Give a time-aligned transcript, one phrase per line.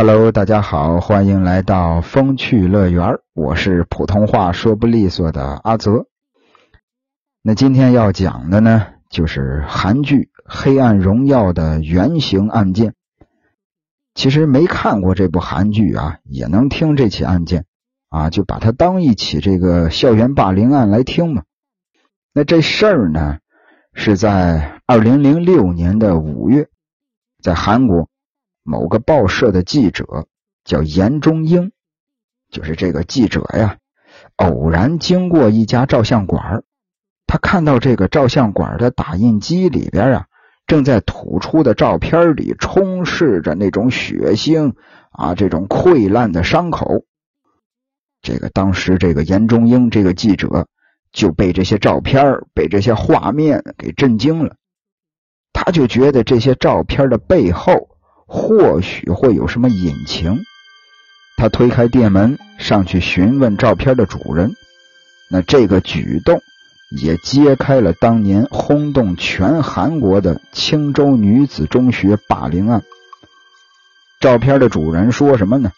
[0.00, 6.06] Hello，大家好，欢迎来到风趣乐园我是普通话说不利索的阿泽。
[7.42, 12.94] 那今天要讲的呢，就是韩剧《黑暗荣耀》的原型案件。
[14.14, 17.64] 其实没看过这部韩剧啊，也能听这起案件
[18.08, 21.42] 啊，就把它当一起这个校园霸凌案来听嘛。
[22.32, 23.38] 那这事儿呢，
[23.94, 26.68] 是在二零零六年的五月，
[27.42, 28.08] 在韩国。
[28.68, 30.26] 某个报社的记者
[30.62, 31.72] 叫严中英，
[32.50, 33.78] 就是这个记者呀，
[34.36, 36.64] 偶然经过一家照相馆，
[37.26, 40.26] 他看到这个照相馆的打印机里边啊，
[40.66, 44.74] 正在吐出的照片里充斥着那种血腥
[45.12, 47.06] 啊，这种溃烂的伤口。
[48.20, 50.68] 这个当时这个严中英这个记者
[51.10, 54.56] 就被这些照片、被这些画面给震惊了，
[55.54, 57.87] 他就觉得这些照片的背后。
[58.30, 60.44] 或许会有什么隐情。
[61.38, 64.54] 他推开店门，上去询问照片的主人。
[65.30, 66.42] 那这个举动
[66.90, 72.82] 也揭开了当年轰动全韩国的青州女子中学霸凌案。
[74.20, 75.72] 照片的主人说什么呢？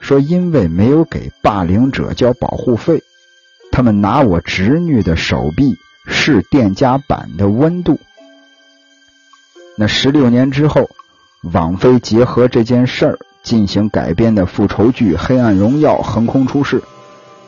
[0.00, 3.02] 说因为没有给霸凌者交保护费，
[3.70, 8.00] 他们拿我侄女的手臂试电夹板的温度。
[9.76, 10.88] 那十六年之后。
[11.52, 16.82] 网飞结合这件事儿进行改编的复仇剧《黑暗荣耀》横空出世，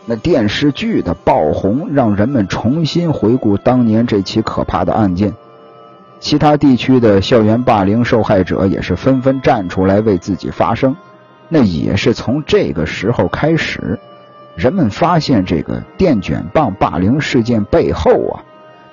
[0.06, 5.34] 那电视剧的爆红让人们重新回顾当年这起可怕的案件。
[6.20, 10.94] 其他地区的校园霸凌受害者也是纷纷站出来为自己发声。
[11.48, 13.98] 那也是从这个时候开始，
[14.54, 18.44] 人们发现这个电卷棒霸凌事件背后啊，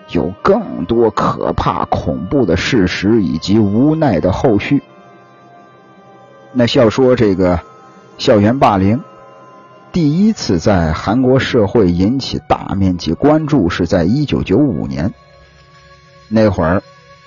[0.09, 4.81] 有更多可怕恐怖的事实以及无奈的后续。
[6.57, 7.59] 那要说这个
[8.17, 9.01] 校园霸凌，
[9.91, 15.13] 第一次在韩国社会引起大面积关注是在一九九五年。
[16.29, 16.81] 那会儿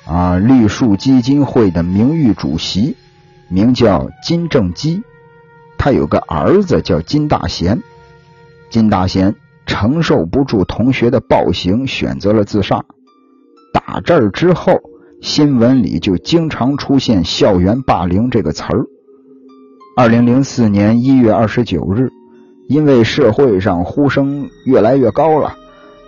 [0.06, 2.96] 啊，绿树基金会的名誉主席
[3.48, 5.02] 名叫金正基，
[5.76, 7.82] 他有个儿子叫金大贤。
[8.70, 9.34] 金大贤
[9.66, 12.82] 承受不住同学的暴行，选择了自杀。
[13.74, 14.80] 打这儿之后，
[15.20, 18.86] 新闻里就经常出现“校园霸凌”这个词儿。
[19.98, 22.12] 二零零四年一月二十九日，
[22.68, 25.56] 因为社会上呼声越来越高了，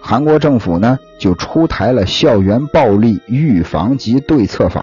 [0.00, 4.80] 韩国政府呢就出台了《校园暴力预防及对策法》，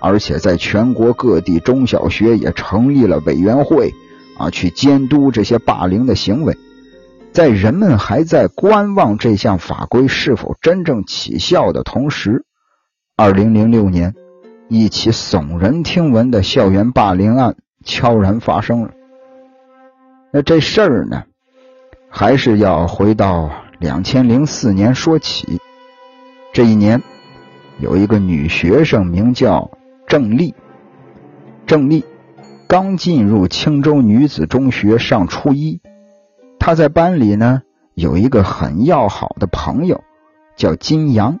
[0.00, 3.92] 而且在全国各地中小学也成立了委员会，
[4.38, 6.56] 啊，去监督这些霸凌的行为。
[7.32, 12.46] 在人们还在观望这项法规是否真正起效的同时，
[13.14, 14.14] 二零零六年，
[14.70, 17.56] 一起耸人听闻的校园霸凌案。
[17.84, 18.90] 悄然发生了。
[20.32, 21.24] 那这事儿呢，
[22.08, 25.60] 还是要回到两千零四年说起。
[26.52, 27.02] 这一年，
[27.78, 29.70] 有一个女学生名叫
[30.06, 30.54] 郑丽。
[31.66, 32.04] 郑丽
[32.66, 35.80] 刚进入青州女子中学上初一，
[36.58, 37.62] 她在班里呢
[37.94, 40.02] 有一个很要好的朋友，
[40.56, 41.38] 叫金阳。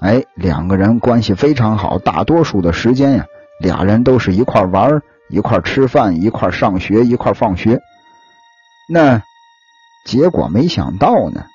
[0.00, 3.26] 哎，两个人关系非常好，大多数的时间呀，
[3.60, 7.80] 俩人都是一块玩一块吃饭，一块上学，一块放学。
[8.88, 9.22] 那
[10.04, 11.46] 结果没想到呢，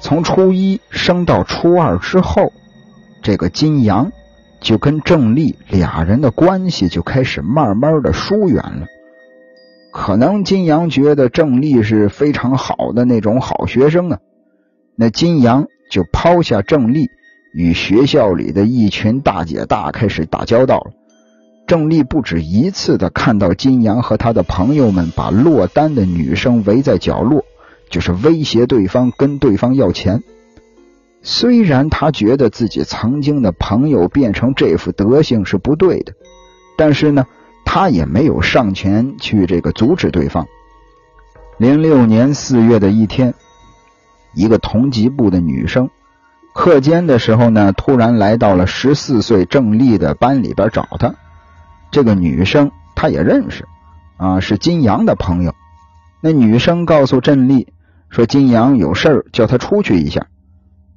[0.00, 2.52] 从初一升到初二之后，
[3.22, 4.10] 这个金阳
[4.60, 8.86] 就跟郑丽俩人的关系就开始慢慢的疏远了。
[9.92, 14.18] 可能金阳觉得郑丽是非常好的那种好学生啊，
[14.96, 17.10] 那金阳就抛下郑丽，
[17.52, 20.92] 与学校里的一群大姐大开始打交道了。
[21.74, 27.44] 郑丽不止一次的看到金阳和他的朋友们把落单的女生围在角落，
[27.90, 30.22] 就是威胁对方，跟对方要钱。
[31.22, 36.12] 虽然他觉得自己曾经的朋友变成这副德行是不对的，
[36.78, 37.26] 但是呢，
[37.64, 40.46] 他也没有上前去这个阻止对方。
[41.58, 43.34] 零六年四月的一天，
[44.32, 45.90] 一个同级部的女生，
[46.54, 51.16] 课间的时候呢，突然来到了十四岁郑丽的班里边找他。
[51.94, 53.64] 这个女生她也认识，
[54.16, 55.54] 啊，是金阳的朋友。
[56.20, 57.68] 那女生告诉郑丽
[58.10, 60.26] 说，金阳有事儿，叫她出去一下。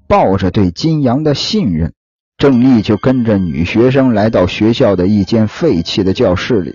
[0.07, 1.93] 抱着对金阳的信任，
[2.39, 6.73] 郑丽就跟着女学生来到学校的一间废弃的教室里。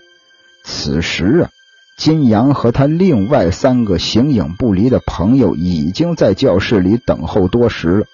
[0.62, 1.50] 此时啊，
[1.98, 8.06] 金阳和他另外三个形影不离的朋友已经在教室里等候多时了。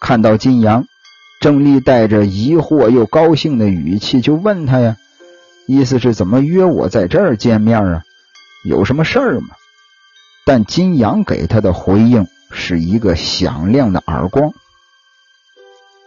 [0.00, 0.86] 看到金阳。
[1.46, 4.96] 郑丽带着疑惑又高兴的语气就问他呀
[5.68, 8.02] ：“意思是怎么约我在这儿见面啊？
[8.64, 9.50] 有什么事儿吗？
[10.44, 14.50] 但金阳给他的回应是一个响亮的耳光。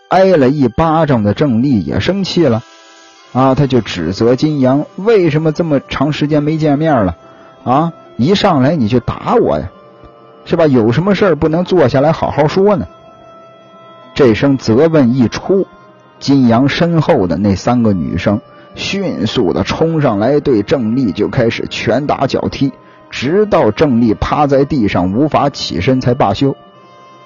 [0.10, 2.62] 挨了一巴掌的郑丽也生气了，
[3.32, 7.16] 啊，他就指责金阳为什么这么长时间没见面了？
[7.64, 9.70] 啊，一上来你就打我呀，
[10.44, 10.68] 是吧？
[10.68, 12.86] 有什么事儿不能坐下来好好说呢？
[14.20, 15.66] 这声责问一出，
[16.20, 18.42] 金阳身后的那三个女生
[18.76, 22.74] 迅速的冲上来，对郑丽就开始拳打脚踢，
[23.10, 26.54] 直到郑丽趴在地上无法起身才罢休。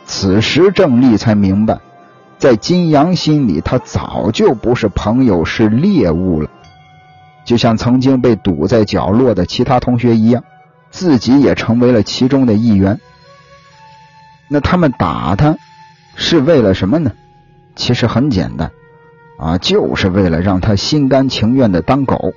[0.05, 1.79] 此时郑丽才明白。
[2.37, 6.49] 在金阳心里，他早就不是朋友，是猎物了。
[7.43, 10.43] 就像曾经被堵在角落的其他同学一样，
[10.91, 12.99] 自己也成为了其中的一员。
[14.47, 15.57] 那他们打他，
[16.15, 17.11] 是为了什么呢？
[17.75, 18.71] 其实很简单，
[19.39, 22.33] 啊，就是为了让他心甘情愿的当狗。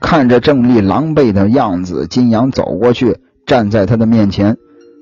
[0.00, 4.56] 看着郑丽狼狈的样子，金阳走过去，站在他的面前，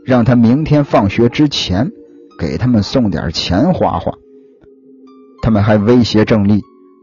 [0.05, 1.91] 让他明天放学之前
[2.39, 4.13] 给他们送点钱花花。
[5.43, 6.61] 他们还威胁郑丽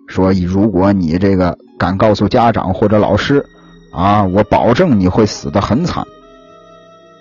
[0.08, 3.46] 说：“如果你这个敢告诉家长或者老师，
[3.92, 6.06] 啊，我保证你会死得很惨。”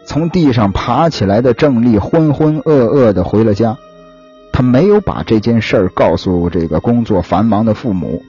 [0.09, 3.77] 从地上爬起来的郑丽浑浑噩噩的回了家。
[4.55, 8.23] 他没有把这件事告诉这个工作繁忙的父母，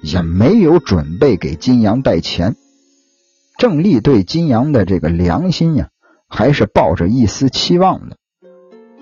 [0.00, 2.56] 也没有准备给金阳带钱。
[3.58, 5.88] 郑丽对金阳的这个良心呀，
[6.26, 8.16] 还是抱着一丝期望的。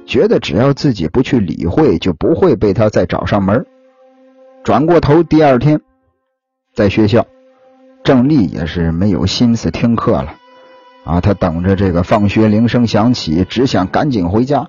[0.04, 3.64] 觉得只要自己不去理会，就不会被他再找上门。
[4.64, 5.80] 转过头，第二天
[6.74, 7.26] 在学校，
[8.02, 10.34] 郑丽也是没有心思听课了。
[11.04, 14.68] 啊，他等着这个放学铃声响起，只想赶紧回家。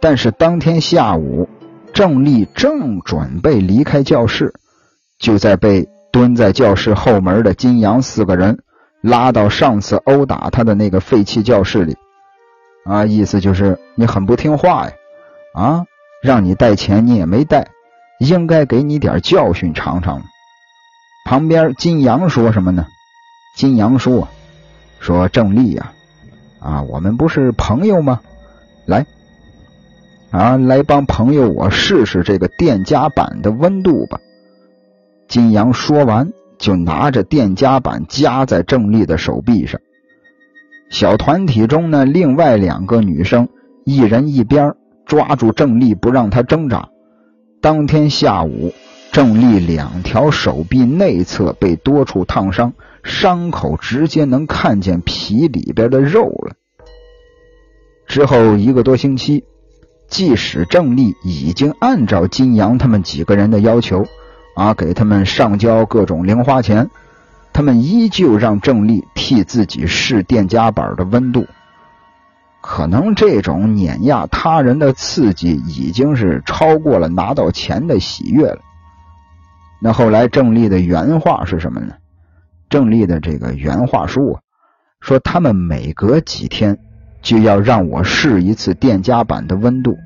[0.00, 1.48] 但是当天下午，
[1.92, 4.52] 郑丽正准备离开教室，
[5.18, 8.58] 就在被蹲在教室后门的金阳四个人
[9.00, 11.96] 拉到上次殴打他的那个废弃教室里。
[12.84, 14.92] 啊，意思就是你很不听话呀！
[15.54, 15.84] 啊，
[16.22, 17.68] 让你带钱你也没带，
[18.18, 20.22] 应该给你点教训尝尝。
[21.24, 22.86] 旁边金阳说什么呢？
[23.56, 24.28] 金阳说
[25.04, 25.92] ：“说郑丽呀，
[26.60, 28.22] 啊，我们不是朋友吗？
[28.86, 29.04] 来，
[30.30, 34.18] 啊，来帮朋友我试试这个电夹板的温度吧。”
[35.28, 39.78] 金阳说完，就拿着电夹板夹在郑丽的手臂上。
[40.88, 43.50] 小团体中呢，另外两个女生
[43.84, 44.72] 一人一边
[45.04, 46.88] 抓住郑丽，不让她挣扎。
[47.60, 48.72] 当天下午，
[49.12, 52.72] 郑丽两条手臂内侧被多处烫伤，
[53.04, 56.56] 伤口直接能看见皮里边的肉了。
[58.06, 59.44] 之后一个多星期，
[60.08, 64.04] 即使郑丽已经按照金阳他们几个人的要求，
[64.56, 66.90] 啊，给他们上交各种零花钱。
[67.52, 71.46] 他们依旧让郑丽替自己试电夹板的温度，
[72.60, 78.58] 可能这种碾压他人的刺激已经是超过了拿到钱的喜悦了。
[79.80, 81.94] 那后来郑丽的原话是什么呢？
[82.74, 84.40] 郑丽的这个原话书啊
[84.98, 86.76] ：“说他们每隔几天
[87.22, 89.96] 就要让我试一次电夹板的温度，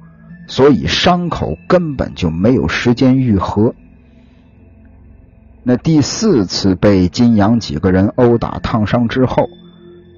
[0.46, 3.74] 所以伤口根本就没有时间愈合。”
[5.64, 9.48] 那第四次被金阳几个人殴打烫伤之后，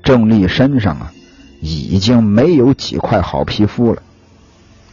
[0.03, 1.13] 郑丽身上啊
[1.61, 4.03] 已经没有几块好皮肤了。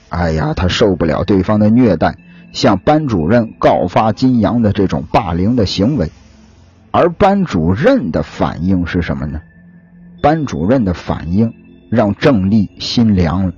[0.10, 2.20] 哎呀，他受不了对方的虐待，
[2.52, 6.12] 向班主任告发金阳的这种霸凌的行为。
[6.98, 9.40] 而班主任的反应是什么呢？
[10.20, 11.54] 班主任的反应
[11.92, 13.54] 让郑丽心凉了。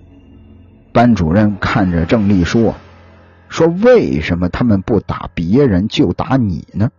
[0.92, 2.76] 班主任看着郑丽说。
[3.48, 6.90] 说为什么他们不打别人就打你呢？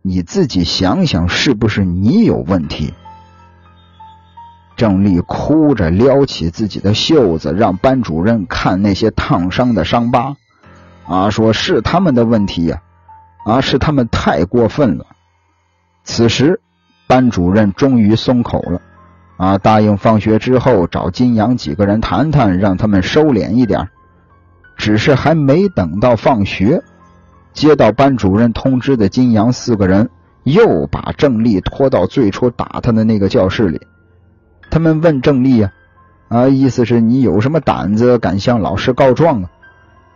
[0.00, 2.94] 你自己想想，是不是你有问题？
[4.76, 10.36] 郑丽哭着撩起自己的袖子，让班主任看那些烫伤的伤疤。
[11.04, 12.80] 啊，说是他们的问题呀，
[13.44, 15.06] 啊，是他们太过分了。
[16.04, 16.60] 此时，
[17.06, 18.80] 班主任终于松口了，
[19.36, 23.88] 啊，答应放学之后找金阳几个人谈谈，让他们收敛一点。
[24.76, 26.82] 只是还没等到放学，
[27.52, 30.10] 接到班主任通知的金阳四个人
[30.42, 33.80] 又把郑丽拖到最初打他的那个教室里。
[34.70, 35.70] 他们问郑丽呀，
[36.28, 39.50] 啊，意思是你有什么胆子敢向老师告状啊？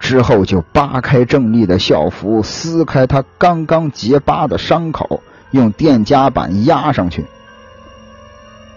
[0.01, 7.25] 之后就扒开郑丽的校服，撕开她刚刚结疤的伤口，用电夹板压上去。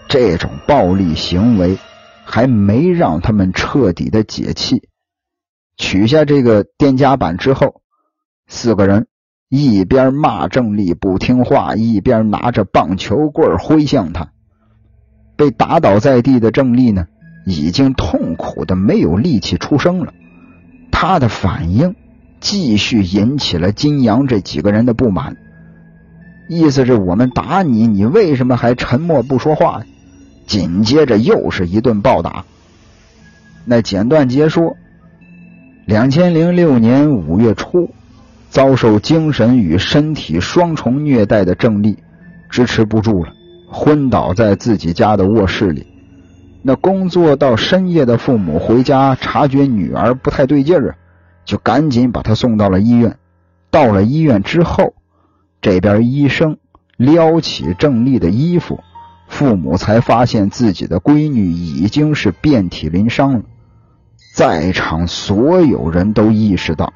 [0.08, 1.78] 这种暴力行为
[2.24, 4.88] 还没让他们彻底的解气。
[5.76, 7.80] 取下这个电夹板之后，
[8.46, 9.06] 四个人
[9.48, 14.32] 一边骂郑丽不听话，一边拿着棒球棍挥向他。
[15.36, 17.06] 被打倒在地的郑丽呢，
[17.46, 20.12] 已经痛苦的没有力气出声了。
[20.90, 21.94] 他的反应
[22.40, 25.36] 继续引起了金阳这几个人的不满，
[26.52, 29.82] 意思是我们打你，你为什么还沉默不说话？
[30.48, 32.44] 紧接着又是一顿暴打。
[33.64, 34.76] 那简短结说，
[35.86, 37.88] 两千零六年五月初，
[38.48, 41.98] 遭受精神与身体双重虐待的郑丽
[42.50, 43.32] 支持不住了，
[43.70, 45.86] 昏倒在自己家的卧室里。
[46.62, 50.94] 那工作到深夜的父母回家，察觉女儿不太对劲儿啊，
[51.44, 53.16] 就赶紧把她送到了医院。
[53.70, 54.94] 到了医院之后，
[55.60, 56.58] 这边医生
[56.96, 58.80] 撩起郑丽的衣服。
[59.28, 63.42] 父母才发现自己的闺女已经是遍体鳞伤了，
[64.34, 66.92] 在场所有人都意识到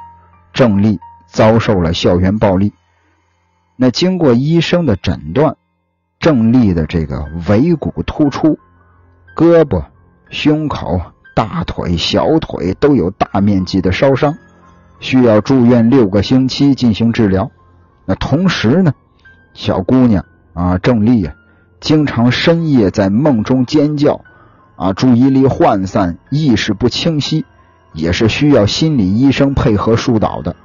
[0.52, 2.72] 郑丽遭受了校园暴力。
[3.76, 5.56] 那经过医生的诊断，
[6.18, 8.58] 郑丽的这个尾骨突出，
[9.36, 9.84] 胳膊、
[10.28, 11.00] 胸口、
[11.36, 14.36] 大腿、小腿都有大面积的烧伤，
[14.98, 17.48] 需要住院六个星期进行治疗。
[18.06, 18.92] 那同时呢，
[19.52, 21.34] 小姑娘啊，郑丽啊。
[21.80, 24.24] 经常深夜在梦中尖叫，
[24.76, 27.44] 啊，注意力涣散，意识不清晰，
[27.92, 30.56] 也是需要心理医生配合疏导的。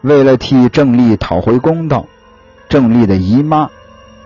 [0.00, 2.06] 为了替郑丽讨回公道，
[2.70, 3.68] 郑丽的姨妈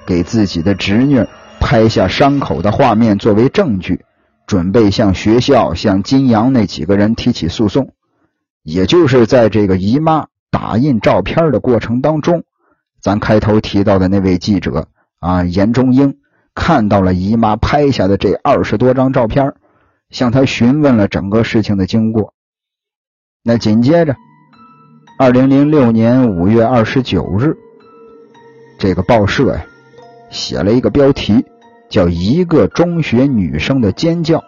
[0.06, 1.26] 给自己的侄女
[1.58, 4.04] 拍下伤口的画面作为证据，
[4.46, 7.94] 准备向学校、向金阳那几个人提起诉讼。
[8.62, 12.45] 也就是在这个姨妈打印照片的过程当中，
[13.00, 14.88] 咱开头提到的那位记者。
[15.21, 16.16] 啊，严中英
[16.54, 19.54] 看到了姨妈拍下的这二十多张照片，
[20.09, 22.33] 向他询问了整个事情的经过。
[23.42, 24.16] 那紧接着，
[25.19, 27.54] 二零零六年五月二十九日，
[28.78, 29.66] 这个报社呀
[30.30, 31.45] 写了一个标题，
[31.90, 34.38] 叫《一个中学女生的尖叫》，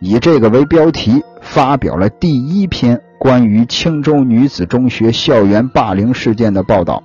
[0.00, 7.02] 以这个为标题发表了第一篇关于青州女子中学校园霸凌事件的报道。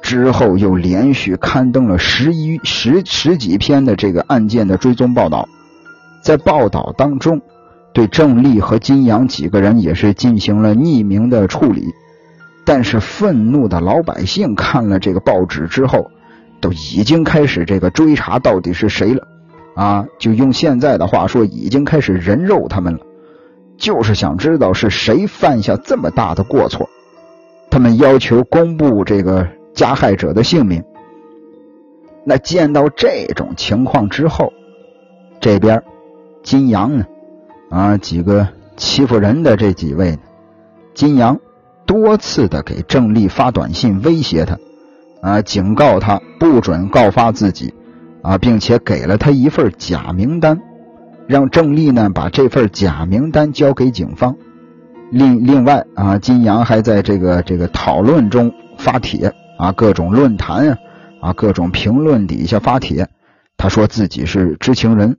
[0.00, 5.48] 之后又连续刊登了十一十十几篇的这个案件的追踪报道，
[6.22, 7.42] 在报道当中，
[7.92, 11.92] 对郑丽和金阳几个人也是进行了匿名的处理。
[12.64, 16.10] 但是愤怒的老百姓看了这个报纸之后，
[16.60, 19.26] 都已经开始这个追查到底是谁了，
[19.74, 23.00] 啊，就用现在的话说，已经开始人肉他们了，
[23.78, 26.90] 就是想知道是谁犯下这么大的过错。
[27.70, 29.48] 他们要求公布这个。
[29.74, 30.82] 加害者的姓名。
[32.24, 34.52] 那见到这种情况之后，
[35.40, 35.80] 这边
[36.42, 37.06] 金阳呢，
[37.70, 40.18] 啊，几个欺负人的这几位呢，
[40.94, 41.38] 金阳
[41.86, 44.58] 多次的给郑丽发短信威胁他，
[45.22, 47.72] 啊，警告他不准告发自己，
[48.22, 50.60] 啊，并且给了他一份假名单，
[51.28, 54.34] 让郑丽呢把这份假名单交给警方。
[55.10, 59.32] 另另外啊，金阳还在这个这个讨论中发帖。
[59.58, 60.78] 啊，各种论坛啊，
[61.20, 63.08] 啊，各种评论底下发帖，
[63.56, 65.16] 他说自己是知情人，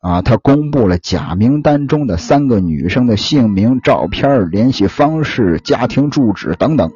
[0.00, 6.92] 啊，他公布了假名单中的三个女生的姓名、照片、联系方式、家庭住址等等。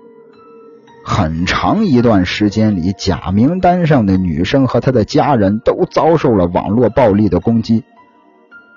[1.04, 7.82] 很长一段时间里，假名单上的女生和她的家人都遭受了网络暴力的攻击。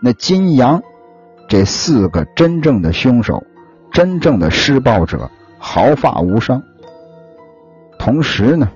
[0.01, 0.81] 那金阳
[1.47, 3.43] 这四个真正的凶手，
[3.91, 6.63] 真正的施暴者，毫发无伤。
[7.97, 8.69] 同时呢，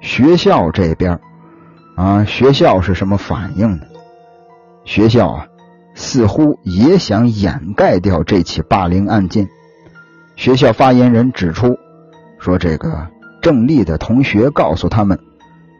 [0.00, 1.20] 学校这边
[1.94, 3.86] 啊，学校是什么反应呢？
[4.84, 5.46] 学校啊，
[5.94, 9.48] 似乎也想掩盖掉这起霸凌案件。
[10.36, 11.76] 学校发言人指出，
[12.38, 13.08] 说这个
[13.42, 15.18] 郑丽的同学告诉他们，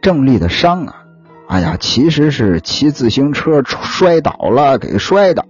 [0.01, 1.03] 郑丽的伤啊，
[1.47, 5.45] 哎呀，其实是骑自行车摔倒了给摔的，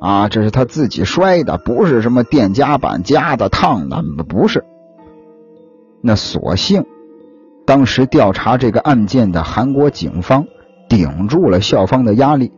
[0.00, 4.64] 啊，这是他自己摔的，不是什么电夹板夹的烫的，不是。
[6.00, 6.84] 那所幸，
[7.66, 10.46] 当时调查这个案件的韩国警方
[10.88, 12.52] 顶住了校方的压力，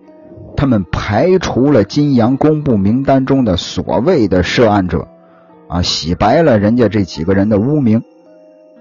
[0.56, 5.06] 他们排除了金阳公布名单中的所谓的涉案者，
[5.68, 8.02] 啊，洗白了人家这几个人的污名。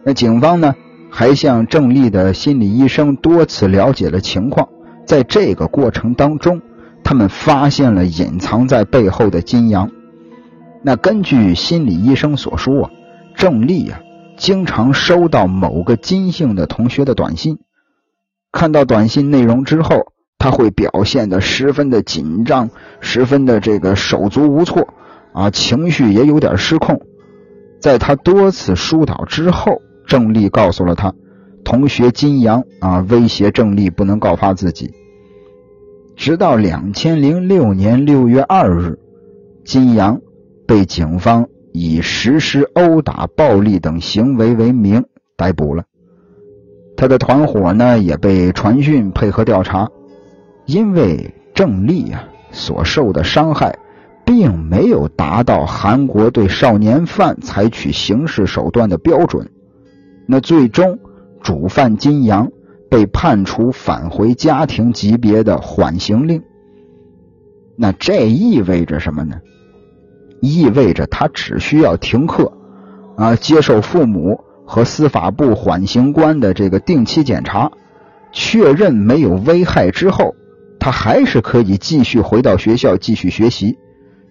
[0.06, 0.76] 那警方呢，
[1.10, 4.70] 还向郑丽的心理医生多次了解了情况，
[5.06, 6.62] 在这个过程当中，
[7.04, 9.92] 他们发现了隐藏在背后的金阳。
[10.84, 12.92] 那根据心理医生所说啊，
[13.36, 14.02] 郑丽呀。
[14.38, 17.58] 经常收到某个金姓的同学的短信，
[18.54, 22.70] 看到短信内容之后，他会表现的十分的紧张，
[23.02, 24.88] 十分的这个手足无措，
[25.34, 27.02] 啊，情绪也有点失控。
[27.82, 31.14] 在他多次疏导之后，郑丽告诉了他，
[31.64, 34.92] 同学金阳啊威胁郑丽不能告发自己。
[36.18, 39.00] 直到两千零六年六月二日，
[39.64, 40.20] 金阳
[40.68, 45.06] 被警方以实施殴打、暴力等行为为名
[45.38, 45.84] 逮捕了。
[46.98, 49.88] 他的团伙呢也被传讯配合调查，
[50.66, 53.78] 因为郑丽啊所受的伤害。
[54.26, 59.50] 并没有达到韩国对少年犯采取刑事手段的标准，
[60.32, 61.00] 那最终
[61.42, 62.52] 主犯金阳
[62.88, 66.44] 被判处返回家庭级别的缓刑令。
[67.76, 69.38] 那这意味着什么呢？
[70.40, 72.54] 意味着他只需要停课，
[73.18, 77.72] 啊，接受父母和司法部缓刑官的这个定期检查，
[78.32, 80.36] 确认没有危害之后，
[80.80, 83.80] 他还是可以继续回到学校继续学习。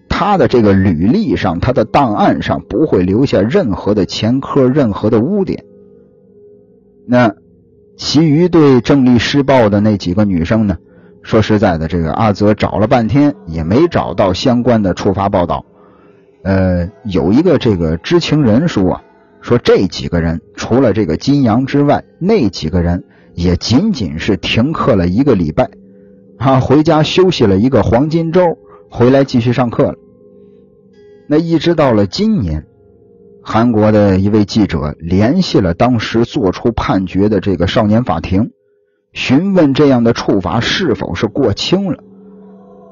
[0.07, 5.65] 他的这个履历上，他的档案上不会留下任何的前科、任何的污点。
[7.11, 7.33] 那
[7.97, 10.77] 其余对郑丽施暴的那几个女生呢？
[11.23, 15.65] 说实在的，这个阿泽找了半天也没找到相关的处罚报道。
[16.43, 19.01] 呃，有一个这个知情人说啊，
[19.41, 25.67] 说这几个人除了这个金阳之外，那几个人也仅仅是停课了一个礼拜，
[26.37, 28.55] 啊，回家休息了一个黄金周，
[28.87, 29.95] 回来继续上课了。
[31.27, 32.67] 那一直到了今年，
[33.51, 38.51] 韩国的一位记者联系了当时做出判决的这个少年法庭，
[39.11, 41.97] 询问这样的处罚是否是过轻了。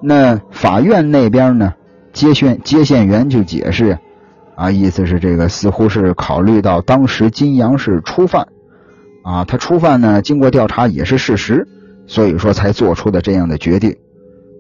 [0.02, 1.76] 那法院那边呢，
[2.12, 4.00] 接线接线员就解释，
[4.56, 8.48] 啊，意思是这个似乎是考虑到当时金阳是初犯，
[9.24, 11.68] 啊，他初犯呢，经过调查也是事实，
[12.08, 13.96] 所以说才做出的这样的决定。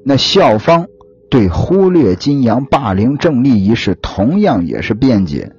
[0.05, 0.85] 那校方。
[1.29, 5.51] 对忽略金阳霸凌郑丽一事，同样也是辩解，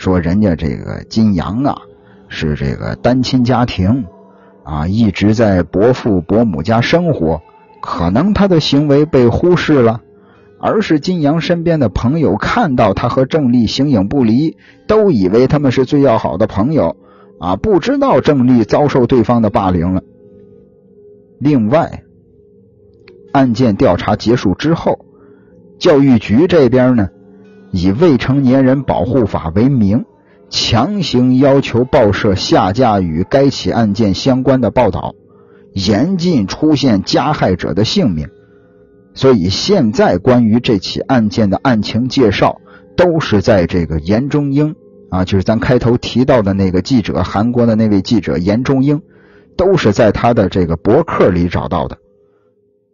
[0.00, 1.82] 说人家这个金阳啊
[2.28, 4.06] 是这个单亲家庭，
[4.64, 7.42] 啊一直在伯父伯母家生活，
[7.82, 10.00] 可能他的行为被忽视了，
[10.58, 16.96] 而是金阳身边的朋友看到他和郑丽形影不离，都以为他们是最要好的朋友，
[17.38, 20.02] 啊不知道郑丽遭受对方的霸凌了。
[21.38, 22.04] 另外。
[23.32, 25.04] 案件调查结束之后，
[25.78, 27.10] 教育局这边呢，
[27.72, 30.04] 以未成年人保护法为名，
[30.48, 35.14] 强行要求报社下架与该起案件相关的报道，
[35.72, 38.28] 严禁出现加害者的姓名。
[39.14, 42.60] 所以现在关于这起案件的案情介绍，
[42.96, 44.74] 都是在这个严中英
[45.10, 49.02] 啊，就是咱开头提到的那个记者，韩国的那位记者严中英，
[49.56, 51.98] 都是在他的这个博客里找到的。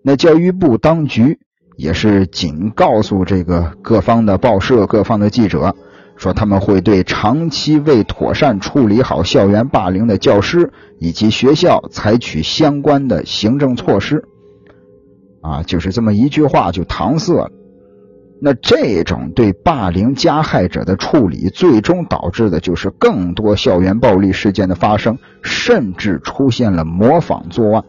[0.02, 1.38] 那教育部当局
[1.76, 5.74] 也是仅告诉这个各方的报社、各方的记者，
[6.16, 14.24] 说他们会对长期未妥善处理好校园霸凌的教师以及学校采取相关的行政措施。
[15.42, 17.50] 啊，就是这么一句话就搪塞了。
[18.40, 27.84] 那这种对霸凌加害者的处理，最终导致的就是更多校园暴力事件的发生，甚至出现了模仿作案。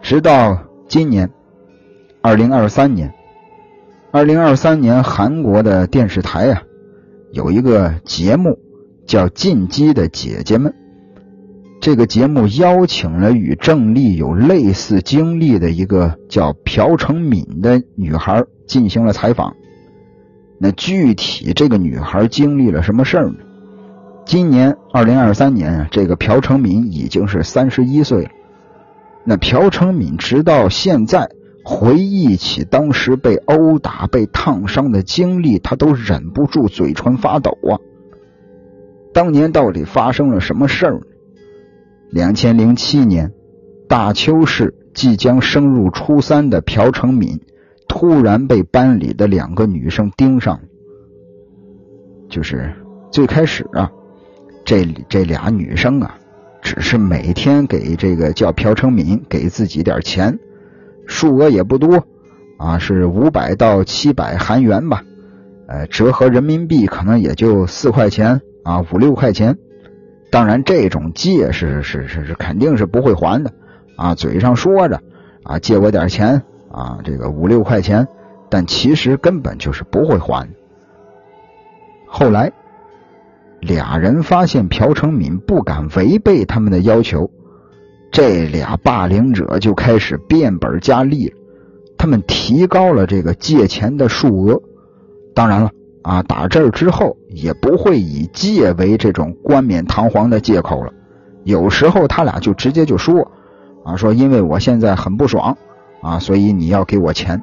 [0.00, 0.58] 直到
[0.88, 1.30] 今年，
[2.24, 3.12] 二零二三年，
[4.12, 6.62] 二零二三年，韩国的电视台啊，
[7.32, 8.60] 有一个节目
[9.06, 10.72] 叫《进击的姐姐们》。
[11.80, 19.56] 这个节目邀请了与郑丽有类似经历的一个叫朴成敏的女孩进行了采访。
[20.60, 23.34] 那具体这个女孩经历了什么事儿呢？
[24.24, 28.30] 今年二零二三年啊，这个朴成敏已经是三十一岁了。
[29.24, 31.28] 那朴成敏直到现在
[31.64, 37.78] 回忆起当时被殴打、被烫伤的经历，他都忍不住嘴唇发抖啊！
[39.14, 41.00] 当年到底发生了什么事儿？
[42.10, 43.32] 两千零七年，
[43.88, 47.40] 大邱市即将升入初三的朴成敏，
[47.88, 50.60] 突然被班里的两个女生盯上。
[52.28, 52.74] 就是
[53.10, 53.92] 最开始啊，
[54.64, 56.18] 这这俩女生啊。
[56.62, 60.38] 只是每天给这个叫朴成敏给自己点钱，
[61.12, 62.06] 数额也不多，
[62.56, 65.04] 啊，是五百到七百韩元吧，
[65.68, 69.58] 呃，折合人民币可能也就四块钱啊，五六块钱。
[70.30, 73.52] 当然，这种借是是是是肯定是不会还的，
[73.96, 75.00] 啊，嘴上说着
[75.44, 78.08] 啊借我点钱啊，这个五六块钱，
[78.48, 80.48] 但其实根本就是不会还。
[82.06, 82.52] 后来。
[83.64, 87.30] 俩人发现朴成敏不敢违背他们的要求，
[88.12, 91.34] 这俩霸凌者就开始变本加厉了。
[91.96, 94.60] 他们提高了这个借钱的数额。
[95.34, 95.70] 当然了，
[96.02, 100.92] 啊，打这儿之后也不会以借为这种冠冕堂皇的借口了。
[101.44, 103.32] 有时候他俩就直接就说
[103.82, 105.56] ：“啊，说因为我现在很不爽
[106.02, 107.42] 啊，所以你要给我钱。”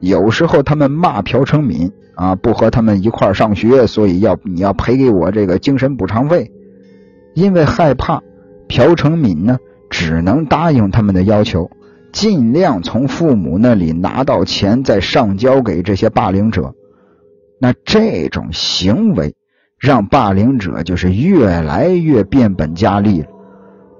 [0.00, 6.50] 有时候他们骂朴成敏啊，不和他们一块上学，所以要你要赔给我这个精神补偿费。
[7.34, 8.20] 因为害怕
[8.68, 9.58] 朴成敏呢，
[9.90, 11.70] 只能答应他们的要求，
[12.12, 16.74] 尽量从父母那里拿到钱，再上交给这些霸凌者。
[17.60, 19.34] 那这种行为
[19.78, 23.28] 让霸凌者就是越来越变本加厉了，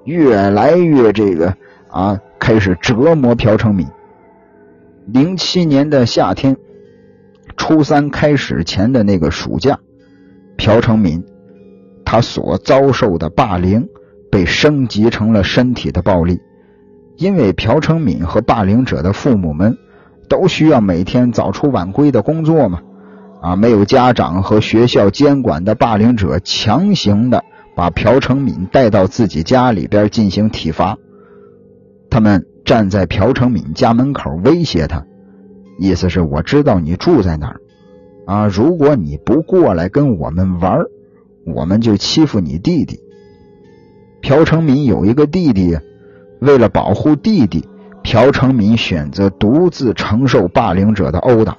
[0.03, 1.55] 越来越这个
[1.89, 3.87] 啊，开始折磨朴成敏。
[5.07, 6.57] 零七年的夏天，
[7.57, 9.79] 初三开始前的那个暑假，
[10.57, 11.23] 朴成敏
[12.03, 13.87] 他所遭受的霸凌
[14.35, 16.41] 被升级成了身体的暴力，
[17.15, 19.77] 因为朴成敏和霸凌者的父母们
[20.27, 22.81] 都需要每天早出晚归的工作嘛，
[23.41, 27.45] 啊，没有家长和学校监管的霸凌者强行的
[27.77, 30.97] 把朴成敏带到自己家里边进行体罚，
[32.09, 32.45] 他们。
[32.65, 35.05] 站在朴成敏家门口威胁他，
[35.77, 37.61] 意思是我知道你住在哪儿，
[38.25, 40.79] 啊，如果你不过来跟我们玩，
[41.45, 43.04] 我们就欺负你弟弟。
[44.25, 45.77] 朴成敏有一个弟弟，
[46.39, 47.63] 为了保护弟弟，
[48.01, 51.55] 朴成敏选择独自承受霸凌者的殴打。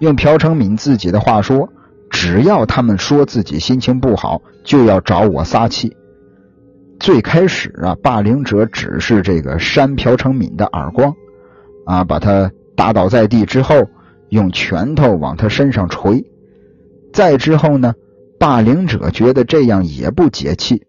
[0.00, 1.68] 用朴成敏自己的话说，
[2.10, 5.96] 只要他们说自己心情不好，就要找我撒气。
[6.98, 11.14] 最开始啊，霸凌者只是这个扇朴成敏的耳光，
[11.86, 13.76] 啊，把他打倒在地之后，
[14.30, 16.24] 用拳头往他身上捶。
[17.12, 17.94] 再之后呢，
[18.40, 20.82] 霸凌者觉得这样也不解气，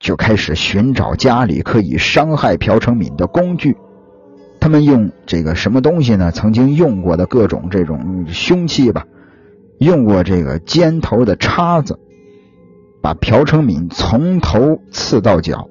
[0.00, 3.76] 就开始寻找家里可以伤害朴成敏的工具。
[4.58, 6.32] 他们用这个什么东西呢？
[6.32, 9.06] 曾经用过的各种这种凶器吧，
[9.78, 11.98] 用过这个尖头的叉子。
[13.02, 15.68] 把朴成敏从头刺到脚，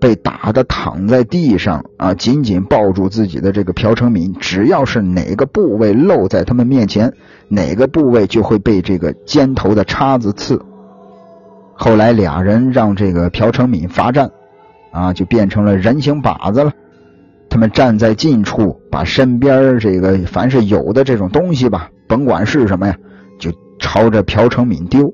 [0.00, 7.12] 被打的躺在地上啊，紧紧抱住自己的这个朴成敏，只要是哪个部位露在他们面前，
[7.48, 10.62] 哪个部位就会被这个尖头的叉子刺。
[11.82, 14.30] 后来俩人让这个朴成敏罚站，
[14.92, 16.70] 啊，就变成了人形靶子了。
[17.48, 22.94] 他们站在近处，把身边这个凡是有的这种东西吧，甭管是什么呀，
[23.38, 25.10] 就朝着朴成敏丢。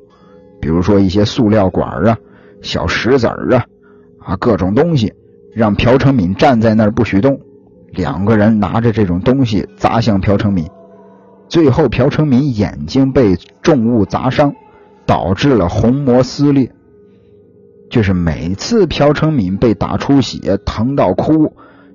[0.61, 2.19] 比如说一些塑料管啊、
[2.63, 3.65] 小石子啊，
[4.19, 5.13] 啊各种东西，
[5.55, 7.39] 让朴成敏站在那儿不许动。
[7.93, 10.69] 两个人拿着这种东西砸向朴成敏，
[11.49, 14.53] 最后朴成敏眼睛被重物砸伤，
[15.07, 16.73] 导致了虹膜撕裂。
[17.89, 21.55] 就是每次朴成敏被打出血、疼到哭，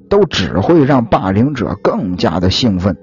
[0.09, 2.97] 都只会让霸凌者更加的兴奋。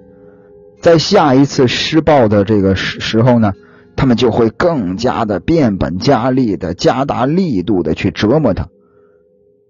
[0.80, 3.52] 在下一次施暴的这个时时候呢？
[3.96, 8.68] 他们就会更加的变本加厉的加大力度的去折磨他，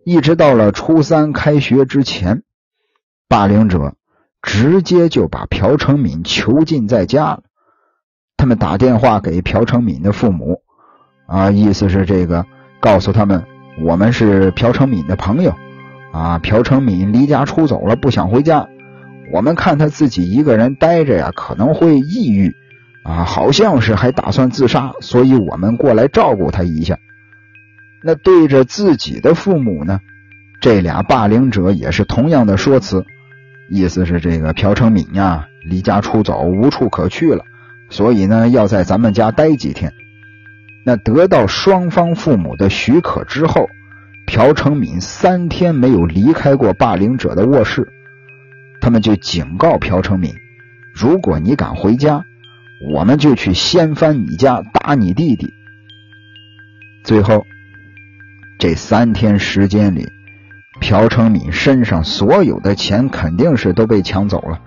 [0.05, 2.42] 一直到了初三开学之前，
[3.27, 3.94] 霸凌者
[4.42, 7.44] 直接就把朴成敏囚禁在家了。
[8.38, 10.62] 他们打电话给朴成敏的父母，
[11.27, 12.46] 啊，意思是这个
[12.81, 13.44] 告诉他们，
[13.83, 15.53] 我们是朴成敏的朋友，
[16.12, 18.66] 啊，朴成敏离家出走了，不想回家，
[19.33, 22.55] 我们看他自己一个人待着呀，可能会抑郁。
[23.05, 26.98] 啊，好像是还打算自杀，所以我们过来照顾他一下。
[28.03, 29.98] 那对着自己的父母呢？
[30.61, 33.07] 这俩霸凌者也是同样的说辞，
[33.70, 37.44] 意思是这个朴成敏呀离家出走，无处可去了，
[37.88, 39.92] 所以呢要在咱们家待几天。
[40.85, 43.68] 那得到双方父母的许可之后，
[44.27, 47.88] 朴成敏三天没有离开过霸凌者的卧室，
[48.81, 50.35] 他们就警告朴成敏：
[50.94, 52.24] 如果你敢回家。
[52.94, 55.53] 我们就去掀翻你家，打你弟弟。
[57.03, 57.44] 最后，
[58.61, 60.07] 这三天时间里，
[60.81, 64.61] 朴成敏身上所有的钱肯定是都被抢走了，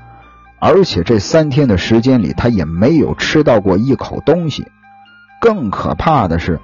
[0.61, 4.71] 而且这三天的时间里，他也没有吃到过一口东西。
[5.41, 6.59] 更可怕的是，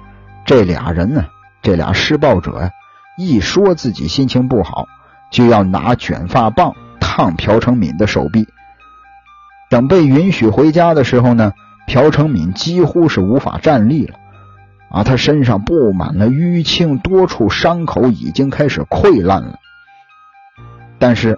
[0.46, 1.24] 这俩人呢，
[1.62, 2.70] 这俩施暴者呀，
[3.18, 4.86] 一说自己心情不好，
[5.32, 8.46] 就要拿卷发棒烫朴成敏的手臂。
[9.68, 11.52] 等被允许回家的时候呢，
[11.88, 14.14] 朴成敏几乎是无法站立了，
[14.92, 19.58] 啊，他身上布满了淤青，多处伤口已经开始溃烂了。
[21.00, 21.36] 但是，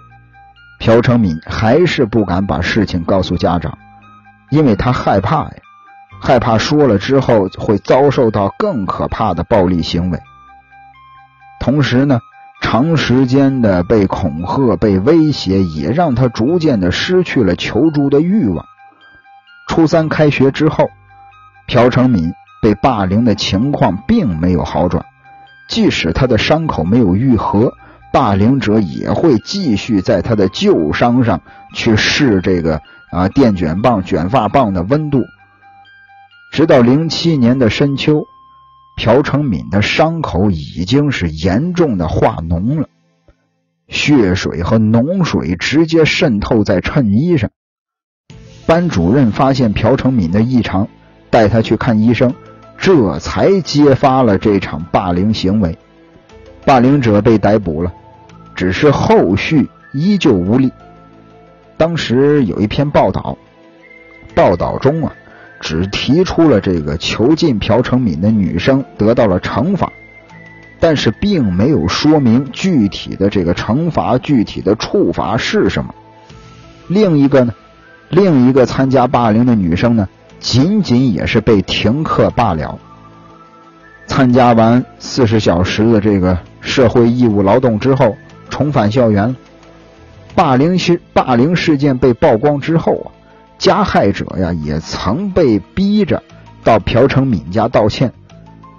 [0.81, 3.79] 朴成敏还是不敢把事情告诉家长，
[4.51, 5.53] 因为他害怕呀，
[6.21, 10.19] 害怕说了之后会遭受到更可怕的暴力行为。
[11.61, 12.19] 同时呢。
[12.63, 18.67] 长时间的被恐吓、被威胁，也让他逐渐的失去了求助的欲望。
[19.67, 20.91] 初三开学之后，
[21.67, 25.07] 朴成敏被霸凌的情况并没有好转，
[25.71, 27.73] 即使他的伤口没有愈合，
[28.13, 31.41] 霸凌者也会继续在他的旧伤上
[31.75, 35.25] 去试这个啊电卷棒、卷发棒的温度，
[36.53, 38.25] 直到零七年的深秋，
[38.97, 42.89] 朴成敏的伤口已经是严重的化脓了，
[43.89, 47.51] 血水和脓水直接渗透在衬衣上。
[48.67, 50.89] 班主任发现朴成敏的异常。
[51.33, 52.35] 带他去看医生，
[52.77, 55.79] 这才揭发了这场霸凌行为。
[56.65, 57.95] 霸凌者被逮捕了，
[58.61, 60.71] 只是后续依旧无力。
[61.79, 63.39] 当时有一篇报道，
[64.35, 65.15] 报道中啊，
[65.61, 69.91] 只提出了这个囚禁朴成敏的女生得到了惩罚，
[70.79, 75.95] 但是并没有说明具体的这个惩罚、具体的处罚是什么。
[76.87, 77.55] 另一个呢，
[78.11, 80.07] 另一个参加霸凌的女生呢？
[80.39, 82.79] 仅仅也是被停课罢了。
[84.07, 88.15] 参加完四十小时的这个社会义务劳动之后，
[88.51, 89.35] 重返校园。
[90.35, 93.09] 霸凌事霸凌事件被曝光之后啊，
[93.59, 96.23] 加害者呀也曾被逼着
[96.63, 98.13] 到朴成敏家道歉，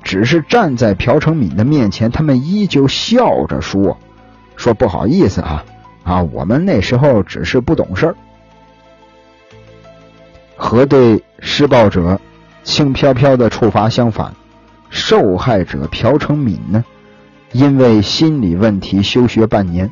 [0.04, 3.98] 只是站在朴成敏的面前，他们依旧笑着说
[4.56, 5.66] ：“说不好意思啊，
[6.04, 8.16] 啊，我们那时候只是不懂事儿。”
[10.56, 12.20] 和对施暴者
[12.64, 14.34] 轻飘飘的处罚相反，
[14.90, 16.86] 受害者朴成敏呢，
[17.52, 19.92] 因为心理问题休学半年。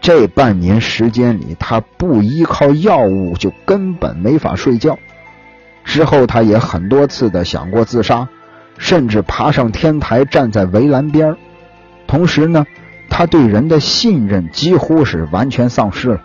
[0.00, 4.98] 这半年时间里，他不依靠药物就根本没法睡觉。
[5.84, 8.28] 之后，他也很多次的想过自杀，
[8.78, 11.36] 甚至爬上天台站在围栏边
[12.06, 12.66] 同时呢，
[13.08, 16.20] 他对人的信任几乎是完全丧失了。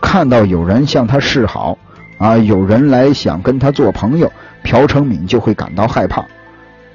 [0.00, 1.78] 看到有人向他示好。
[2.18, 4.32] 啊，有人来想跟他做朋友，
[4.62, 6.24] 朴成敏就会感到害怕，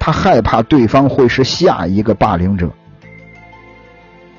[0.00, 2.68] 他害怕对方会是下一个霸凌者。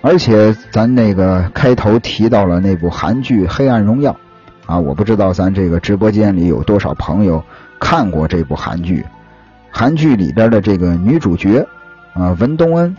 [0.06, 4.12] 而且咱那个开头提到了那部韩剧《黑暗荣耀》，
[4.70, 7.42] 啊，我不知道咱这个直播间里有多少朋友
[7.80, 9.06] 看过这部韩剧。
[9.72, 11.66] 韩剧里边的这个女主角
[12.14, 12.94] 啊，文东恩，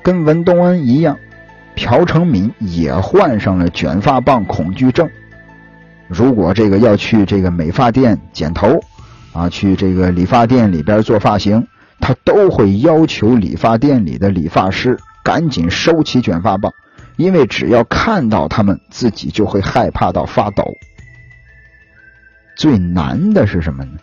[0.00, 1.16] 跟文东恩一样，
[1.74, 5.10] 朴成敏也患上了卷发棒恐惧症。
[6.06, 8.80] 如果这个要去这个美发店剪头，
[9.32, 11.66] 啊，去这个理发店里边做发型，
[11.98, 14.96] 他都会要求理发店里的理发师
[15.28, 16.72] 赶紧收起卷发棒，
[17.18, 20.64] 因为只要看到他们，自己就会害怕到发抖。
[22.56, 23.98] 最难的是什么呢？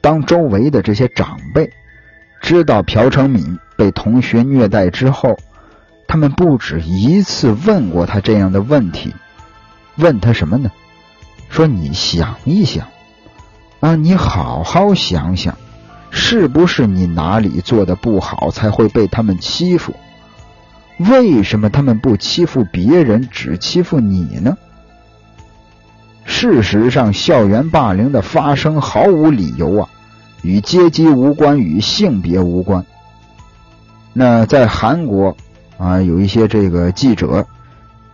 [0.00, 1.70] 当周围的这些长辈
[2.40, 5.36] 知道朴成敏被同学虐待之后，
[6.06, 9.14] 他们不止一次问过他这样的问题。
[9.96, 10.70] 问他什么呢？
[11.50, 12.88] 说你想一想，
[13.80, 15.58] 啊，你好好想想，
[16.10, 19.94] 是不是你哪里做的不好才会被他们欺负？
[20.98, 24.56] 为什么他们不欺负别人，只欺负你呢？
[26.24, 29.88] 事实上，校园霸凌的发生毫无理由啊，
[30.42, 32.84] 与阶级无关，与性别无关。
[34.12, 35.36] 那在韩国
[35.78, 37.46] 啊，有一些这个记者。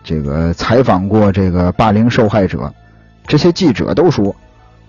[0.06, 2.70] 这个采访过这个霸凌受害者，
[3.26, 4.36] 这些记者都说，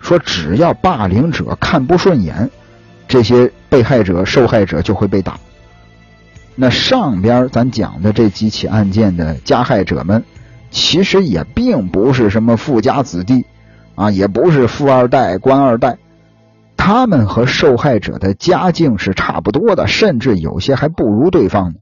[0.02, 2.52] 说只要霸凌者看不顺眼，
[3.08, 5.39] 这些被害者、受害者就会被打。
[6.56, 10.24] 那上边咱讲的这几起案件的加害者们，
[10.72, 13.46] 其实也并不是什么富家子弟，
[13.96, 15.98] 啊，也不是富二代、官二代，
[16.78, 21.76] 他们和受害者的家境是差不多的，甚至有些还不如对方呢。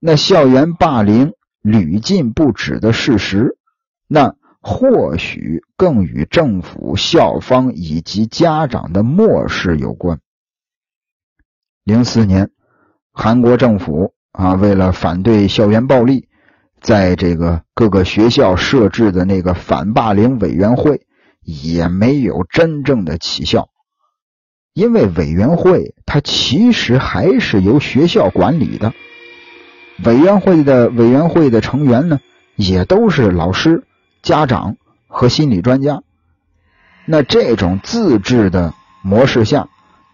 [0.00, 1.32] 那校园霸凌。
[1.62, 3.56] 屡禁不止的事实，
[4.06, 4.35] 那
[4.68, 10.18] 或许更与政府、校方以及家长的漠视有关。
[11.84, 12.50] 零四年，
[13.12, 16.26] 韩国政府啊，为了反对校园暴力，
[16.80, 21.06] 在这个各个学校设置的那个反霸凌委员会
[21.42, 23.68] 也没有真正的起效，
[24.74, 28.92] 因为委员会它其实还是由学校管理的。
[30.04, 32.18] 委员会的委员会的成员呢，
[32.56, 33.84] 也都是老师、
[34.26, 34.74] 家长
[35.06, 36.02] 和心理专家。
[37.04, 39.68] 那这种自治的模式下，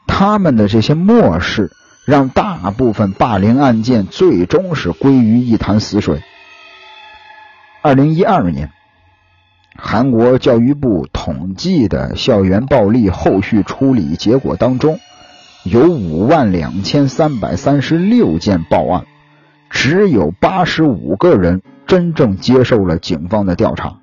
[0.06, 1.70] 他们的这些漠视，
[2.04, 6.22] 让大部分霸凌案件最终是归于一潭死水。
[7.80, 8.70] 二零一二年，
[9.76, 15.00] 韩国教育部统计的校园暴力后续处理结果当中，
[15.64, 19.06] 有五万两千三百三十六件报案。
[19.70, 24.01] 只有八十五个人真正接受了警方的调查。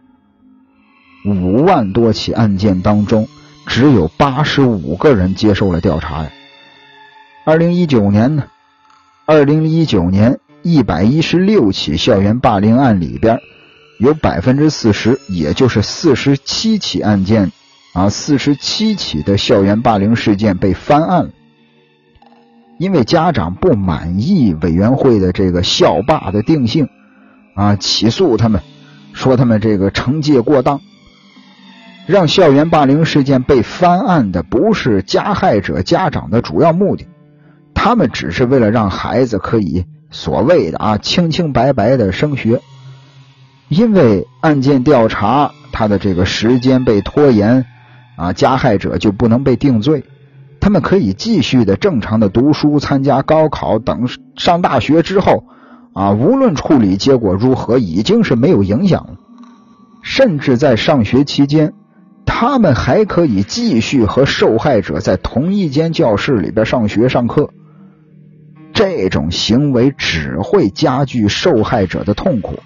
[1.26, 3.28] 五万多起案件当中，
[3.66, 6.32] 只有八十五个人接受了调查呀。
[7.46, 8.44] 二零一九年呢，
[9.26, 13.40] 二零一九年一百一十六起校园霸凌案里边，
[14.00, 17.52] 有百分之四十，也就是四十七起案件
[17.94, 21.32] 啊，四十七起的校园霸凌事件被翻案了。
[22.78, 26.88] 因为家长不满意委员会的这个校霸的定性，
[27.56, 28.62] 啊，起诉他们，
[29.12, 30.80] 说他们这个惩戒过当。
[32.10, 37.06] 让校园霸凌事件被翻案的不是加害者家长的主要目的，
[37.76, 42.62] 他们只是为了让孩子可以所谓的啊清清白白的升学。
[43.68, 47.68] 因为案件调查他的这个时间被拖延，
[48.18, 50.04] 啊，加害者就不能被定罪。
[50.60, 55.44] 他们可以继续的正常的读书、参加高考等上大学之后，
[55.94, 59.14] 啊，无论处理结果如何，已经是没有影响了。
[60.02, 61.74] 甚至在上学期间，
[62.30, 67.50] 他们还可以继续和受害者在同一间教室里边上学上课。
[68.72, 72.60] 这种行为只会加剧受害者的痛苦。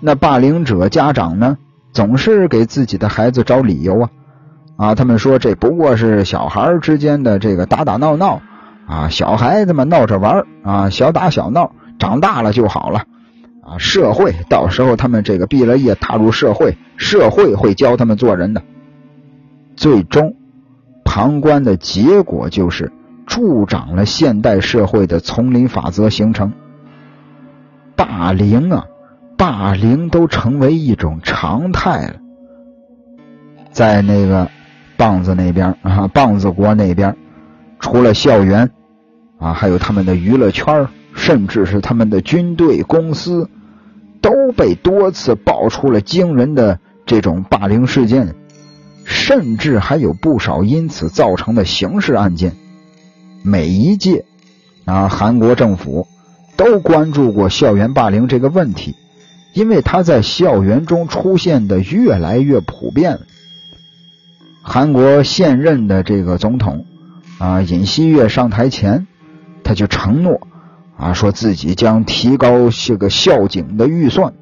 [0.00, 1.58] 那霸凌者家长呢，
[1.92, 4.10] 总是给自己的孩子找理由啊。
[4.78, 8.40] 啊，他们说这不过是小孩之间的这个打打闹闹，
[8.86, 13.04] 啊，小孩子们闹着玩啊，小打小闹，长大了就好了，
[13.70, 18.62] 啊，社会到时候他们这个毕了业踏入社会，社会会教他们做人的。
[19.76, 20.34] 最终，
[21.04, 22.90] 旁观的结果就是
[23.26, 26.52] 助长了现代社会的丛林法则形成。
[27.94, 28.86] 霸凌啊，
[29.36, 32.16] 霸凌都成为一种常态了，
[33.70, 34.50] 在那个。
[34.96, 37.16] 棒子那边啊，棒子国那边，
[37.78, 38.70] 除了校园
[39.38, 43.48] 啊，还有他们的娱乐圈，甚至是他们的军队、公司，
[44.20, 48.34] 都被多次爆出了惊人的这种霸凌事件，
[49.04, 52.56] 甚至还有不少因此造成的刑事案件。
[53.42, 54.24] 每一届
[54.84, 56.06] 啊，韩国政府
[56.56, 58.94] 都关注过校园霸凌这个问题，
[59.54, 63.20] 因为它在校园中出现的越来越普遍。
[64.62, 66.84] 韩国现任的这个总统
[67.38, 69.06] 啊，尹锡悦上台前，
[69.64, 70.46] 他就承诺
[71.00, 74.32] 啊，说自己将提高这个校警的预算。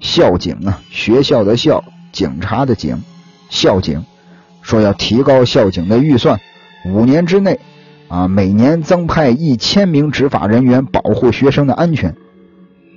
[0.00, 3.02] 校警啊，学校的校，警察的警，
[3.50, 4.04] 校警
[4.62, 6.40] 说要提高校警的预算，
[6.86, 7.60] 五年之内
[8.08, 12.16] 啊，每年增派一千名执法人员保护学生的安全。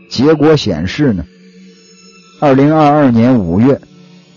[0.10, 1.26] 结果显示呢，
[2.40, 3.82] 二零二二年五月，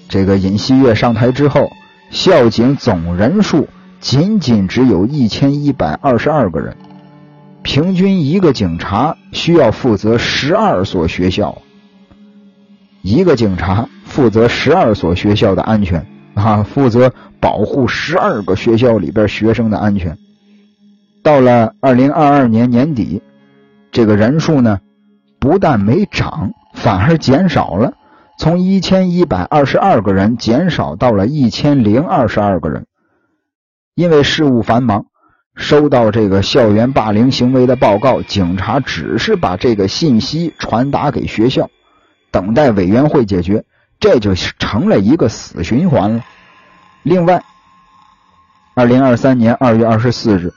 [0.09, 1.71] 这个尹锡悦上台之后。
[2.09, 3.69] 校警总人数
[4.01, 6.77] 仅仅只有一千一百二十二个人，
[7.67, 11.63] 平均一个警察需要负责十二所学校，
[13.03, 20.17] 一个警察负责十二所学校的安全啊，负责保护十二个学校里边学生的安全。
[21.25, 23.21] 到了二零二二年年底，
[23.91, 24.79] 这个人数呢，
[25.41, 27.95] 不但没涨，反而减少了。
[28.39, 32.87] 从一千一百二十二个人减少到了一千零二十二个人，
[33.97, 35.07] 因为事务繁忙，
[35.57, 41.71] 收到这个校园霸凌行为的报告，警察只是把这个信息传达给学校，
[42.31, 43.65] 等待委员会解决，
[43.99, 46.25] 这就成了一个死循环了。
[47.03, 47.43] 另外，
[48.75, 50.53] 二零二三年二月二十四日，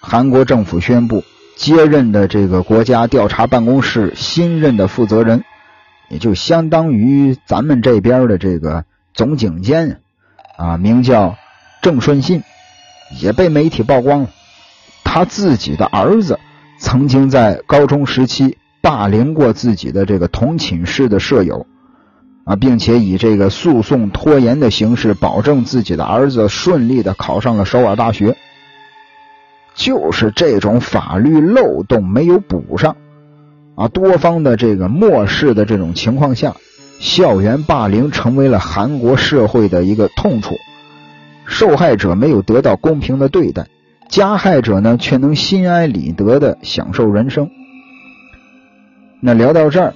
[0.00, 1.22] 韩国政府宣布
[1.56, 5.44] 接任的这个国家调查办公室新任的负责人。
[6.08, 10.02] 也就相当于咱们这边的这个总警监
[10.58, 11.36] 啊，名叫
[11.80, 12.42] 郑顺信，
[13.20, 14.30] 也被媒体曝光了。
[15.04, 16.38] 他自己的儿子
[16.78, 21.66] 曾经在高中时期霸凌过自己的这个同寝室的舍友
[22.44, 28.36] 啊，并且以这个诉讼拖延的形式，保证自己的儿子顺利的考上了首尔大学。
[29.74, 32.96] 就是这种法律漏洞没有补上。
[33.74, 36.54] 啊，多方的这个漠视的这种情况下，
[37.00, 40.56] 校园霸凌成为了韩国社会的一个痛处，
[41.46, 43.66] 受害者没有得到公平的对待，
[44.08, 47.50] 加害者呢却能心安理得的享受人生。
[49.20, 49.94] 那聊到这儿，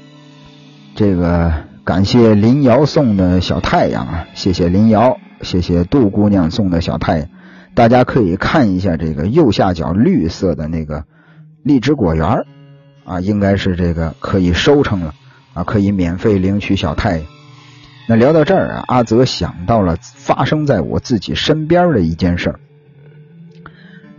[0.94, 1.52] 这个
[1.84, 7.28] 感谢林瑶送的小太阳啊，谢谢林瑶，谢谢杜姑娘送的小太阳，
[7.74, 11.04] 大家可以看一下这个右下角绿色的那个
[11.62, 12.44] 荔枝果园
[13.04, 15.14] 啊，应该是这个可以收成了
[15.54, 17.26] 啊，可以免费领取小太阳。
[18.08, 22.60] 那聊到这儿啊，阿泽想到了发生在我自己身边的一件事儿。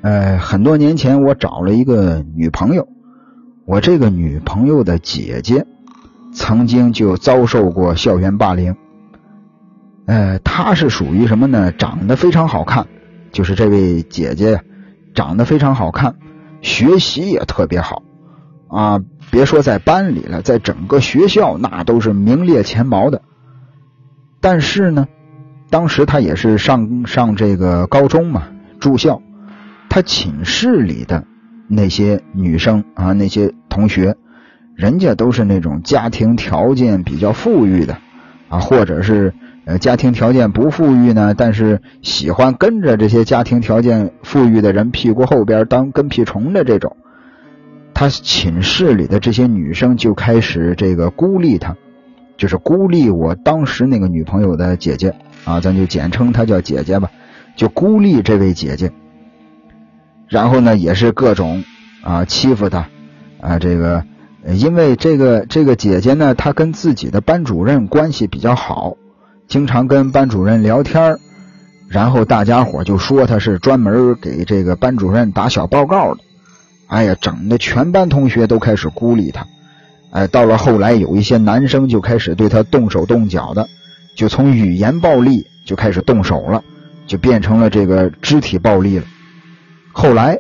[0.02, 2.88] 呃，很多年前我找了一个女朋友，
[3.66, 5.66] 我这个女朋友的姐姐
[6.34, 8.76] 曾经就遭受过校园霸凌。
[10.06, 11.72] 呃，她是属于什么呢？
[11.72, 12.88] 长得非常好看，
[13.32, 14.62] 就是这位姐姐
[15.14, 16.16] 长得非常好看，
[16.62, 18.04] 学习也特别好
[18.68, 19.00] 啊。
[19.32, 23.22] 别说在班里了，在整个学校那都是名列前茅的。
[24.40, 25.08] 但是呢，
[25.70, 28.44] 当时她也是上上这个高中嘛，
[28.80, 29.22] 住校，
[29.90, 31.24] 她寝室里的
[31.68, 34.16] 那些女生啊，那些同学，
[34.76, 37.98] 人家都是那种家庭条件比较富裕的
[38.50, 39.34] 啊，或者是。
[39.70, 46.96] 呃，家庭条件不富裕呢，但是喜欢跟着这些家庭条件富裕的人屁股后边当跟屁虫的这种，
[47.94, 51.76] 他寝室里的这些女生就开始这个孤立他，
[52.38, 57.10] 就是孤立我当时那个女朋友的姐姐啊，咱就简称她叫姐姐吧，
[57.56, 58.92] 就孤立这位姐姐，
[60.28, 61.64] 然后呢，也是各种
[62.02, 62.88] 啊欺负她
[63.42, 64.04] 啊，这个
[64.54, 68.98] 因为这个这个姐姐呢，她跟自己的班主任关系比较好。
[69.48, 71.18] 经常跟班主任聊天
[71.88, 76.20] 然后大家伙就说她是专门给这个班主任打小报告的。
[76.88, 79.48] 哎呀，整的全班同学都开始孤立他。
[80.12, 83.68] 哎，到了后来，有一些男生就开始对他动手动脚的，
[84.16, 86.64] 就从语言暴力就开始动手了，
[87.06, 89.06] 就变成了这个肢体暴力了。
[89.92, 90.40] 后来，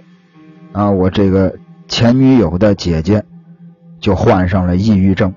[0.71, 1.55] 啊，我这个
[1.87, 3.25] 前女友的姐姐
[3.99, 5.33] 就患上了抑郁症。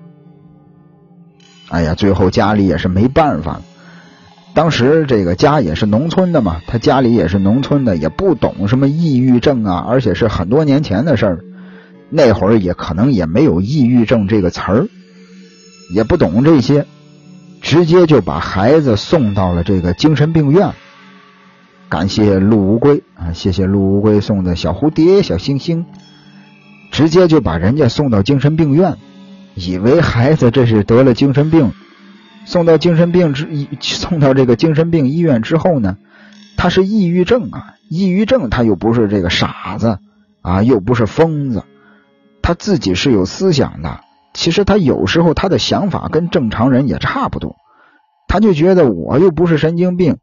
[1.69, 3.61] 哎呀，最后家里也是没办法了。
[4.53, 11.39] 当时这个家也是农村的嘛，他家里也是农村的，也不懂什么抑郁症啊，而且是很多年前的事儿。
[12.11, 14.87] 那会儿也可能也没有抑郁症这个词儿，
[15.95, 16.85] 也不懂这些，
[17.61, 20.73] 直接就把孩子送到了这个精神病院。
[21.89, 25.85] 感谢陆乌龟啊，谢谢陆乌龟送的小蝴蝶、小星星，
[26.91, 28.97] 直接就把人家送到精神病院。
[29.55, 31.71] 以为孩子这是得了精神病，
[32.45, 33.47] 送到精神病之
[33.81, 35.97] 送到这个精神病医院之后呢，
[36.55, 39.99] 他是抑郁症啊，抑郁症他又不是这个傻子
[40.41, 41.63] 啊，又不是疯子，
[42.51, 44.01] 他自己是有思想的。
[44.33, 47.55] 其实他有时候他的想法跟正常人也差不多，
[48.27, 50.17] 他就觉得我又不是神经病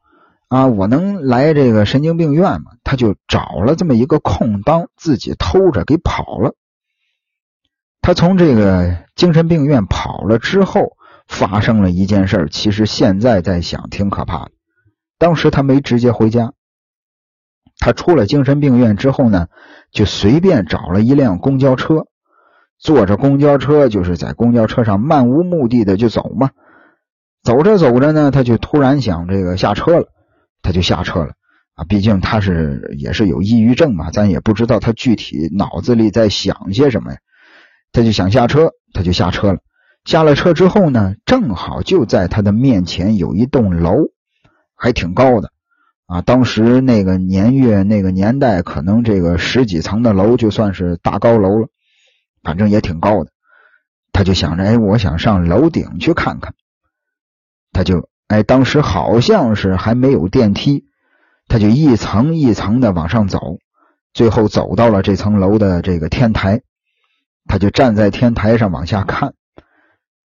[0.49, 2.73] 啊，我能来这个神经病院吗？
[2.85, 6.55] 他就找了这么一个空当，自己偷着给跑了。
[8.03, 14.51] 他从这个精神病院跑了之后，发生了一件事其实现在在想挺可怕的。
[15.17, 16.53] 当时他没直接回家，
[17.79, 19.47] 他出了精神病院之后呢，
[19.91, 22.07] 就随便找了一辆公交车，
[22.79, 26.51] 坐着公交车就是在公交车上漫无目的的就走嘛。
[27.43, 30.09] 走着走着呢，他就突然想这个下车了，
[30.63, 31.33] 他就下车了
[31.75, 31.85] 啊。
[31.89, 37.19] 毕竟他是也是有抑郁症嘛，咱也不知道他具体脑子里在想些什么呀。
[37.91, 39.61] 他就想下车，他就下车了。
[40.05, 43.95] 下了车之后呢，正好就在他的面前有一栋楼，
[44.77, 45.51] 还挺高的
[46.07, 46.21] 啊。
[46.23, 51.69] 当时那个年月、那个年代，可能这个十几层的楼就算是大高楼了，
[52.43, 53.31] 反正也挺高的。
[54.13, 56.55] 他就想着，哎，我想上楼顶去看看。
[57.73, 60.87] 他就，哎，当时好像是还没有电梯，
[61.47, 63.59] 他就一层一层的往上走，
[64.13, 66.63] 最后走到了这层楼的这个天台。
[67.47, 69.33] 他就站在天台上往下看，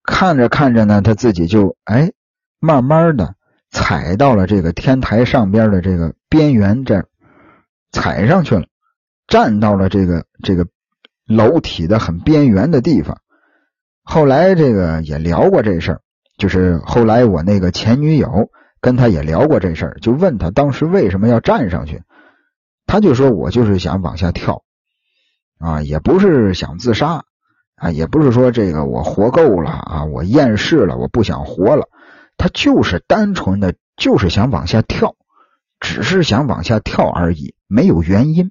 [0.02, 2.12] 看着看着呢，他自己就哎，
[2.58, 3.34] 慢慢的
[3.70, 7.08] 踩到了这个天台上边的这个边缘这儿，
[7.92, 8.66] 踩上去了，
[9.26, 10.66] 站到了这个这个
[11.26, 13.20] 楼体的很边缘的地方。
[14.02, 16.00] 后来这个也聊过这事儿，
[16.38, 18.50] 就是后来我那个前女友
[18.80, 22.02] 跟他也聊过这事儿，就问他当时为什么要站上去，
[22.86, 24.62] 他就说我就是想往下跳。
[25.56, 27.24] 啊，也不是想自杀，
[27.76, 31.88] 啊，也不是说这个我活够了啊，我厌世了，我不想活了，
[32.36, 35.14] 他就是单纯的，就是想往下跳，
[35.80, 38.50] 只是想往下跳而已，没有原因，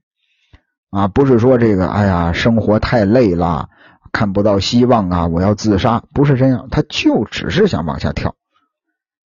[0.93, 3.69] 啊，不是说这个，哎呀，生活太累了，
[4.11, 8.35] 看不到希望啊，我要自杀，不是这样，他就只是想往下跳。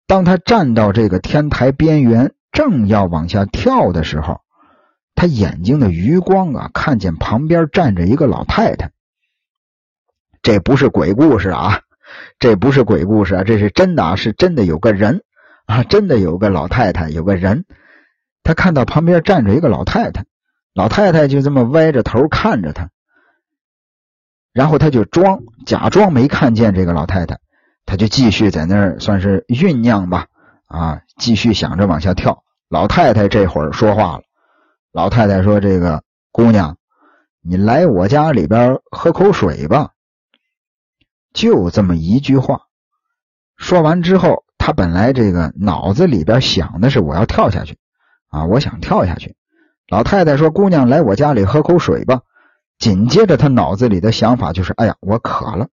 [0.05, 4.41] 当他站到这个天台边缘，正要往下跳的时候。
[5.17, 8.91] 他眼睛的余光啊，看见旁边站着一个老太太。
[10.41, 11.79] 这不是鬼故事啊，
[12.37, 15.23] 这不是鬼故事啊，这是真的啊，是真的有个人
[15.65, 17.63] 啊，真的有个老太太，有个人。
[18.43, 20.25] 他看到旁边站着一个老太太，
[20.75, 22.89] 老太太就这么歪着头看着他，
[24.51, 27.39] 然后他就装假装没看见这个老太太，
[27.85, 30.27] 他就继续在那儿算是酝酿吧，
[30.65, 32.43] 啊，继续想着往下跳。
[32.67, 34.23] 老太太这会儿说话了。
[34.91, 36.03] 老太太说：“这个
[36.33, 36.77] 姑娘，
[37.41, 39.91] 你来我家里边喝口水吧。”
[41.33, 42.63] 就这么一句话，
[43.55, 47.77] 说完之后，他本来这个脑子里边想的是我要跳下去
[48.27, 49.37] 啊，我想跳下去。
[49.87, 52.21] 老太太说：“姑娘，来我家里喝口水吧。”
[52.79, 55.67] 紧接着，他脑子里的想法就是：“哎呀，我渴了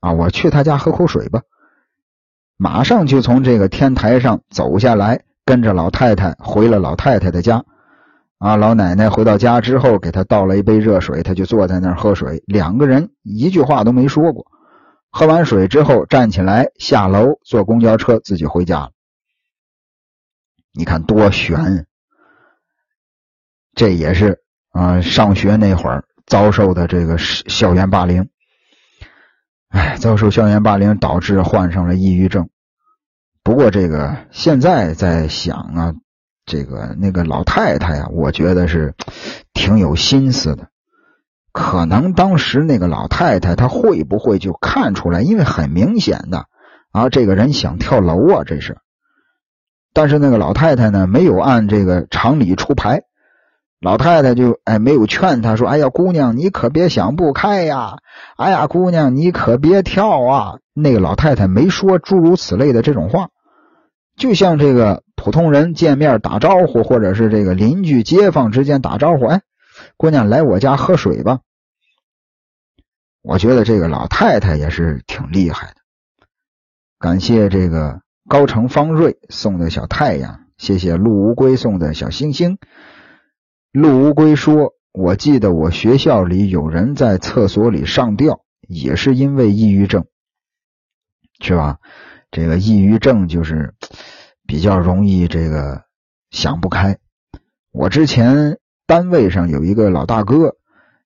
[0.00, 1.42] 啊，我去他家喝口水吧。”
[2.56, 7.64] 马上就从这个天台上走下来，跟着老太太回了老太太的家。
[8.38, 12.42] 啊，老奶奶回到家之后，给他倒了一杯热水，他就坐在那儿喝水。
[12.46, 14.46] 两个人一句话都没说过。
[15.10, 18.90] 喝完水之后，站起来下楼坐公交车自己回家了。
[20.72, 21.87] 你看多悬！
[23.78, 24.40] 这也是
[24.72, 28.28] 啊，上学那会儿遭受的这个校园霸凌。
[29.68, 32.48] 哎，遭受校园霸凌导致患上了抑郁症。
[33.44, 35.94] 不过这个现在在想啊。
[36.50, 38.94] 这个那个老太太呀，我觉得是
[39.52, 40.68] 挺有心思的。
[41.52, 45.20] 可能当时那个老太太她会不会就看出来？
[45.20, 46.46] 因为很明显的
[46.90, 48.78] 啊，这个人想跳楼啊，这是。
[49.92, 53.02] 但是那个老太太呢，没有按这个常理出牌。
[53.80, 57.96] 老太太就哎没有劝他说：“哎呀，姑娘，你可别想不开呀！
[58.36, 63.28] 哎呀，姑娘，你可别跳啊！”那个老太太没说诸如此类的这种话，
[64.16, 65.02] 就像这个。
[65.20, 69.42] 普通人见面打招呼，或者是这个邻居街坊之间打招呼，哎，
[69.96, 71.40] 姑娘来我家喝水吧。
[73.20, 75.74] 我觉得这个老太太也是挺厉害的。
[77.00, 82.58] 感谢这个高城方瑞送的小太阳，谢谢陆乌龟送的小星星。
[83.72, 90.06] 陆乌龟说：“我记得我学校里有人在厕所里上吊，也是因为抑郁症，
[91.40, 91.78] 是吧？
[92.30, 93.74] 这个抑郁症就是。”
[94.48, 95.82] 比较容易这个
[96.30, 96.96] 想不开。
[97.70, 100.56] 我之前单位上有一个老大哥，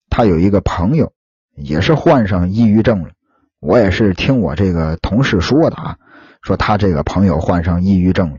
[0.08, 1.12] 他有一个朋友
[1.56, 3.10] 也是患上抑郁症了。
[3.58, 5.96] 我也是听我这个同事说的啊，
[6.40, 8.36] 说他这个朋友患上抑郁症了。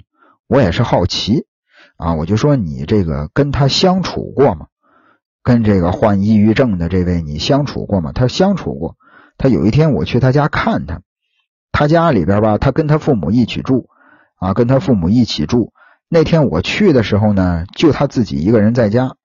[0.48, 1.48] 我也是好奇
[1.98, 4.68] 啊，我就说你这个跟他相处过吗？
[5.44, 8.12] 跟这个患抑郁症的这位你相处过吗？
[8.14, 8.96] 他相处过。
[9.38, 11.02] 他有一天我去他家看他，
[11.72, 13.90] 他家里边吧，他跟他父母一起住。
[14.36, 15.72] 啊，跟他父母一起住。
[16.10, 19.16] 那天我去的时候呢，就他自己一个人在家。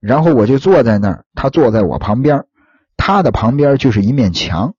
[0.00, 2.46] 然后我就坐在那儿，他坐在我旁边，
[2.96, 4.74] 他的旁边就是一面墙，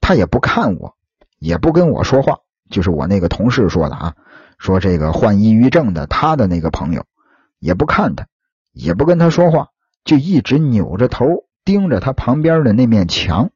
[0.00, 0.94] 他也不看我，
[1.38, 2.40] 也不跟我说话。
[2.70, 4.14] 就是我那个同事说的啊，
[4.62, 7.04] 说这个患抑郁症的他的那个朋友，
[7.58, 8.28] 也不看他，
[8.70, 9.70] 也不跟他说话，
[10.04, 11.26] 就一直扭着头
[11.64, 13.50] 盯着他旁边的那面墙。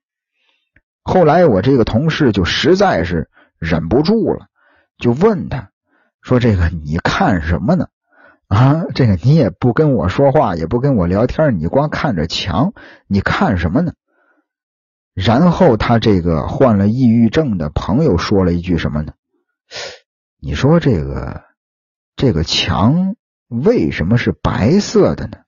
[1.04, 3.30] 后来我这个同事就实在是
[3.60, 4.48] 忍不住了。
[4.98, 5.70] 就问他，
[6.22, 7.86] 说：“这个你看什么呢？
[8.48, 12.72] 啊，这个你也不跟我说话，也不跟我聊天，你光看着墙，
[13.06, 13.92] 你看什么呢？”
[15.14, 19.12] 然后他这个患了抑郁症的朋友说了一句什么呢？
[20.38, 21.44] 你说这个
[22.14, 23.16] 这个墙
[23.48, 25.38] 为什么是白色的呢？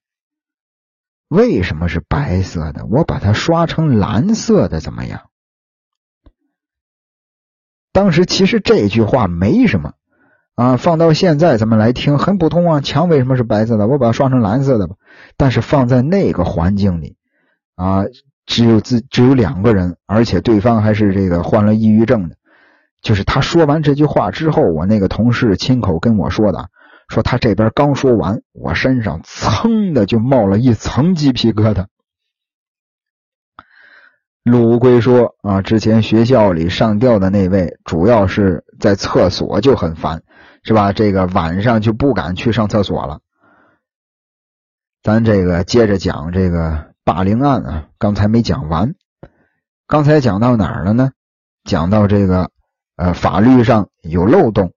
[1.29, 2.87] 为什么是白色的？
[2.87, 5.29] 我把它刷成蓝色的怎么样？
[7.93, 9.93] 当时其实这句话没什么
[10.55, 12.81] 啊，放到现在咱们来听很普通啊。
[12.81, 13.87] 墙为什么是白色的？
[13.87, 14.97] 我把它刷成蓝色的吧。
[15.37, 17.19] 但是放在那个环境里
[17.75, 18.05] 啊，
[18.47, 22.38] 只有自只有两个人，而且对方还是这个患了抑郁症的。
[23.01, 26.69] 就是他说完这句话之后，我那个同事亲口跟我说的，
[27.09, 31.87] 说他这边刚说完，我身上噌的就冒了一层鸡皮疙瘩。
[34.43, 40.23] 陆龟说：“啊，之前学校里上吊的那位，主要是在厕所就很烦，
[40.63, 40.93] 是吧？
[40.93, 43.21] 这个晚上就不敢去上厕所了。
[45.03, 48.95] 咱这个接着讲这个霸凌案啊，刚才没讲完，
[49.87, 51.11] 刚才讲到哪儿了呢？
[51.65, 52.51] 讲到这个
[52.99, 54.73] 呃，法律上有漏洞，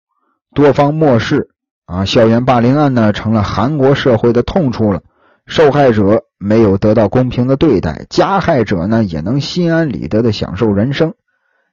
[0.56, 1.50] 多方漠视
[1.86, 5.02] 啊，校园霸凌案呢，成了韩国社会的痛处了。”
[5.48, 11.16] 受害者没有得到公平的对待，加害者呢也能心安理得的享受人生。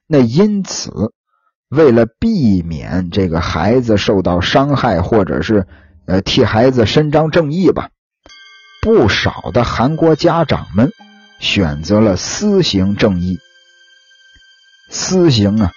[0.07, 0.91] 那因此，
[1.69, 5.67] 为了避免这个孩子受到伤害，或者是
[6.07, 7.89] 呃替孩子伸张正义吧，
[8.81, 10.91] 不少的韩国家长们
[11.39, 13.37] 选择了私刑正义。
[14.89, 15.71] 私刑啊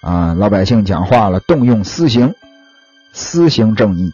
[0.00, 2.34] 啊，老百姓讲话了，动用私刑，
[3.12, 4.12] 私刑正义，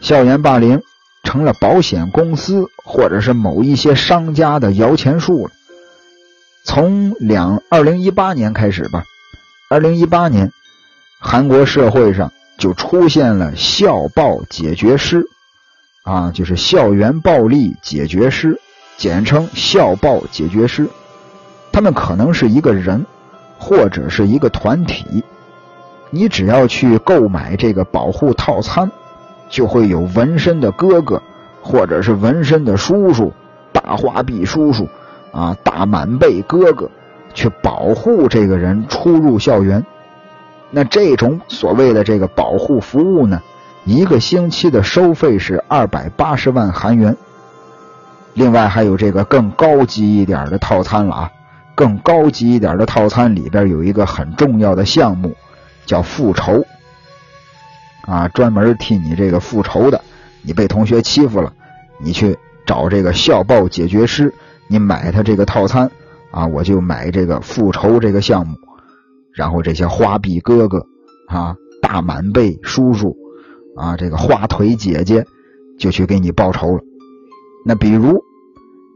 [0.00, 0.82] 校园霸凌。
[1.22, 5.52] 成了保险公司或者是某一些商家的摇钱树了。
[6.64, 9.04] 从两二零一八年开始吧，
[9.68, 10.50] 二零一八年，
[11.20, 15.22] 韩国社会上就出现了校暴解决师，
[16.04, 18.58] 啊，就是校园暴力解决师，
[18.96, 20.88] 简称校暴解决师。
[21.70, 23.04] 他们可能是一个人，
[23.60, 25.22] 或者是一个团体，
[26.08, 28.90] 你只要去购买这个保护套餐，
[29.50, 31.22] 就会有纹身的哥哥，
[31.62, 33.32] 或者是纹身的叔叔、
[33.70, 34.88] 大花臂叔叔
[35.30, 36.90] 啊、大满背哥哥，
[37.34, 39.84] 去保护这个人出入校园。
[40.70, 43.42] 那这种所谓的这个保护服务呢，
[43.84, 47.16] 一个星期的收费是二百八十万韩元。
[48.34, 51.30] 另外还有这个更高级一点的套餐了啊，
[51.80, 55.34] 更高级一点的套餐里边有一个很重要的项目。
[55.86, 56.62] 叫复仇
[58.02, 60.00] 啊，专门替你这个复仇的。
[60.42, 61.52] 你被同学欺负了，
[61.98, 64.32] 你去找这个校报解决师，
[64.68, 65.90] 你买他这个套餐
[66.30, 68.54] 啊，我就买这个复仇这个项目。
[69.34, 70.86] 然后这些花臂哥哥
[71.26, 73.16] 啊，大满背叔叔
[73.76, 75.26] 啊，这个花腿姐姐
[75.76, 76.82] 就去给你报仇了。
[77.66, 78.22] 那比如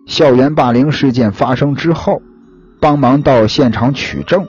[0.06, 2.22] 校园霸凌事件发生之后，
[2.84, 4.46] 帮忙到现场取证。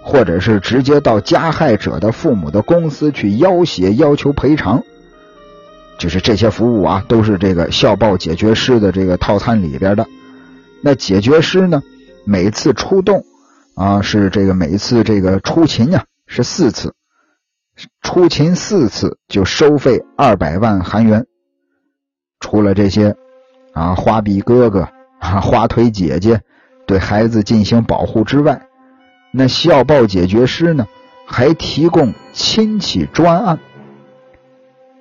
[0.00, 4.82] 或者是直接到加害者的父母的公司去要挟，要求赔偿，
[5.98, 10.06] 就是这些服务啊，都是这个校报解决师的这个套餐里边的。
[10.80, 11.82] 那解决师呢，
[12.24, 13.22] 每次出动
[13.74, 16.94] 啊，是这个每次这个出勤呀，是四次，
[18.00, 21.26] 出勤四次就收费二百万韩元。
[22.40, 23.14] 除了这些
[23.74, 26.40] 啊，花臂哥哥啊，花腿姐姐
[26.88, 28.62] 对孩子进行保护之外。
[29.30, 30.88] 那校报解决师呢，
[31.26, 33.58] 还提供亲戚专案。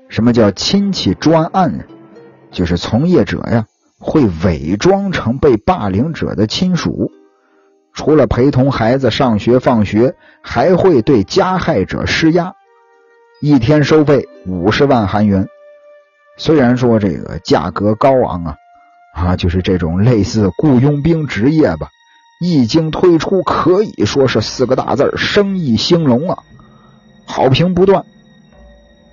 [0.09, 1.88] 什么叫亲戚专案？
[2.51, 3.65] 就是从业者呀
[3.99, 7.09] 会伪装成被霸凌者的亲属，
[7.93, 12.53] 除了陪同孩子上学放学，还会对加害者施压。
[13.41, 15.47] 一天收费五十万韩元。
[16.38, 18.55] 虽然说这个价格高昂啊，
[19.18, 21.89] 啊，就是这种类似雇佣兵职业吧。
[22.39, 26.43] 一经推出，可以说是四个大字生意兴隆啊，
[27.26, 28.05] 好评不断。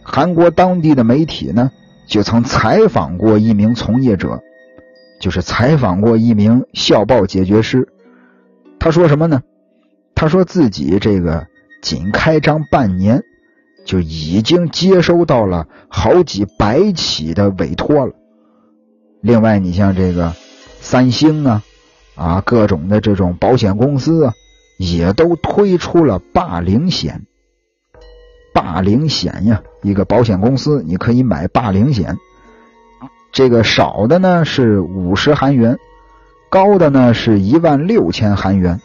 [0.02, 1.70] 韩国当地的媒体呢，
[2.07, 4.42] 就曾采访过一名从业者，
[5.20, 7.88] 就是采访过一名校报解决师。
[8.78, 9.40] 他说什么呢？
[10.14, 11.46] 他说自己这个
[11.80, 13.22] 仅开张半年，
[13.86, 18.12] 就已经接收到了好几百起的委托了。
[19.24, 20.34] 另外，你像这个
[20.80, 21.62] 三星啊。
[22.14, 24.34] 啊，各种的这种保险公司啊，
[24.78, 27.26] 也都推出了霸凌险。
[28.52, 32.16] 霸凌险呀，一个保险公司你可以买霸凌险。
[33.32, 35.76] 这个少的呢是五十韩元，
[36.50, 38.80] 高的呢是一万六千韩元，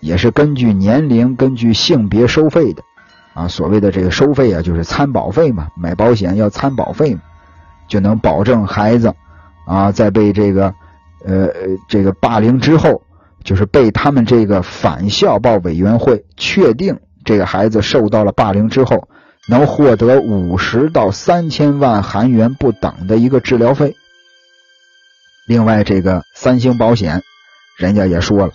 [0.00, 2.82] 也是根据年龄、根据性别收费的。
[3.34, 7.16] 啊，所谓的这个收费啊，就是参保费嘛，买保险要参保费，
[7.86, 9.14] 就能保证孩子
[9.66, 10.74] 啊在被这个。
[11.26, 11.48] 呃，
[11.88, 13.00] 这个霸凌之后，
[13.42, 19.08] 就是被他们这个反校报委员会确定这个孩子受到了霸凌之后，
[19.48, 23.96] 能获得五十到三千万韩元不等的一个治疗费。
[25.46, 27.22] 另外，这个三星保险，
[27.78, 28.52] 人家也说了，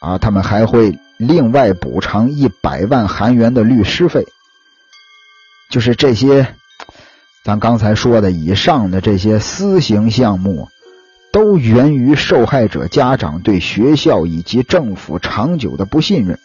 [0.00, 4.26] 啊，他们还会另外补偿一百万韩元的律师费。
[5.70, 6.54] 就是这些，
[7.42, 10.68] 咱刚才说的以上的这些私刑项目。
[11.32, 16.40] 都源于受害者家长对学校以及政府长久的不信任，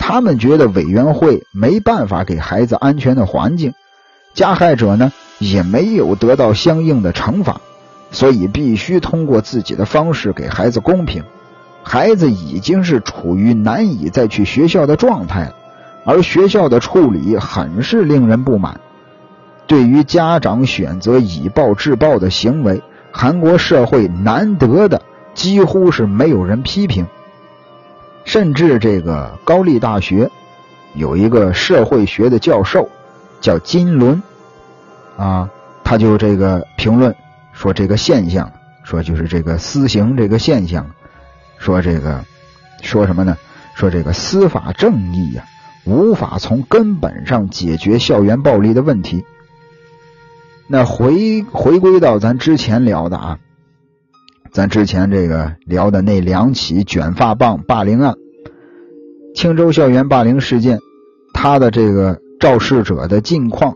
[0.00, 3.72] 他们觉得委员会没办法给孩子安全的环境，
[4.34, 7.60] 加害者呢也没有得到相应的惩罚，
[8.10, 11.22] 所以必须通过自己的方式给孩子公平。
[11.84, 15.54] 孩子已经是处于难以再去学校的状态了，
[16.04, 18.80] 而学校的处理很是令人不满。
[19.66, 22.82] 对于家长选择以暴制暴的行为。
[23.16, 25.00] 韩国社会难得的
[25.34, 27.06] 几乎是没有人批评，
[28.24, 30.28] 甚至这个高丽大学
[30.94, 32.88] 有一个社会学的教授
[33.40, 34.20] 叫金伦，
[35.16, 35.48] 啊，
[35.84, 37.14] 他就这个评论
[37.52, 38.50] 说这个现象，
[38.82, 40.84] 说就是这个私刑这个现象，
[41.56, 42.20] 说这个
[42.82, 43.36] 说什么呢？
[43.76, 45.44] 说这个司法正义呀，
[45.84, 49.24] 无法从根本上解决校园暴力的问题。
[50.66, 53.38] 那回回归到咱之前聊的啊，
[54.50, 58.14] 咱之前这个聊的那两起卷发棒霸凌案，
[59.34, 60.78] 青州校园霸凌事件，
[61.34, 63.74] 他的这个肇事者的近况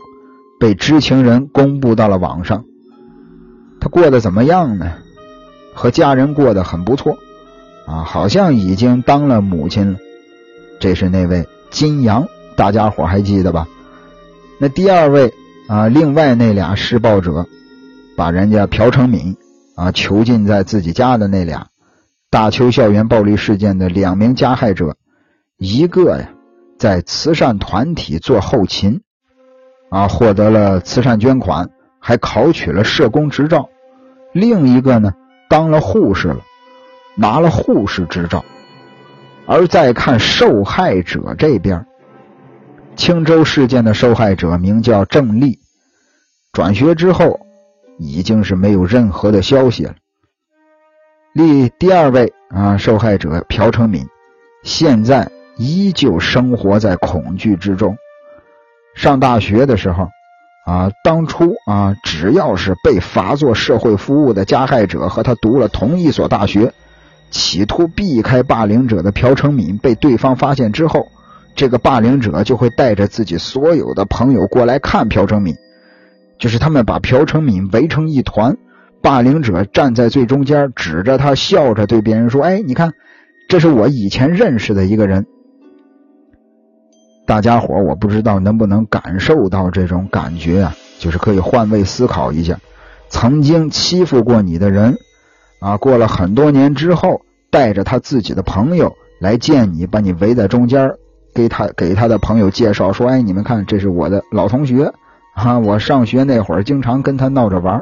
[0.59, 2.65] 被知情人公布到了网上。
[3.79, 4.93] 他过得怎么样呢？
[5.75, 7.19] 和家人过得很不错
[7.85, 9.99] 啊，好像已经当了母亲了。
[10.79, 13.67] 这是那位金阳，大家伙还记得吧？
[14.59, 15.31] 那第二位。
[15.69, 17.45] 啊，另外那俩施暴者，
[18.17, 19.37] 把人家朴成敏
[19.75, 21.67] 啊囚禁在自己家的那俩
[22.31, 24.97] 大邱校园暴力事件的两名加害者，
[25.59, 26.29] 一个呀
[26.79, 29.01] 在慈善团体做后勤，
[29.91, 33.69] 啊，获得了慈善捐款，还考取了社工执照。
[34.33, 35.13] 另一个呢，
[35.51, 36.39] 当了护士了，
[37.15, 38.43] 拿了护士执照。
[39.45, 41.85] 而再看受害者这边，
[42.99, 45.59] 青州事件的受害者名叫郑丽，
[46.51, 47.39] 转学之后
[47.97, 49.95] 已经是没有任何的消息了。
[51.31, 54.05] 立第二位啊，受害者朴成敏，
[54.63, 57.95] 现在依旧生活在恐惧之中。
[58.95, 60.09] 上大学的时候，
[60.65, 66.73] 啊，当初啊，只要是被罚做社会服务的加害者和他读了同一所大学，
[67.31, 71.07] 企图避开霸凌者的朴成敏被对方发现之后，
[71.59, 75.55] 这个霸凌者就会带着自己所有的朋友过来看朴成敏，
[76.37, 78.55] 就是他们把朴成敏围成一团。
[79.01, 82.93] 霸凌者站在最中间，指着他，笑着对别人说：“哎，你看，
[83.49, 85.25] 这是我以前认识的一个人。”
[87.27, 90.73] 大家伙，我不知道能不能感受到这种感觉啊？
[90.97, 92.57] 就是可以换位思考一下，
[93.09, 94.95] 曾经欺负过你的人，
[95.59, 97.19] 啊，过了很多年之后，
[97.51, 100.91] 带着他自己的朋友来见你，把你围在中间，
[101.39, 104.93] 给他给他的朋友介绍说：“哎，你们看，这是我的老同学，
[105.33, 107.81] 啊，我上学那会儿经常跟他闹着玩。”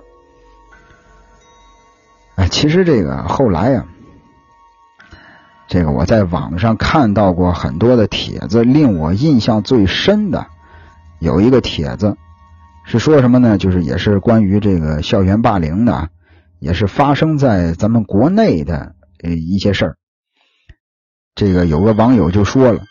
[2.37, 3.83] 哎，其实这个后来呀，
[5.67, 10.45] 这个我在网上看到过很多的帖子，令我印象最深的
[11.17, 12.15] 有一个帖子
[12.85, 13.57] 是说什么呢？
[13.57, 16.09] 就是也是关于这个校园霸凌的，
[16.59, 18.93] 也是发生在咱们国内的
[19.23, 19.97] 一些事儿。
[21.33, 22.83] 这个有个网友就说了，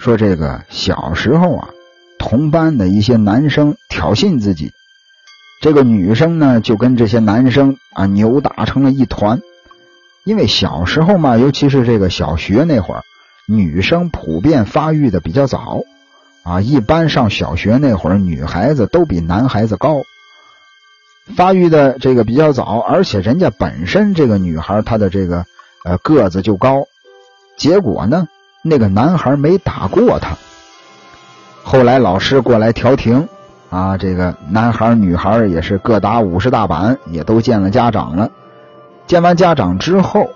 [0.00, 1.68] 说这个小时候啊，
[2.18, 4.72] 同班的一些男生挑衅自己。
[5.60, 9.42] 这个女生呢，就跟这些男生啊扭打成了一团。
[10.24, 13.02] 因为小时候嘛，尤其是这个小学那会儿，
[13.46, 15.82] 女生普遍发育的比较早
[16.44, 16.62] 啊。
[16.62, 20.00] 一般上小学那会儿，女孩子都比男孩子高，
[21.36, 25.44] 发育的这个比较早，而且人家本身这个女孩她的这个
[25.84, 26.84] 呃个子就高。
[27.58, 28.28] 结果呢，
[28.62, 30.36] 那个男孩没打过他。
[31.62, 33.28] 后来老师过来调停。
[33.70, 38.28] 啊，这个男孩女孩也是各打五十大板，也都见了家长了。
[39.06, 40.28] 见完家长之后，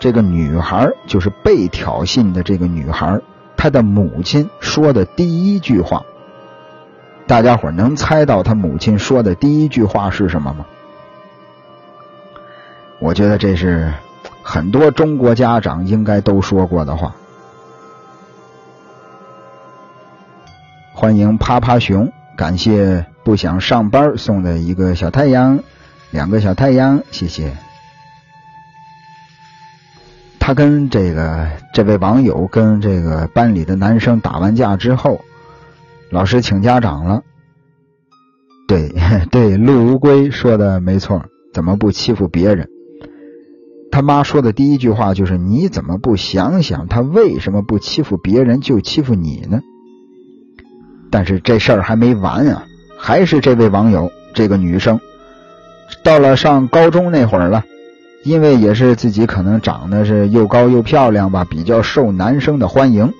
[0.00, 3.20] 这个女孩就是被挑衅的这个女孩，
[3.58, 6.02] 她的母亲说的第一句话，
[7.26, 10.64] 大家伙能猜到她母亲说的第一句话是什么吗？
[13.00, 13.92] 我觉得这是
[14.42, 17.14] 很多中国家长应该都说过的话。
[21.02, 22.12] 欢迎趴趴熊。
[22.36, 25.58] 感谢不想上班送的一个小太阳，
[26.12, 27.56] 两个小太阳，谢谢。
[30.38, 35.20] 他跟这个这位网友跟这个班里的男生打完架之后，
[36.08, 37.24] 老师请家长了。
[38.68, 38.94] 对
[39.32, 42.68] 对，陆如龟说的没错，怎么不欺负别人？
[43.90, 49.62] 他妈说的第一句话就是：你怎么不想想他为什么不欺负别人就欺负你呢？
[51.12, 52.64] 但是这事儿还没完啊，
[52.98, 54.98] 还是这位网友这个女生，
[56.02, 57.62] 到了上高中那会儿了，
[58.24, 63.12] 因为也是自己可能长得是又高又漂亮吧，比较受男生的欢迎，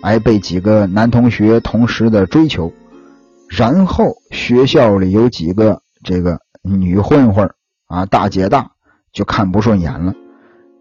[0.00, 2.72] 哎，被几个男同学同时的追求，
[3.50, 7.50] 然后学校里有几个这个女混混
[7.86, 8.70] 啊，大姐大
[9.12, 10.14] 就看不顺眼了，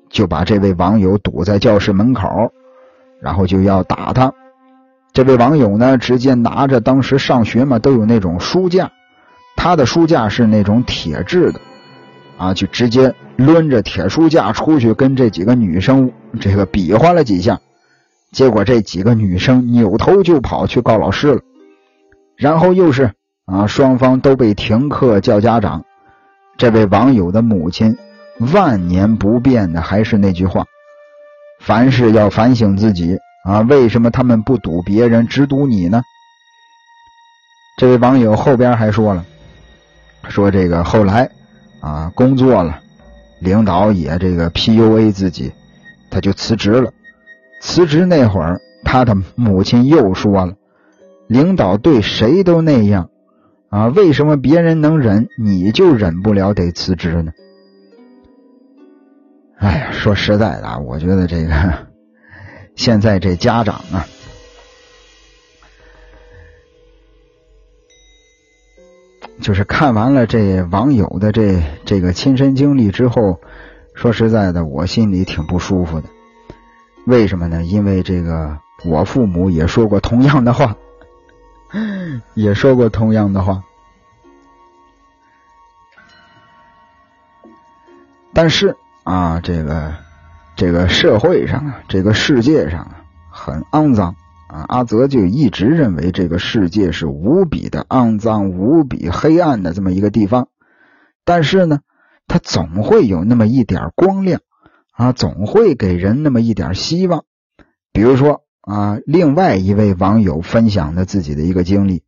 [0.10, 2.54] 就把这位网友堵在教室门口，
[3.22, 4.34] 然后就要打他。
[5.16, 8.92] 这位网友呢，直接拿着当时上学嘛都有那种书架，
[9.56, 11.62] 他的书架是那种铁质的，
[12.38, 16.12] 啊，就直接抡着铁书架出去跟这几个女生
[16.42, 17.62] 这个比划了几下，
[18.34, 21.40] 结果这几个女生扭头就跑去告老师了，
[22.36, 23.14] 然后又是
[23.46, 25.86] 啊，双方都被停课叫家长。
[26.58, 27.98] 这位网友的母亲
[28.54, 30.66] 万年不变的还是那句话：
[31.62, 33.18] 凡事要反省自己。
[33.46, 36.02] 啊，为什么他们不堵别人，只堵你呢？
[37.78, 39.24] 这位网友后边还说了，
[40.28, 41.30] 说这个后来
[41.80, 42.80] 啊工作了，
[43.40, 45.52] 领导也这个 PUA 自己，
[46.10, 46.92] 他就辞职了。
[47.62, 50.56] 辞职那会儿，他的母亲又说了，
[51.28, 53.12] 领导对谁都那样
[53.70, 57.32] 啊，为什么别人能忍，你就忍不了，得辞职呢？
[59.60, 61.85] 哎呀，说实在的，我觉得这个。
[62.76, 64.06] 现在这家长啊，
[69.42, 73.40] 就是看完了这网友的这这个亲身经历之后，
[73.94, 76.10] 说实在的，我心里挺不舒服的。
[77.06, 77.64] 为什么呢？
[77.64, 80.76] 因为这个我父母也说过同样的话，
[82.36, 83.64] 也说过同样的话。
[88.34, 89.96] 但是啊，这个
[90.56, 94.16] 这个社会上啊，这个世界上啊，很肮脏
[94.48, 94.66] 啊。
[94.70, 100.48] 阿泽就一直认为这个世界是无比的肮脏、无比黑暗的这么一个地方。
[101.26, 101.80] 但是呢，
[102.28, 104.40] 它总会有那么一点光亮
[104.94, 107.26] 啊，总会给人那么一点希望。
[107.92, 112.04] 比如说啊，另外一位网友分享的自己的一个经历，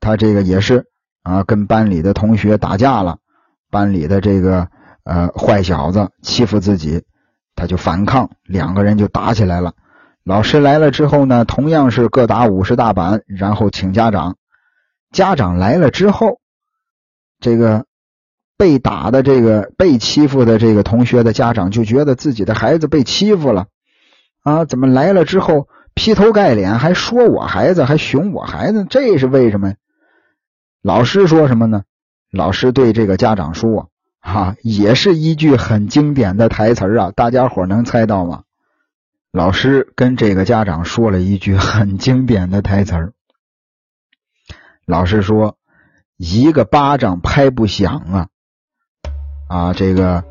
[0.00, 0.86] 他这个也是
[1.22, 3.18] 啊，跟班里的同学打架了，
[3.70, 4.68] 班里的这个。
[5.04, 7.02] 呃，坏小子欺负自己，
[7.62, 9.74] 他就反抗，两个人就打起来了。
[10.24, 14.36] 老师来了之后呢，同样是各打五十大板，然后请家长。
[15.12, 16.40] 家长来了之后，
[17.38, 17.84] 这个
[18.58, 23.66] 被打的这个被欺负的这个同学的家长就觉得自己的孩子被欺负了
[24.42, 29.74] 啊，怎么来了之后劈头盖脸还说我孩子，还熊我孩子，这是为什么？
[30.82, 31.84] 老师说什么呢？
[32.32, 33.91] 老师对这个家长说。
[34.24, 37.10] 哈，也是一句很经典的台词啊！
[37.10, 38.44] 大家伙能猜到吗？
[39.32, 43.12] 老师跟这个家长说了一句很经典的台词
[44.86, 45.56] 老师说
[46.16, 48.28] ：“一个巴掌拍不响啊！”
[49.50, 50.22] 啊，这个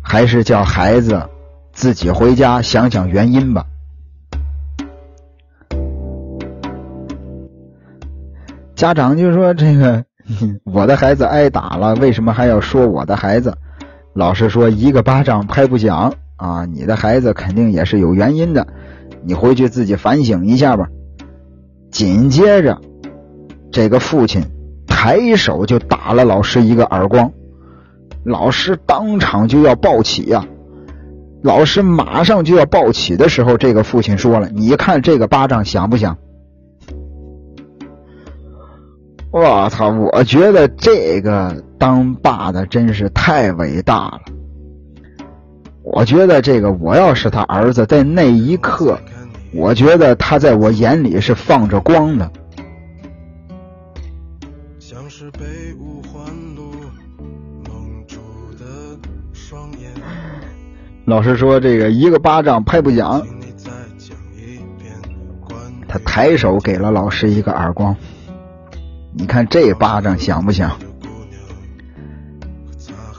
[0.00, 1.28] 还是叫孩子
[1.72, 3.66] 自己回家想想原因吧。
[8.76, 10.04] 家长就说：“这个。”
[10.64, 13.54] 我的孩子挨打了，为什么还要说我的孩子？
[14.14, 16.64] 老师说一个巴掌拍不响啊！
[16.66, 18.66] 你的孩子肯定也是有原因的，
[19.24, 20.86] 你回去自己反省一下吧。
[21.90, 22.80] 紧接着，
[23.70, 24.44] 这个父亲
[24.86, 27.32] 抬手就打了老师一个耳光，
[28.24, 30.44] 老师当场就要暴起呀！
[31.42, 36.18] 老师马上就要暴起的时候，这个父亲说了：“你看这个巴掌响不响？”
[39.32, 39.90] 我操！
[39.90, 44.20] 我觉得这个当爸的真是太伟大了。
[45.82, 48.98] 我觉得这个，我要是他儿子，在那一刻，
[49.54, 52.30] 我觉得他在我眼里是放着光的。
[61.04, 63.24] 老师说：“这个一个巴掌拍不响。”
[65.88, 67.96] 他抬手给了老师一个耳光。
[69.12, 70.78] 你看这巴掌响不响？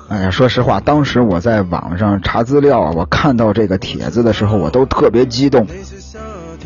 [0.07, 5.67] 哎呀，说实话，当时我在网上查资料，我看到这个帖子的时候，我都特别激动。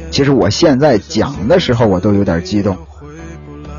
[0.09, 2.78] 其实我现在讲的时候，我都有点激动。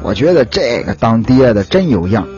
[0.03, 2.29] 我觉得这个当爹的真有样。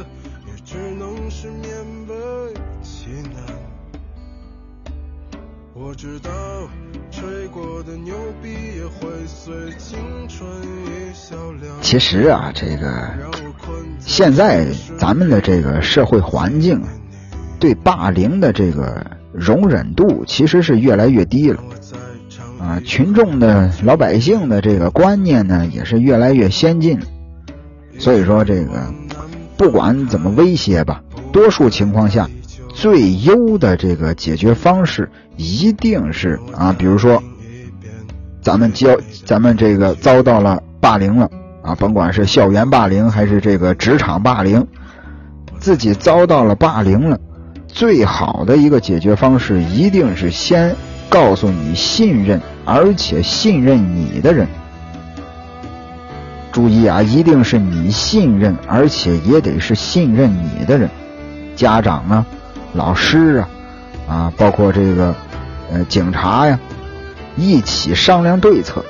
[11.88, 13.08] 其实啊，这个
[13.98, 14.66] 现在
[14.98, 16.82] 咱们的这个社会环境，
[17.58, 21.64] 对霸凌的这个容忍度其实是越来越低了
[22.60, 22.78] 啊。
[22.84, 27.00] 群众的老百姓的这个观念呢，也是越来越先进。
[27.98, 28.92] 所以说，这个
[29.56, 32.28] 不管怎么威胁吧，多数情况下，
[32.74, 37.22] 最优的这个解决方式一定是啊，比如说，
[38.42, 41.30] 咱们交咱们这个遭到了霸凌了。
[41.68, 44.66] 啊，甭管是校园霸凌还是这个职场霸凌，
[45.58, 47.18] 自己遭到了霸凌了，
[47.66, 50.74] 最好的一个解决方式一定是先
[51.10, 54.48] 告诉你信任而且信任你的人。
[56.52, 60.88] 注意啊，一定是你信任而且也得是信任你的人，
[61.54, 62.26] 家长啊，
[62.72, 63.48] 老师啊，
[64.08, 65.14] 啊，包括这个
[65.70, 66.58] 呃警察呀，
[67.36, 68.82] 一起商量对策，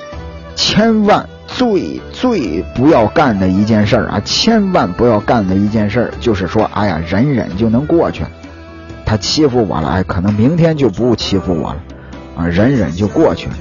[0.55, 1.27] 千万。
[1.55, 8.23] 最最不要干的一件事啊，千万不要干的一件事就是说，哎呀，忍忍就能过去。
[9.05, 11.79] 他欺负我了，哎，可能明天就不欺负我了，
[12.37, 13.55] 啊，忍忍就过去了。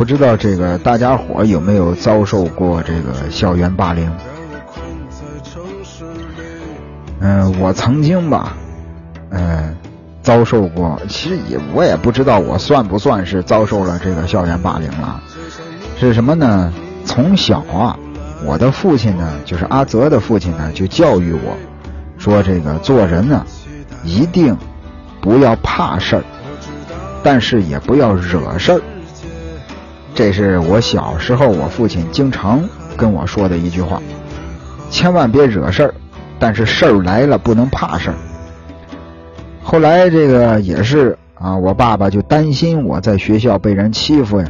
[0.00, 4.10] 不知道这个大家伙有没有遭受过这个校园霸凌？
[7.20, 8.56] 嗯，我曾经吧，
[9.28, 9.76] 嗯，
[10.22, 10.98] 遭受过。
[11.06, 15.20] 其实也我也不知道我算不算是遭受了这个校园霸凌了。
[15.98, 16.72] 是什么呢？
[17.04, 17.94] 从小啊，
[18.46, 21.54] 我的父亲呢，就是阿泽的父亲呢，就教育我
[22.16, 23.44] 说：这个做人呢，
[24.02, 24.56] 一定
[25.20, 26.24] 不要怕事儿，
[27.22, 28.80] 但是也不要惹事儿。
[30.14, 32.62] 这是我小时候我父亲经常
[32.96, 34.02] 跟我说的一句话：
[34.90, 35.94] 千万别惹事儿，
[36.38, 38.16] 但是事儿来了不能怕事儿。
[39.62, 44.46] 后来这个也是啊，我爸爸就担心我在学校被人欺负呀，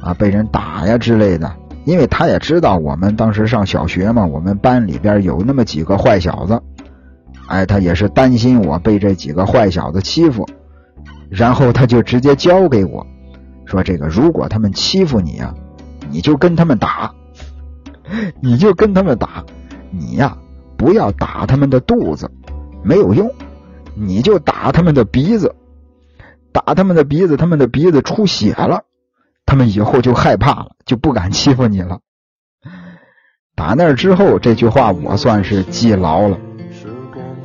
[0.00, 1.52] 啊，被人打呀之类的。
[1.84, 6.58] 因为他也知道我们当时上小学嘛，我们班里边有那么几个坏小子，
[7.46, 10.48] 哎，他也是担心我被这几个坏小子欺负，
[11.28, 13.06] 然后他就直接教给我，
[13.66, 15.54] 说这个如果他们欺负你呀，
[16.10, 17.12] 你就跟他们打，
[18.40, 19.44] 你就跟他们打，
[19.90, 20.36] 你呀
[20.76, 22.30] 不要打他们的肚子，
[22.82, 23.30] 没有用，
[23.94, 25.54] 你就打他们的鼻子，
[26.52, 28.82] 打他们的鼻子，他们的鼻子出血了。
[29.46, 32.00] 他们以后就害怕了，就不敢欺负你了。
[33.54, 36.38] 打那之后，这句话我算是记牢了。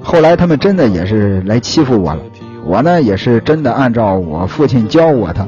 [0.02, 2.24] 后来他们真的也是来欺负我了，
[2.66, 5.46] 我呢也是真的按照我父亲教我的，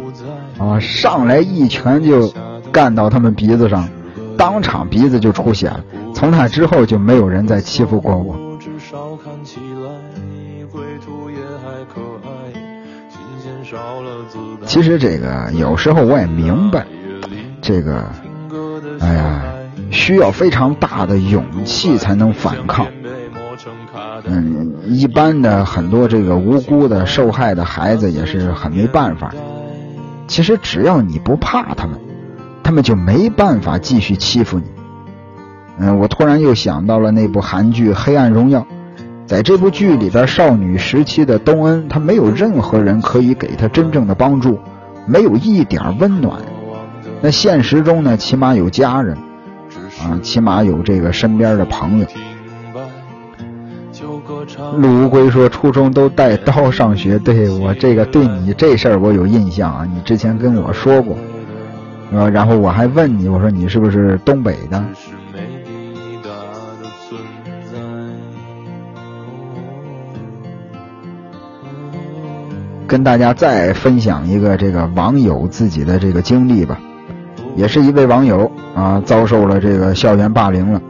[0.61, 2.31] 啊，上来一拳就
[2.71, 3.89] 干到他们鼻子上，
[4.37, 5.83] 当场鼻子就出血了。
[6.13, 8.35] 从那之后就没有人再欺负过我。
[14.65, 16.85] 其实这个有时候我也明白，
[17.61, 18.05] 这个，
[18.99, 19.41] 哎呀，
[19.89, 22.85] 需要非常大的勇气才能反抗。
[24.25, 29.33] 嗯，一般的很多这个无辜的受害的孩子也是很没办法。
[30.31, 31.99] 其实只要你不怕他们，
[32.63, 34.63] 他们就没办法继续欺负你。
[35.77, 38.61] 嗯，我突然又想到了那部韩剧《黑暗荣耀》。
[39.27, 44.57] 在这部剧里边，少女时期的东恩，她没有任何人可以给她真正的帮助，
[45.05, 46.39] 没有一点温暖。
[47.19, 49.17] 那现实中呢，起码有家人，
[50.01, 52.07] 啊，起码有这个身边的朋友。
[54.77, 61.17] 陆乌龟说，初中都带刀上学，对我这个对你这事儿我有印象啊，你之前跟我说过，
[62.11, 64.83] 呃，然后我还问你，我说你是不是东北的？
[72.87, 76.77] 跟大家再分享一个这个网友自己的这个经历吧，
[77.55, 80.81] 也是一位网友啊，遭受了这个校园霸凌了。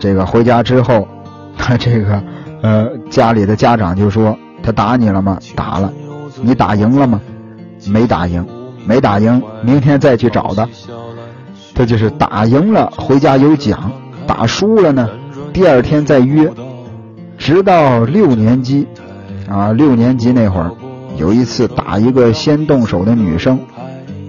[0.00, 1.06] 这个回家之后，
[1.58, 2.22] 他这个
[2.62, 5.38] 呃家里的家长就说：“他打你了吗？
[5.54, 5.92] 打了。
[6.40, 7.20] 你打赢了吗？
[7.88, 8.44] 没打赢，
[8.86, 10.68] 没打赢，明天再去找他。
[11.74, 13.90] 他就是打赢了回家有奖，
[14.26, 15.08] 打输了呢，
[15.52, 16.50] 第二天再约，
[17.38, 18.86] 直到六年级。”
[19.50, 20.70] 啊，六年级那会儿，
[21.18, 23.58] 有一次打一个先动手的女生，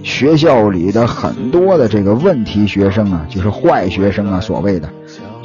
[0.02, 4.88] 学校里的很多的这个问题学生啊，就是坏学生啊，所谓的，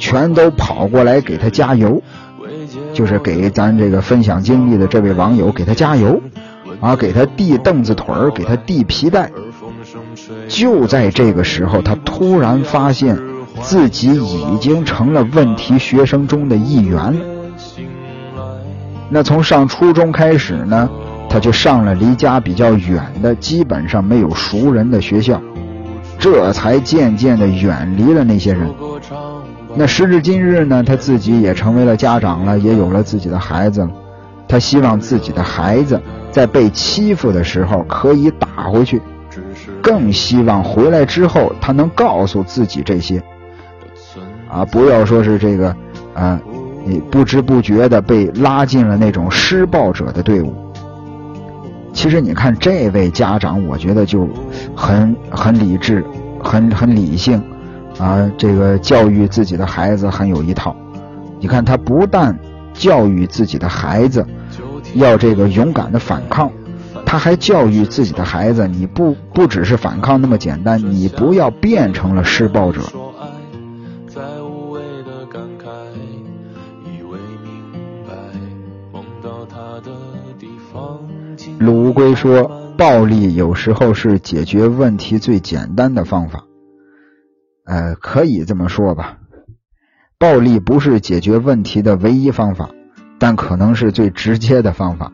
[0.00, 2.02] 全都跑过来给他加油，
[2.92, 6.20] 就是给咱这个分享经历的这位网友给他加油，
[6.80, 9.30] 啊，给他递凳子腿儿，给他递皮带。
[10.48, 13.18] 就在这个时候，他突然发现
[13.60, 17.14] 自己已经成了问题学生中的一员。
[19.10, 20.88] 那从上初中开始呢，
[21.28, 25.40] 他就上了离家比较远的、基本上没有熟人的学校，
[26.18, 28.72] 这才渐渐的远离了那些人。
[29.74, 33.90] 那时至今日呢，他自己也成为了家长了，也有了自己的孩子了。
[34.48, 36.00] 他希望自己的孩子
[36.32, 39.00] 在被欺负的时候可以打回去，
[39.80, 43.22] 更希望回来之后他能告诉自己这些，
[44.48, 45.74] 啊，不要说是这个，
[46.14, 46.40] 啊。
[46.82, 50.54] 你不知不觉的被拉进了那种施暴者的队伍。
[51.92, 54.26] 其实你看这位家长，我觉得就
[54.74, 56.02] 很很理智，
[56.42, 57.40] 很很理性，
[58.00, 60.74] 啊，这个教育自己的孩子很有一套。
[61.38, 62.38] 你看他不但
[62.72, 64.26] 教育自己的孩子
[64.94, 66.50] 要这个勇敢的反抗，
[67.04, 72.80] 他还教育自己的孩子，你不不只是反抗那么简单，你不要变成了施暴者。
[81.58, 86.44] 鲁乌龟说：“暴力有时候是解决问题最简单的方法。
[87.70, 89.16] 呃，可以这么说吧。
[90.18, 92.68] 暴力不是解决问题的唯一方法，
[93.16, 95.12] 但可能是最直接的方法。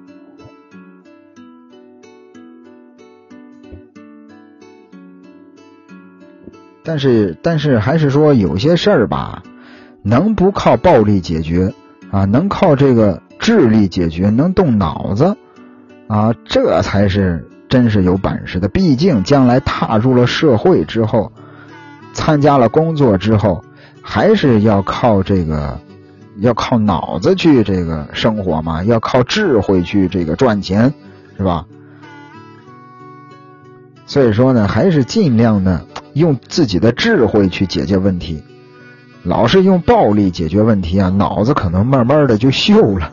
[6.82, 9.42] 但是，但是还是说有些事儿吧，
[10.02, 11.74] 能不靠暴力解决
[12.10, 12.24] 啊？
[12.24, 15.36] 能靠这个智力解决，能动脑子。”
[16.08, 18.68] 啊，这才是真是有本事的。
[18.68, 21.32] 毕竟将来踏入了社会之后，
[22.16, 23.62] 参加了工作之后，
[24.00, 25.78] 还是要靠这个，
[26.38, 30.92] 要靠脑子去这个生活嘛，要靠智慧去这个赚钱，
[31.36, 31.66] 是吧？
[34.06, 35.82] 所以说呢，还是尽量呢
[36.14, 38.42] 用自己的智慧去解决问题。
[39.22, 43.12] 老是用暴力解决问题啊，脑子可能慢慢的就锈了。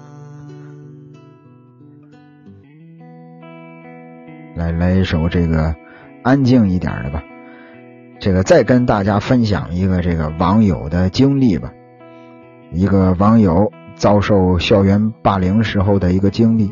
[4.56, 5.76] 来来一首这个
[6.24, 7.22] 安静一点的吧。
[8.24, 11.74] 这个再跟大家分享一个这个网友的经历吧。
[12.72, 16.72] 一个网友遭受校园霸凌时候的一个经历。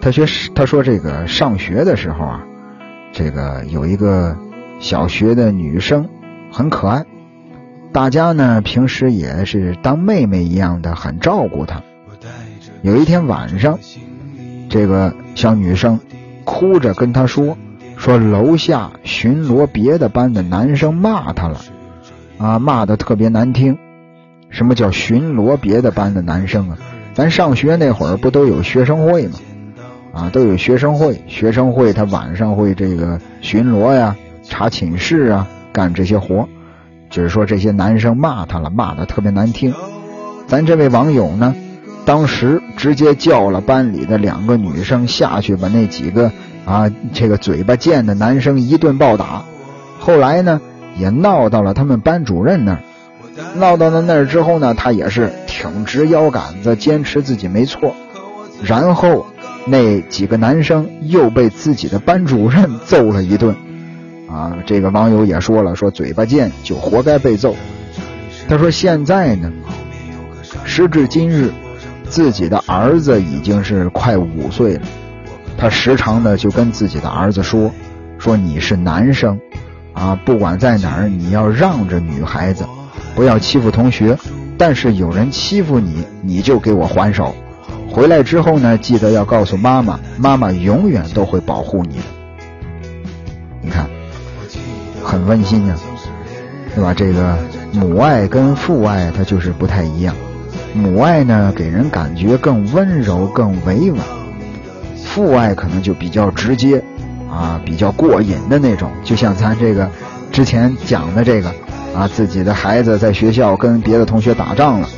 [0.00, 0.24] 他学
[0.54, 2.44] 他说这个上学的时候啊，
[3.10, 4.36] 这个有一个
[4.78, 6.08] 小学的女生
[6.52, 7.04] 很可爱。
[7.92, 11.82] 大家呢平时也是当妹妹一样的很照顾她。
[12.82, 13.80] 有一天晚上，
[14.68, 15.98] 这个小女生
[16.44, 17.58] 哭着跟他说
[17.96, 21.60] ：“说楼下巡逻别的班的男生骂他了，
[22.38, 23.78] 啊，骂的特别难听。
[24.50, 26.78] 什么叫巡逻别的班的男生啊？
[27.14, 29.38] 咱上学那会儿不都有学生会吗？
[30.12, 36.48] 啊，都有学生会，学生会他晚上会这个巡逻呀，查寝室啊，干这些活。”
[37.08, 39.72] 就是说这些男生骂他了，骂的特别难听。
[40.46, 41.54] 咱这位网友呢，
[42.04, 46.32] 当时直接叫了班里的两个女生下去，把那几个
[46.66, 49.44] 啊这个嘴巴贱的男生一顿暴打。
[49.98, 50.60] 后来呢，
[50.98, 52.80] 也闹到了他们班主任那儿。
[53.54, 57.96] 闹到了那儿之后呢，他也是挺直腰杆子，坚持自己没错。
[58.62, 59.26] 然后
[59.66, 63.54] 那几个男生又被自己的班主任揍了一顿。
[64.28, 67.54] 啊，这个网友也说了，说嘴巴贱就活该被揍。
[68.48, 69.52] 他说现在呢，
[70.64, 71.50] 时至今日，
[72.08, 74.82] 自己的儿子已经是快五岁了，
[75.56, 77.70] 他时常的就跟自己的儿子说，
[78.18, 79.40] 说你是男生，
[79.92, 82.64] 啊，不管在哪儿，你要让着女孩子，
[83.14, 84.18] 不要欺负同学。
[84.58, 87.34] 但是有人欺负你，你就给我还手。
[87.90, 92.04] 回来之后呢，记得要告诉妈妈，妈妈永远都会保护你的。
[93.62, 93.86] 你看。
[95.04, 95.76] 很温馨呀，
[96.74, 96.92] 对吧？
[96.92, 97.38] 这个
[97.72, 100.16] 母爱跟父爱它就是不太一样。
[100.74, 104.00] 母爱呢，给人感觉更温柔、更委婉；
[105.06, 106.82] 父爱可能就比较直接，
[107.30, 108.90] 啊，比较过瘾的那种。
[109.02, 109.88] 就像咱这个
[110.30, 111.48] 之前讲的这个，
[111.96, 114.88] 啊，自己的孩子在学校跟别的同学打仗了。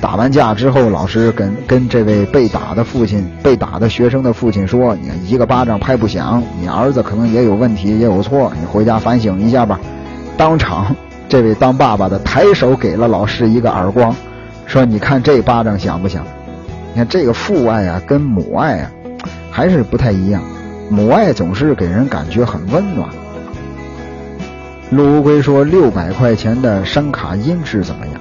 [0.00, 9.80] 打完架之后，老师跟跟这位被打的父亲、被打的学生的父亲说：“你看一个巴掌拍不响，你儿子可能也有问题，也有错，你回家反省一下吧。”
[10.38, 10.94] 当场，
[11.28, 14.14] 这位当爸爸的抬手给了老师一个耳光，
[14.66, 16.24] 说：“你看这巴掌响不响？
[16.92, 18.90] 你看这个父爱啊，跟母爱啊，
[19.58, 20.40] 还是不太一样。
[20.88, 23.08] 母爱总是给人感觉很温暖。”
[24.88, 28.20] 陆乌龟说：“六百块钱的声卡音质怎么样？”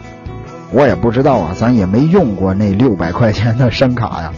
[0.74, 4.34] 我也不知道啊，咱也没用过那六百块钱的声卡呀，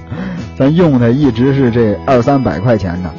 [0.58, 3.10] 咱用的一直是这二三百块钱的。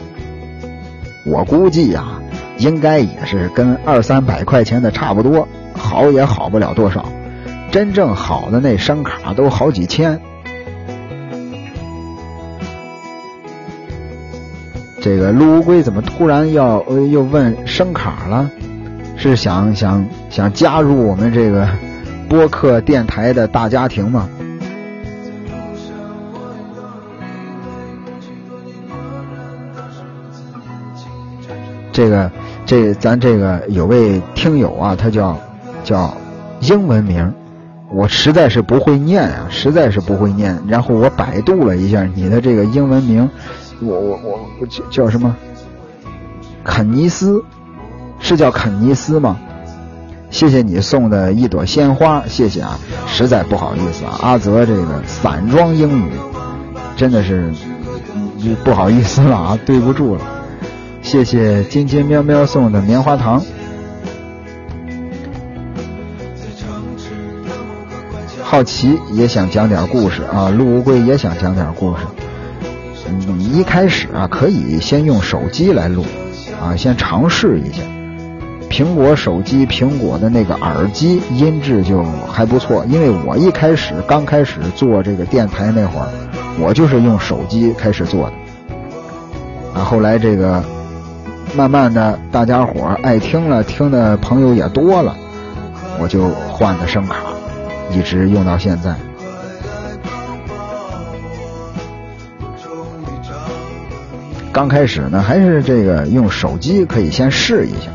[1.24, 2.20] 我估计呀，
[2.58, 7.06] 应该也是跟二三百块钱的差不多，好也好不了多少。
[7.70, 10.20] 真正好的那声卡都好几千。
[15.00, 18.50] 这个陆乌龟怎么突然要又问声卡了？
[19.16, 21.68] 是想想想加入我们这个？
[22.28, 24.28] 播客电台的大家庭吗，
[31.90, 32.30] 这个
[32.64, 35.36] 这咱这个有位听友啊，他叫
[35.82, 36.16] 叫
[36.60, 37.34] 英文名，
[37.92, 40.56] 我实在是不会念啊，实在是不会念。
[40.68, 43.28] 然后我百度了一下你的这个英文名，
[43.80, 45.34] 我我我我叫叫什么？
[46.62, 47.42] 肯尼斯，
[48.18, 49.38] 是叫肯尼斯吗？
[50.30, 52.78] 谢谢你送的一朵鲜花，谢谢啊！
[53.06, 56.12] 实在不好意思啊，阿泽这个散装英语
[56.96, 57.52] 真的是
[58.62, 60.22] 不好意思了啊，对不住了。
[61.02, 63.42] 谢谢金金喵喵送的棉花糖。
[68.42, 72.02] 好奇也想讲点故事啊，陆乌龟也想讲点故事。
[73.10, 76.04] 你一开始啊，可以先用手机来录
[76.60, 77.82] 啊，先尝试一下。
[78.70, 82.84] 苹果手机，苹果的那个耳机音质就还不错。
[82.86, 86.08] 因为我一开始刚开始做这个电台那会儿，
[86.58, 89.80] 我就是用手机开始做的。
[89.80, 90.62] 啊，后来这个
[91.56, 95.16] 慢慢的，大家伙爱听了，听的朋友也多了，
[95.98, 97.16] 我就换的声卡，
[97.92, 98.94] 一直用到现在。
[104.60, 107.90] 刚开始呢，还是这个用手机可以先试一下。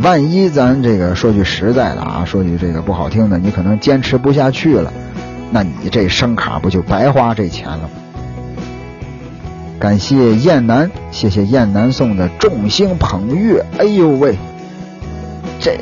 [0.00, 4.90] 万一咱这个说句实在的啊，说句这个不好听的，你可能坚持不下去了，
[5.50, 7.90] 那你这声卡不就白花这钱了吗？
[9.78, 13.62] 感谢燕南，谢谢燕南送的众星捧月。
[13.76, 14.38] 哎呦喂，
[15.60, 15.76] 这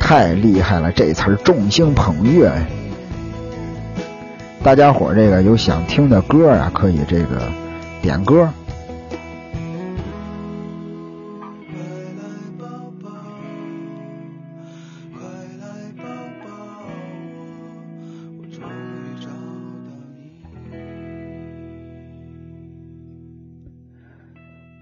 [0.00, 0.90] 太厉害了！
[0.90, 2.50] 这词儿“众星捧月”，
[4.64, 7.42] 大家伙这个有想听的歌啊，可以这个
[8.02, 8.48] 点歌。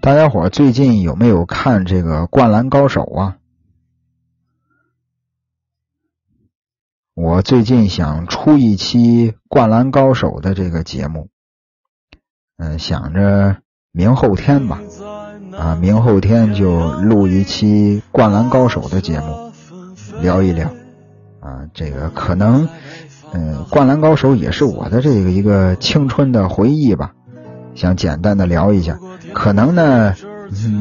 [0.07, 3.35] 大家伙最近有没有看这个《灌篮高手》啊？
[7.13, 11.27] 我最近想出一期《灌篮高手》的这个节目，
[12.55, 13.57] 嗯，想着
[13.91, 14.79] 明后天吧，
[15.51, 19.51] 啊，明后天就录一期《灌篮高手》的节目，
[20.21, 20.69] 聊一聊，
[21.41, 22.69] 啊，这个可能，
[23.33, 27.13] 嗯，《灌篮高手》也是我的这个一个青春的回忆吧。
[27.77, 28.99] 想简单的聊一下，
[29.33, 30.15] 可能呢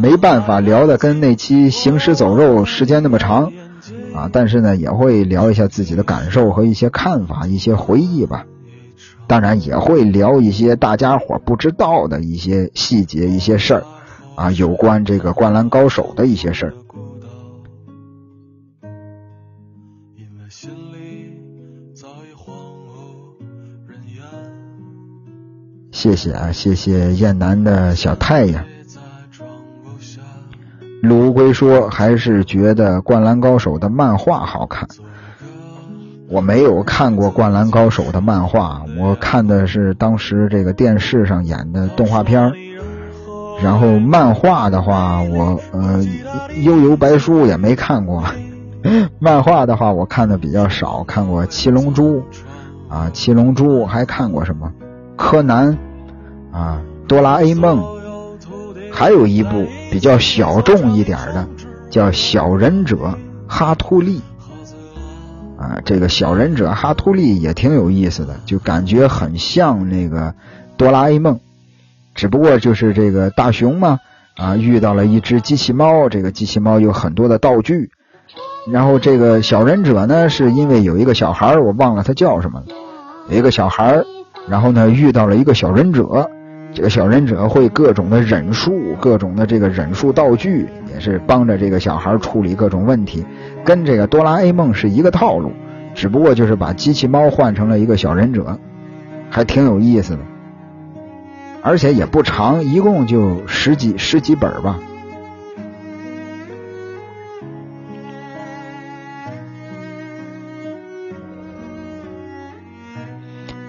[0.01, 3.52] 没办法聊的跟那期行尸走肉时间那么长
[4.14, 8.44] 啊，但是呢也会聊一下自己的感受和一些看法、一些回忆吧。
[9.27, 13.85] 当然也会聊一些大家伙不知道的一些细节、一些事儿
[14.35, 16.74] 啊，有关这个《灌篮高手》的一些事儿。
[25.97, 28.62] 谢谢啊，谢谢燕南的小太阳。
[31.01, 34.86] 陆龟说，还是觉得《灌篮高手》的漫画好看。
[36.28, 42.52] 我没有看过《灌篮高手》的漫画，我看的是当时这个电视上演的动画片
[43.62, 46.05] 然后漫画的话，我呃
[46.60, 48.23] 《悠游白书》也没看过。
[49.18, 52.18] 漫画的话，我看的比较少，看过《七龙珠》
[52.90, 54.70] 啊，《七龙珠》还看过什么？
[55.16, 55.78] 柯南。
[56.56, 57.84] 啊，哆啦 A 梦，
[58.90, 61.46] 还有一部比较小众一点的，
[61.90, 62.96] 叫《小忍者
[63.46, 64.22] 哈图利》。
[65.62, 70.34] 啊，这个小忍者哈图利也挺有意思的，就感觉很像那个
[70.78, 71.40] 哆啦 A 梦，
[72.14, 73.98] 只不过就是这个大雄嘛，
[74.38, 77.90] 啊，遇到了一只机器猫，这个机器猫有很多的道具，
[78.66, 82.66] 然后这个小忍者呢，是因为有一个小孩我忘了他叫什么了，
[83.28, 84.02] 有一个小孩
[84.48, 86.30] 然后呢遇到了一个小忍者。
[86.77, 93.24] 这个小忍者会各种的忍术，各种的这个忍术道具，也是帮着这个小孩处理各种问题，
[93.65, 95.53] 跟这个哆啦 A 梦是一个套路，
[95.94, 98.59] 只不过就是把机器猫换成了一个小忍者，
[99.31, 100.19] 还挺有意思的，
[101.62, 104.78] 而且也不长，一共就十几十几本吧。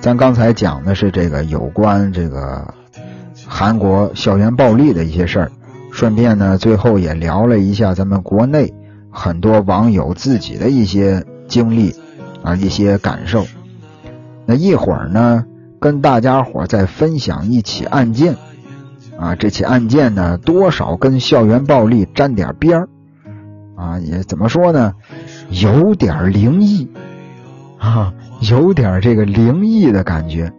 [0.02, 2.74] 咱刚才讲的是这个有关这个。
[3.48, 5.52] 韩国校园暴力的一些事儿，
[5.92, 8.74] 顺便呢，最后也聊了一下咱们国内
[9.10, 11.96] 很多网友自己的一些经历
[12.44, 13.46] 啊，一些感受。
[14.46, 15.46] 那一会儿呢，
[15.80, 18.36] 跟大家伙再分享一起案件
[19.18, 22.90] 啊，这起案件呢，多少跟校园暴力沾点边儿
[23.76, 24.94] 啊，也怎么说呢，
[25.50, 26.88] 有点灵异
[27.78, 30.52] 啊，有点这个灵异的感觉。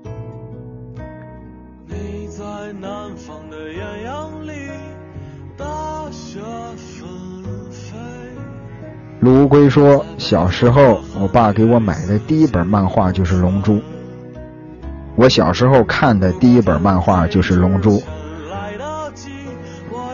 [9.29, 13.75] 乌龟说：“小时候，我爸给我买的第一本漫画就是《龙珠》。
[15.17, 17.99] 我小时候看的第一本漫画就是《龙珠》。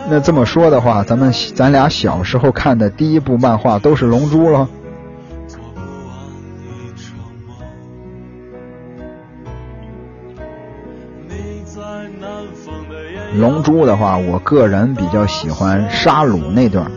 [0.08, 4.68] 那这么说的话，咱们咱俩小时候看的第一部漫画都是《龙珠》了。
[13.40, 16.90] 《龙珠》的话，我个人比较喜欢沙鲁那段。”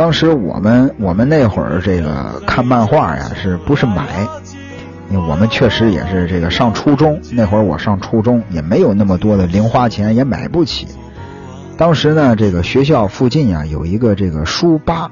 [0.00, 4.26] 当时我们我们那会儿这个看漫画呀，是不是买？
[5.10, 10.86] 因为我们确实也是这个上初中那会儿，我上初中也没有那么多的零花钱，也买不起。
[11.76, 15.10] 当时呢，这个学校附近呀有一个这个书吧，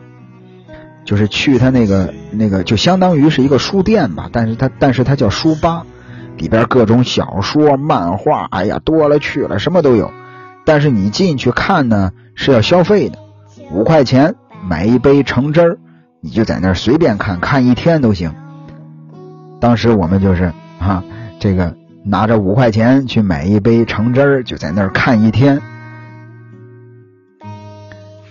[1.05, 5.85] 就是去他那个那个就相当于是一个书店吧，但是它但是它叫书吧，
[6.39, 10.11] 里边各种小说、漫画，哎呀多了去了，什么都有。
[10.65, 13.19] 但是你进去看呢是要消费的，
[13.71, 14.35] 五块钱。
[14.67, 15.79] 买一杯橙汁儿，
[16.21, 18.35] 你就在那儿随便看看一天都行。
[19.61, 21.03] 当时我们就是啊，
[21.39, 21.75] 这个
[22.05, 25.61] 拿着五块钱去买一杯橙汁儿，就在那儿看一天。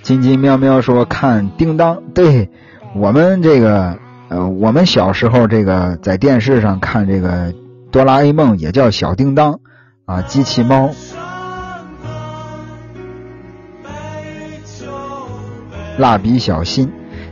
[0.02, 2.50] 金金喵喵说看叮当，对
[2.96, 4.00] 我们这个
[4.30, 7.54] 呃，我们小时候这个在电视上看这个
[7.92, 9.60] 哆啦 A 梦也叫小叮当
[10.06, 10.92] 啊，机器猫。
[15.98, 16.90] 蜡笔小新，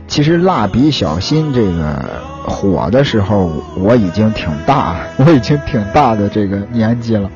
[0.08, 2.02] 其实蜡笔小新这个
[2.44, 7.30] 火的时候，我已经挺大， 我已经挺大的这个年纪了，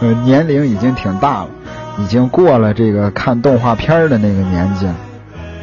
[0.00, 1.50] 呃，年龄已经挺大了，
[1.98, 4.96] 已经过了这个看动画片的那个年纪了，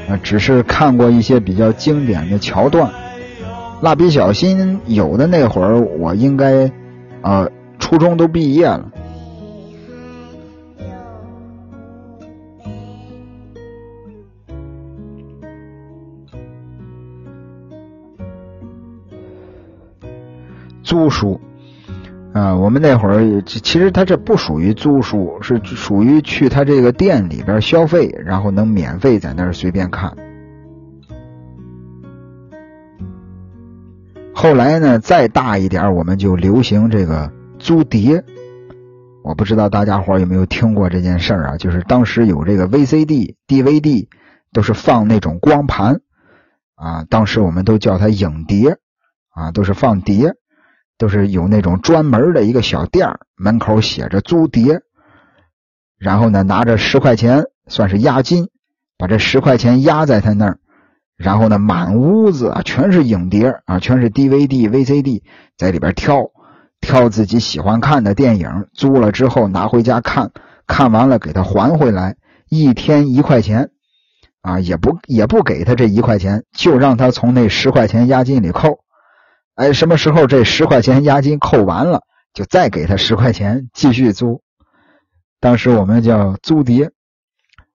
[0.10, 2.90] 啊，只是看过一些比较经典的桥段。
[3.82, 6.70] 蜡笔小新有的那会儿，我应该，
[7.22, 8.86] 呃，初中都毕业了。
[20.90, 21.40] 租书，
[22.34, 30.18] 啊，我们那会儿其实他这不属于租书，是属于去他这个店里边消费，然后能免费在那儿随便看。
[34.34, 38.24] 后来呢，再大一点，我们就流行这个租碟。
[39.24, 41.58] 我不知道大家伙有没有听过这件事儿啊？
[41.58, 44.08] 就是当时有这个 VCD、DVD，
[44.52, 46.02] 都是放那种光盘
[46.74, 48.78] 啊，当时我们都叫它影碟
[49.30, 50.34] 啊，都是放碟。
[51.00, 54.82] 都是有那种专门的一个小店门口写着租碟，
[55.98, 58.50] 然后呢拿着十块钱算是押金，
[58.98, 60.60] 把这十块钱压在他那儿，
[61.16, 65.24] 然后呢满屋子啊全是影碟啊，全是 DVD、VCD，
[65.58, 66.32] 在里边挑
[66.82, 70.32] 挑自己喜欢看的电影，租了之后拿回家看，
[70.68, 72.18] 看完了给他还回来，
[72.50, 73.70] 一天一块钱
[74.42, 78.80] 啊，也不也不给他这一块钱，就让他从那十块钱押金里扣。
[79.60, 82.04] 哎，什么时候这十块钱押金扣完了，
[82.34, 84.42] 就再给他十块钱继续租。
[85.42, 86.92] 当时我们叫租碟。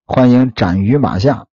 [0.07, 1.45] 欢迎斩于马下。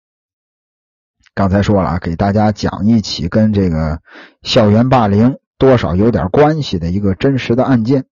[1.35, 4.02] 刚才说了，给大家讲一起跟这个
[4.43, 8.05] 校园霸凌多少有点关系的一个真实的案件。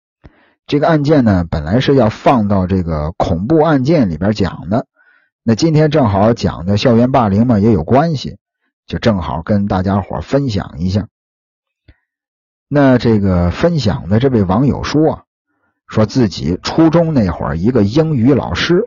[0.66, 4.88] 这个案件呢，本来是要放到这个恐怖案件里边讲的。
[5.44, 8.38] 那今天正好讲的校园霸凌嘛，也有关系，
[8.88, 11.06] 就正好跟大家伙分享一下。
[12.70, 15.22] 那这个分享的这位网友说啊，
[15.86, 18.86] 说自己初中那会儿一个英语老师，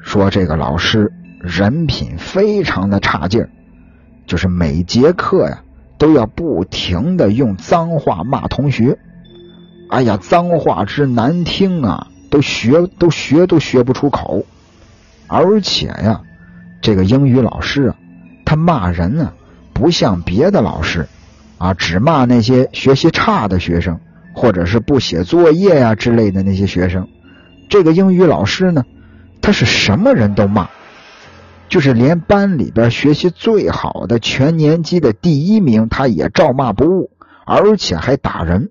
[0.00, 3.50] 说这个老师人品非常的差劲儿，
[4.26, 5.62] 就是每节课呀
[5.98, 8.98] 都要不停的用脏话骂同学，
[9.88, 14.44] 哎呀，脏话之难听啊，都学都学都学不出口，
[15.28, 16.22] 而且呀，
[16.80, 17.96] 这个英语老师啊，
[18.44, 19.32] 他骂人啊，
[19.72, 21.06] 不像别的老师。
[21.62, 24.00] 啊，只骂那些学习差的学生，
[24.34, 27.06] 或者是不写作业呀之类的那些学生。
[27.70, 28.82] 这个英语老师呢，
[29.40, 30.70] 他是什么人都骂，
[31.68, 37.10] 就是连班里边学习最好的全年级的第一名，他也照骂不误，
[37.46, 38.70] 而且还打人。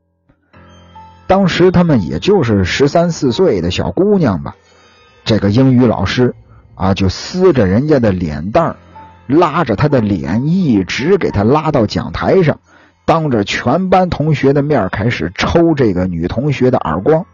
[1.28, 4.58] 当时他们也就是十三四岁的小姑娘吧，
[5.24, 6.36] 这个英语老师
[6.76, 8.76] 啊，就撕着人家的脸蛋
[9.28, 12.60] 拉着他的脸，一直给他拉到讲台上。
[13.12, 17.26] 当着全班同学的面开始抽这个女同学的耳光，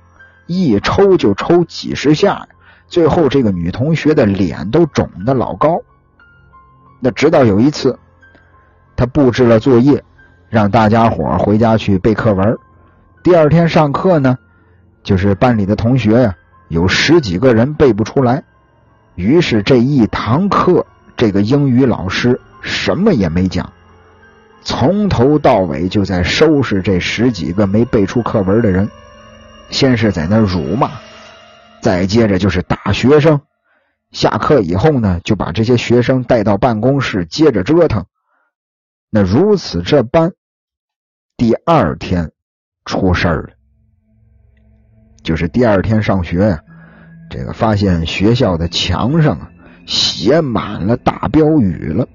[0.47, 2.47] 一抽就抽几十下，
[2.87, 5.83] 最后这个女同学的脸都肿的老高。
[6.99, 7.99] 那直到有一次，
[8.95, 10.03] 他布置了作业，
[10.49, 12.57] 让大家伙回家去背课文。
[13.21, 14.35] 第二天上课呢，
[15.03, 16.35] 就是班里的同学呀，
[16.69, 18.43] 有十几个人背不出来。
[19.13, 23.71] 于是这一堂课，这个英语老师什么也没讲。
[24.67, 28.91] 从头到尾就在收拾这十几个没背出课文的人，
[29.69, 30.91] 先是在那辱骂，
[31.81, 33.39] 再接着就是打学生。
[34.11, 38.07] 下课以后呢，就把这些学生带到办公室接着折腾。
[39.09, 40.33] 那如此这般，
[41.37, 42.33] 第二天
[42.83, 43.49] 出事儿了，
[45.23, 46.59] 就是第二天上学呀，
[47.29, 49.49] 这个发现学校的墙上啊
[49.85, 52.05] 写满了大标语了，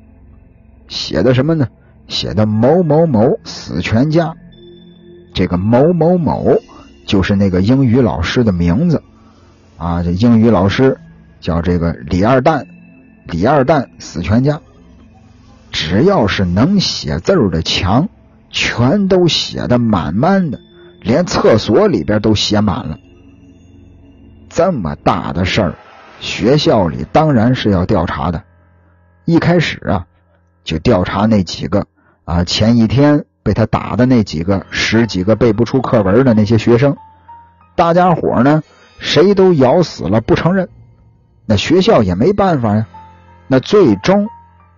[0.86, 1.66] 写的什么呢？
[2.12, 4.36] 写的某某某死全家，
[5.32, 6.58] 这个某某某
[7.06, 9.02] 就是那个英语老师的名字
[9.78, 10.02] 啊。
[10.02, 10.98] 这英语老师
[11.40, 12.66] 叫这个李二蛋，
[13.26, 14.60] 李二蛋死全家。
[15.70, 18.10] 只要是能写字的墙，
[18.50, 20.60] 全都写的满满的，
[21.00, 22.98] 连厕所里边都写满了。
[24.50, 25.74] 这么大的事儿，
[26.20, 28.44] 学校里当然是要调查的。
[29.24, 30.06] 一开始啊，
[30.62, 31.86] 就调查那几个。
[32.24, 36.96] 啊，前一天被他打的那几个十几个背不出课文的那些学生，
[37.74, 38.62] 大家伙呢，
[38.98, 40.68] 谁都咬死了不承认，
[41.46, 42.86] 那学校也没办法呀。
[43.48, 44.28] 那最终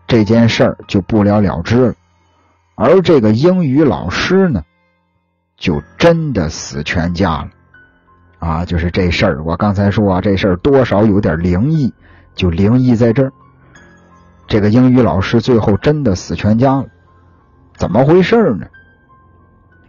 [0.06, 1.94] 这件事儿就不了了之了。
[2.74, 4.64] 而这个英语老师呢，
[5.56, 7.48] 就真的死全家了。
[8.38, 11.92] 啊，就是这事儿，我刚才说啊，这事儿多少有点灵异，
[12.34, 13.32] 就灵异在这儿。
[14.46, 16.86] 这个英语老师最后真的死全家了，
[17.76, 18.66] 怎么回事呢？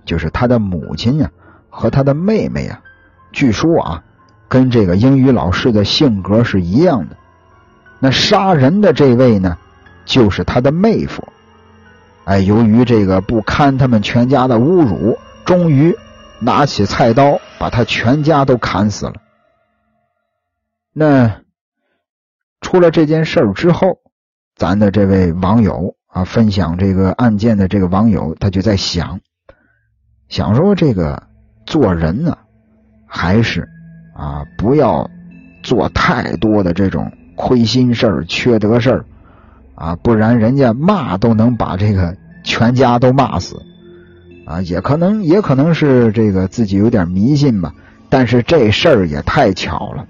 [0.05, 1.31] 就是他的母亲呀
[1.69, 2.81] 和他的妹妹呀，
[3.31, 4.03] 据说啊，
[4.47, 7.17] 跟这个英语老师的性格是一样的。
[7.99, 9.57] 那杀人的这位呢，
[10.05, 11.27] 就是他的妹夫。
[12.25, 15.95] 哎，由于这个不堪他们全家的侮辱，终于
[16.39, 19.13] 拿起菜刀把他全家都砍死了。
[20.91, 21.41] 那
[22.61, 23.99] 出了这件事儿之后，
[24.55, 29.19] 咱的这位网友啊，分享这个案件的这个网友，他就在想，
[30.29, 31.23] 想说这个
[31.65, 32.37] 做人呢，
[33.05, 33.67] 还是
[34.15, 35.09] 啊，不要
[35.61, 39.05] 做太多的这种亏心事儿、缺德事儿
[39.75, 42.15] 啊，不然人家骂都能把这个
[42.45, 43.61] 全家都骂死
[44.47, 47.73] 啊，也可能也可能是这个自己有点迷信吧，
[48.07, 50.07] 但是这事儿也太巧了。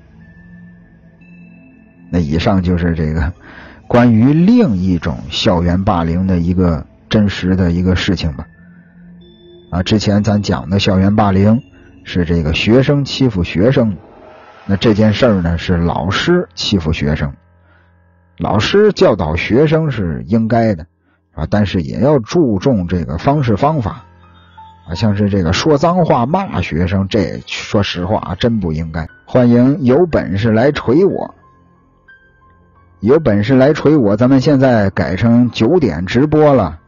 [2.11, 3.33] 那以上就是这个。
[3.87, 8.47] 关于另一种校园霸凌的一个真实的一个事情吧，
[9.71, 11.61] 啊，之前咱讲的校园霸凌
[12.03, 13.95] 是这个学生欺负学生，
[14.65, 17.33] 那这件事儿呢是老师欺负学生，
[18.37, 20.87] 老师教导学生是应该的
[21.33, 24.03] 啊，但是也要注重这个方式方法
[24.89, 29.07] 啊，像是这个说脏话骂学生，这说实话真不应该。
[29.25, 31.35] 欢迎有本事来锤我。
[33.05, 34.17] 有本事来锤我！
[34.17, 36.79] 咱们现在改成九点直播了，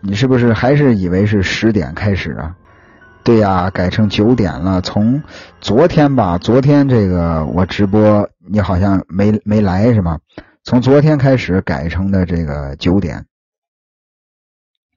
[0.00, 2.54] 你是不是还是以为是十点开始啊？
[3.24, 4.80] 对呀，改成九点了。
[4.80, 5.20] 从
[5.60, 10.20] 昨天吧，昨天这个我直播，你好像没没来是吗？
[10.62, 13.26] 从昨天开始改成的这个九点，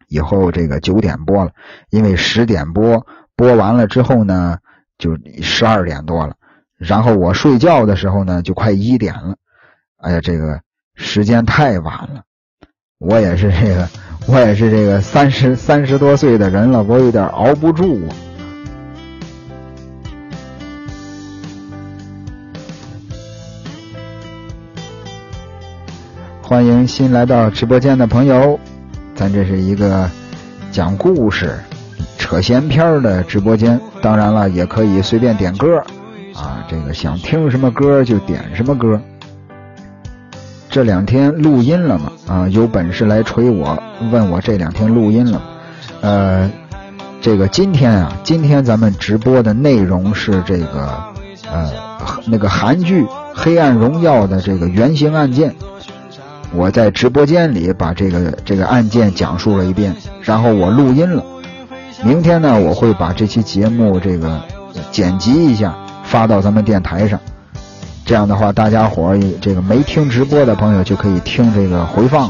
[0.10, 1.50] 以后这个九点播了，
[1.90, 3.04] 因为十点播
[3.36, 4.60] 播完了之后呢，
[5.00, 6.36] 就十二点多了，
[6.78, 9.38] 然后我睡觉的时候呢，就快一点了。
[10.02, 10.60] 哎呀，这个
[10.96, 12.24] 时间太晚了，
[12.98, 13.88] 我也是这个，
[14.28, 18.02] 我也是这个三十三十多岁的人了，我有点熬不住。
[26.42, 28.60] 欢迎新来到直播间的朋友，
[29.14, 30.10] 咱这是一个
[30.72, 31.60] 讲故事、
[32.18, 35.78] 扯闲篇的直播间，当然了，也可以随便点歌
[36.34, 39.00] 啊，这个想听什么歌就点什么歌。
[40.72, 42.12] 这两天录音了吗？
[42.28, 43.78] 啊，有本事来锤我！
[44.10, 45.42] 问我这两天录音了。
[46.00, 46.50] 呃，
[47.20, 51.04] 这个今天啊，今天咱们直播的内容是这个
[51.52, 51.70] 呃
[52.26, 53.04] 那个韩剧
[53.36, 55.54] 《黑暗荣耀》的这个原型案件。
[56.54, 61.22] 我在直播间里把这个这个案件讲述了一遍，然后我录音了。
[62.02, 64.42] 明天呢，我会把这期节目这个
[64.90, 67.20] 剪辑一下，发到咱们电台上。
[68.12, 72.30] 这样的话，大家伙儿这个没听直播的朋友就可以听这个回放。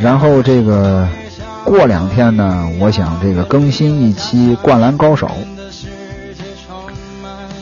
[0.00, 1.06] 然后这个
[1.64, 5.28] 过两天呢，我想这个更新一期《灌篮高手》，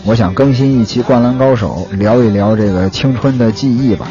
[0.06, 4.08] 我想更新一期《灌篮高手》，聊一聊这个青春的记忆吧。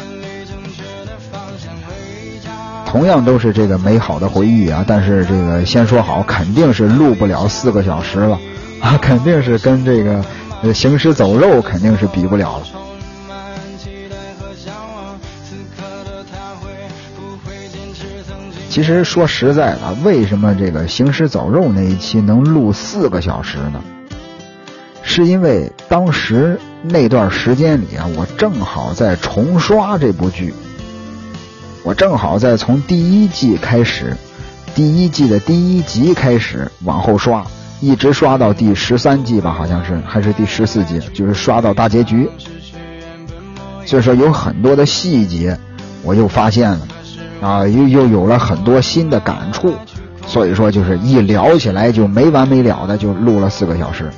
[2.86, 8.38] 同样都是这个美好的回忆啊，但是这个先说好，肯定是录不了四个小时了
[8.80, 10.24] 啊，肯定是跟这个。
[10.74, 12.66] 行尸走肉肯定是比不了了。
[18.68, 23.82] 其实说实在的，为什么这个行尸走肉那一期能录四个小时呢？
[25.02, 30.52] 是因为当时那段时间里啊，我正好在重刷这部剧，
[31.84, 34.14] 我正好在从第一季开始，
[34.74, 37.46] 第一季的第一集开始往后刷。
[37.80, 42.28] 一直刷到第十三季吧，好像是还是第十四季，就是刷到大结局。
[43.84, 45.56] 所以说有很多的细节，
[46.02, 46.80] 我又发现了，
[47.40, 49.74] 啊，又又有了很多新的感触。
[50.26, 54.10] 所以说就是一聊起来就没完没了的，就录了四个小时。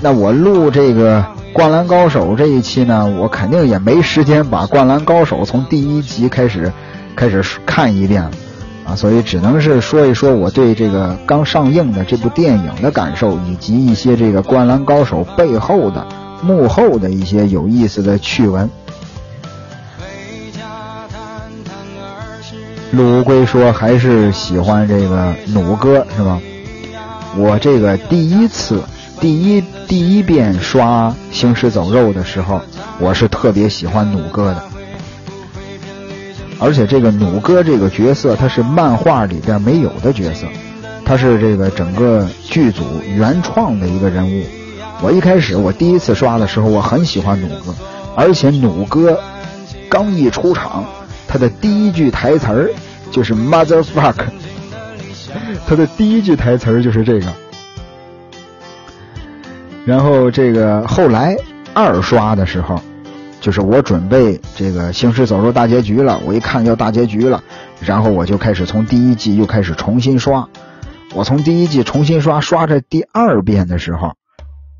[0.00, 1.20] 那我录这个
[1.52, 6.72] 《灌篮高手》这一期呢，我肯定也没时间把《灌篮高手》从第一集开始
[7.16, 8.30] 开始看一遍。
[8.84, 16.06] 啊，所以只能是说一说我对这个刚上映的这部电影的感受，以及一些这个《灌篮高手》背后的
[16.42, 18.68] 幕后的一些有意思的趣闻。
[22.90, 26.40] 陆乌龟说还是喜欢这个弩哥是吧？
[27.38, 28.82] 我这个第一次
[29.18, 32.60] 第一第一遍刷《行尸走肉》的时候，
[32.98, 34.71] 我是特别喜欢弩哥的。
[36.64, 40.46] 而且这个弩哥这个角色，他是漫画里边没有的角色，
[41.04, 44.44] 他是这个整个剧组原创的一个人物。
[45.02, 47.74] 我一开始我第一次刷的时候，我很喜欢弩哥，
[48.14, 49.18] 而且弩哥
[49.90, 50.84] 刚一出场，
[51.26, 52.70] 他的第一句台词儿
[53.10, 54.14] 就是 “mother fuck”，
[55.66, 57.26] 他的第一句台词儿就是这个。
[59.84, 61.36] 然后这个后来
[61.74, 62.80] 二刷的时候。
[63.42, 67.42] 就是我准备这个《行尸走肉》大结局了，我一看要大结局了，
[67.80, 70.48] 然后我就开始从第一季又开始重新刷。
[71.12, 74.12] 我从第一季重新刷，刷着第二遍的时候，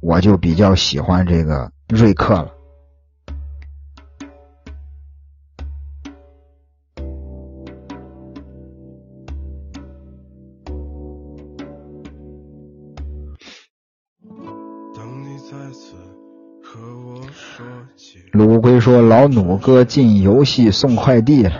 [0.00, 2.52] 我就比较喜欢这个瑞克了。
[18.32, 21.52] 卢龟说：“老弩哥进游戏送快递了。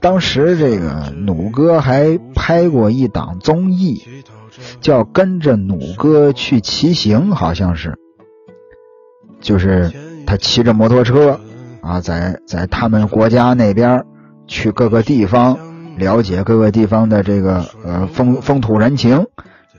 [0.00, 4.00] 当时这个弩哥还拍过一档综艺，
[4.80, 7.96] 叫《跟着弩哥去骑行》，好像是，
[9.40, 9.90] 就是
[10.26, 11.40] 他骑着摩托车
[11.80, 14.04] 啊，在在他们国家那边
[14.46, 15.58] 去各个地方
[15.98, 19.26] 了解各个地方的这个呃风风土人情，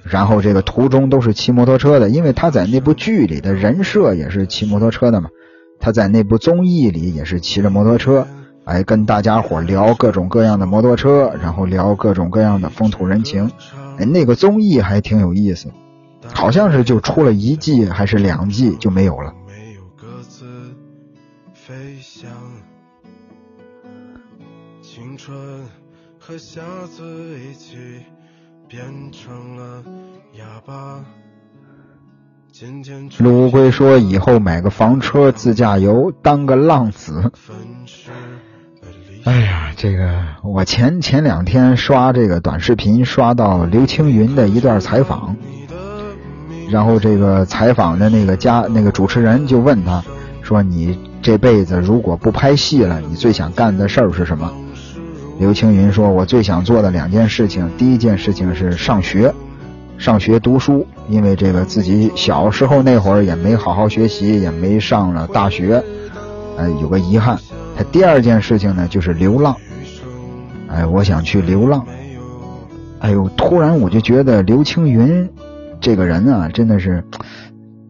[0.03, 5.29] 然后这个途中都是骑摩托车的，因为他在那部剧里的人设也是骑摩托车的嘛。”
[5.79, 8.27] 他在那部综艺里也是骑着摩托车，
[8.63, 13.51] 哎，跟大家伙聊各种各样的摩托车，然后聊各种各样的风土人情，
[13.97, 15.71] 哎，那个综艺还挺有意思，
[16.33, 19.33] 好像是就出了一季还是两季就没有了。
[24.81, 25.37] 青春
[26.17, 26.61] 和瞎
[26.95, 27.03] 子
[27.39, 27.75] 一起
[28.67, 28.81] 变
[29.11, 29.83] 成了
[30.37, 31.03] 哑巴。
[33.19, 37.31] 陆乌龟说：“以后买个房车自驾游，当个浪子。”
[39.25, 45.35] 哎呀，这个我前前两天刷这个短视频，刷到刘青云的一段采访，
[46.69, 50.01] 然后这个采访的那个家那个主持人就问他
[50.41, 54.49] 说：“你这辈子如果不拍戏了，你最想干的事儿是什么？”
[55.39, 59.33] 刘青云说：“我最想做的两件事情，第一件事情是上学。”
[59.97, 65.81] 上学读书，因为这个自己小时候那会儿也没好好学习，也没上了大学，
[66.57, 67.39] 哎，有个遗憾。
[67.77, 69.55] 他第二件事情呢，就是流浪，
[70.67, 71.85] 哎，我想去流浪。
[72.99, 75.29] 哎呦，突然我就觉得刘青云
[75.79, 77.03] 这个人啊，真的是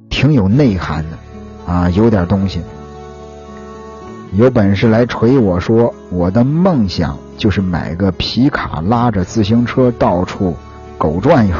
[0.10, 2.61] 挺有内涵的啊，有点东西。
[4.34, 10.56] 有本事来锤我说，我的梦想就是买个皮卡，拉着自行车到处
[10.98, 11.56] 狗转悠。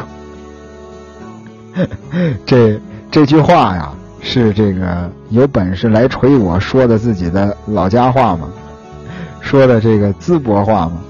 [2.46, 2.80] 这
[3.10, 8.48] 这句话呀，是这个有本事来锤我说的自己的老家话吗？
[9.40, 11.00] 说的这个淄博话吗？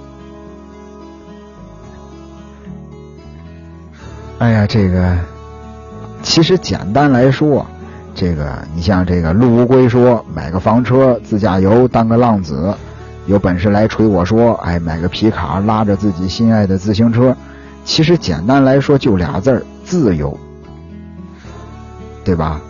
[4.39, 5.17] 哎呀，这个
[6.23, 7.65] 其实简单来说，
[8.15, 12.75] 这个你像这个陆乌龟说买个房车自驾游当个浪子，
[13.27, 17.35] 有本事来锤我说哎买个皮卡拉着自己心爱的自行车，
[17.85, 20.39] 其实简单来说就俩字儿自由。
[22.27, 22.61] 对吧？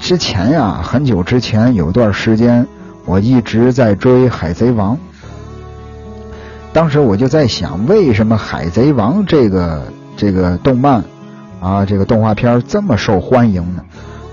[0.00, 2.66] 之前呀，很久之前有段时间，
[3.06, 4.96] 我一直在追《海贼王》。
[6.72, 9.84] 当时我就在想，为什么《海贼王》这个
[10.16, 11.04] 这个动漫
[11.60, 13.84] 啊，这个动画片这么受欢迎呢？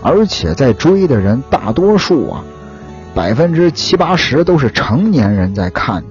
[0.01, 2.43] 而且在追的人大多数啊，
[3.13, 6.03] 百分之七八十都是成年人在看。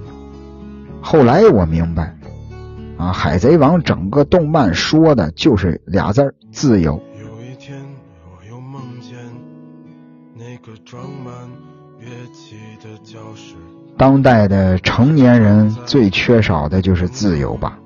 [1.01, 2.16] 后来我明白。
[2.97, 7.01] 啊，《海贼王》整个动漫说的就是俩字儿：自由。
[13.97, 17.79] 当代的成年人最缺少的就是自由吧。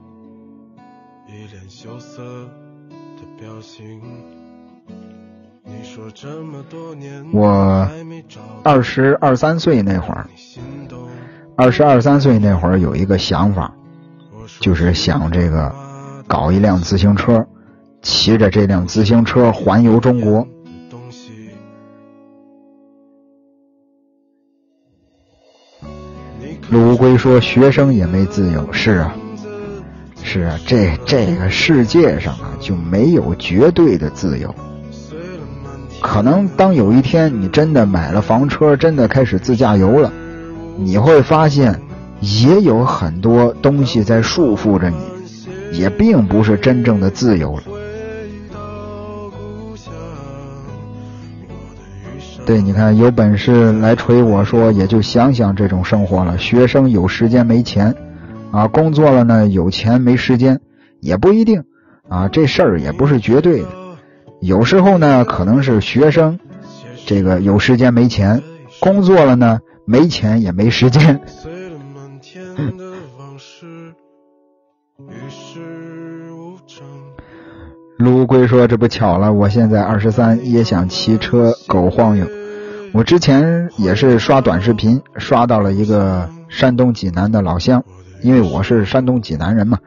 [7.33, 7.87] 我
[8.63, 10.27] 二十二三岁那会儿，
[11.55, 13.73] 二十二三岁那会儿有一个想法。
[14.61, 15.73] 就是想这个
[16.27, 17.47] 搞一辆自行车，
[18.03, 20.47] 骑着这辆自行车环游中国。
[26.69, 29.15] 陆乌龟说：“学生也没自由。”是啊，
[30.23, 34.53] 是啊，这这个世界上啊就没有绝对的自由。
[36.01, 40.13] 可能当有一天你真的买了房车，真的开始自驾游了，
[40.77, 41.81] 你会发现。
[42.21, 44.97] 也有很多东西在束缚着你，
[45.77, 47.63] 也并不是真正的自由了，
[52.45, 52.61] 对。
[52.61, 56.37] 你看，有本事来锤我说，也就想想这种生活了。
[56.37, 57.95] 学生有时间没钱，
[58.51, 60.59] 啊，工作了呢有钱没时间，
[60.99, 61.63] 也不一定，
[62.07, 63.67] 啊，这事儿也不是绝对的。
[64.41, 66.39] 有时候呢，可能是学生
[67.07, 68.43] 这个有时间没钱，
[68.79, 71.19] 工作了呢没钱也没时间。
[77.97, 82.25] 陆龟说：“这不巧了，我现在二十三，也想骑车狗晃悠。
[82.93, 87.83] 我之前也是刷短视频，刷到了一个山东济南的老乡，
[88.23, 89.77] 因为我是山东济南人嘛，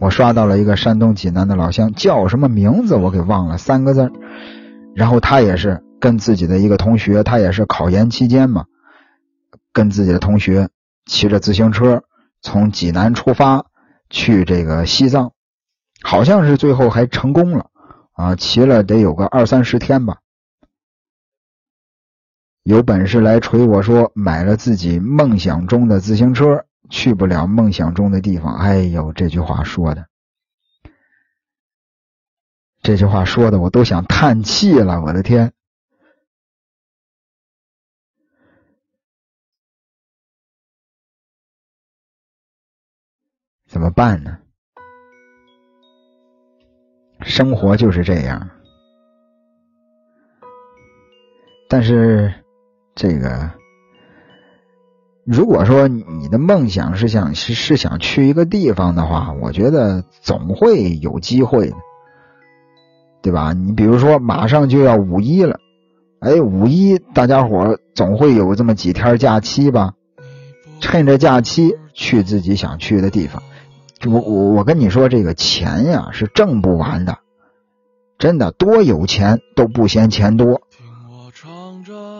[0.00, 4.10] 我刷到了一个山东济南的老乡，叫什么名字我给忘了，三个字。
[4.94, 8.64] 然后他也是跟自己的一个同学，他也是考研期间嘛，
[9.72, 10.68] 跟自己的同学
[11.06, 12.04] 骑着自行车
[12.40, 13.66] 从济南出发
[14.10, 15.32] 去这个西藏。”
[16.04, 17.70] 好像是最后还成功了
[18.14, 18.34] 啊！
[18.34, 20.18] 骑了得有个二三十天吧。
[22.64, 28.56] 有本事来锤我说买了自己梦想中的自行车，去不了梦想中的地方。
[28.56, 30.08] 哎呦，这句话说的，
[32.82, 35.00] 这句话说的我都想叹气了。
[35.02, 35.52] 我的天，
[43.72, 44.36] 怎么办呢？
[47.22, 48.50] 生活就是这样，
[51.70, 52.34] 但是
[52.94, 53.50] 这个，
[55.24, 61.76] 如果说你的梦想是想是是想去一个地方的话，我觉得总会有机会的，
[63.22, 63.54] 对吧？
[63.54, 65.58] 你比如说马上就要五一了，
[66.20, 69.94] 哎，五一大家伙总会有这么几天假期吧？
[70.78, 73.42] 趁着假期去自己想去的地方。
[74.06, 77.18] 我我我跟你说，这个钱呀是挣不完的，
[78.18, 80.62] 真的多有钱都不嫌钱多，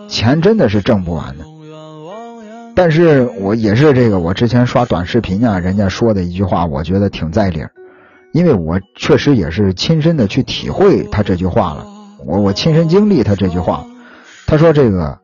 [0.07, 1.45] 钱真的是挣不完的。
[2.75, 7.71] 但是我也是这个，我之前刷短视频啊，人家说的一句话，我觉得挺在理儿，
[8.31, 11.85] 因为我确实也是亲身的去体会他这句话了，
[12.25, 13.85] 我我亲身经历他这句话，
[14.47, 15.19] 他说这个，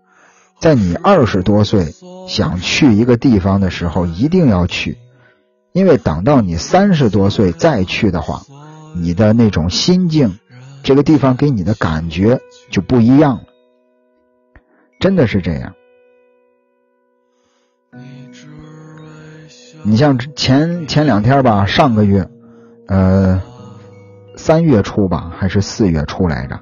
[0.59, 1.95] 在你二十多岁
[2.27, 4.97] 想去一个地方的时候，一定要去。
[5.71, 8.41] 因为等到你三十多岁再去的话，
[8.95, 10.39] 你的那种心境，
[10.83, 12.39] 这个地方给你的感觉
[12.71, 13.43] 就不一样了，
[14.99, 15.73] 真的是这样。
[19.83, 22.27] 你像前前两天吧，上个月，
[22.87, 23.41] 呃，
[24.35, 26.59] 三月初吧，还是四月初来着，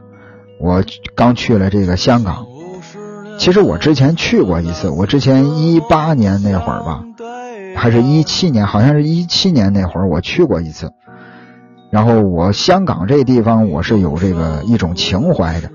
[0.61, 0.83] 我
[1.15, 2.45] 刚去了这个香港。
[3.39, 7.06] 其实我之前去过一次，我之前一八年那会儿吧。
[7.77, 10.91] 还是一七年，好像是一七年那会儿我去过一次，
[11.91, 15.69] 然后我香港这地方我是有这个一种情怀的，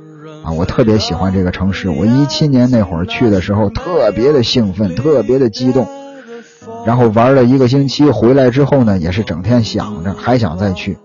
[0.44, 1.88] 啊，我特别喜欢这个城市。
[1.88, 5.86] 我一七年那会儿去的时候特别的兴奋，特别的激动，
[6.84, 10.98] 然后玩了一个星期，回来之后呢也是整天想着还想再去。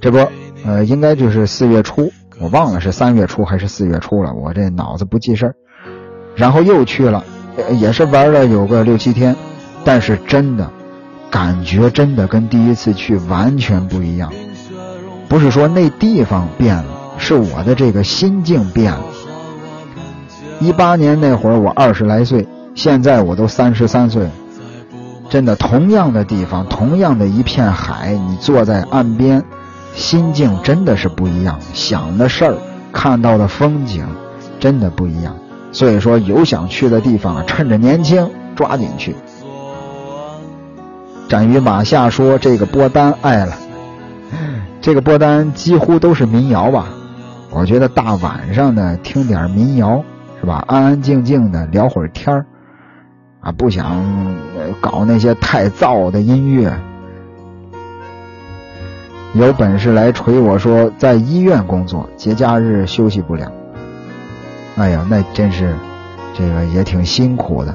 [0.00, 0.18] 这不，
[0.64, 5.54] 呃，应该就是四月初，我忘了是三月初还是四月初了，我这脑子不记事儿。
[6.36, 7.24] 然后又去了，
[7.80, 9.34] 也是玩了有个六七天。
[9.86, 10.68] 但是真的，
[11.30, 14.32] 感觉真的跟第一次去完全不一样。
[15.28, 16.84] 不是说那地方变了，
[17.18, 19.00] 是我的这个心境变了。
[20.58, 24.30] 一八年那会儿我二十来岁，现在我都三十三岁了。
[25.30, 29.44] 真的，同样的地方，同样的一片海，你坐在岸边，
[29.94, 32.56] 心境真的是不一样，想的事儿、
[32.92, 34.04] 看到的风景，
[34.58, 35.36] 真的不一样。
[35.70, 39.14] 所以说，有想去的地方，趁着年轻，抓紧去。
[41.28, 43.56] 斩于马下说：“这个波单爱了，
[44.80, 46.86] 这个波单几乎都是民谣吧？
[47.50, 50.04] 我觉得大晚上的听点民谣
[50.40, 50.62] 是吧？
[50.68, 52.46] 安安静静的聊会儿天儿
[53.40, 54.36] 啊，不想
[54.80, 56.72] 搞那些太燥的音乐。
[59.34, 63.50] 有本事来锤我说，在医院工作，节假日休息不了。
[64.76, 65.74] 哎呀，那真是
[66.34, 67.74] 这个也挺辛苦的。”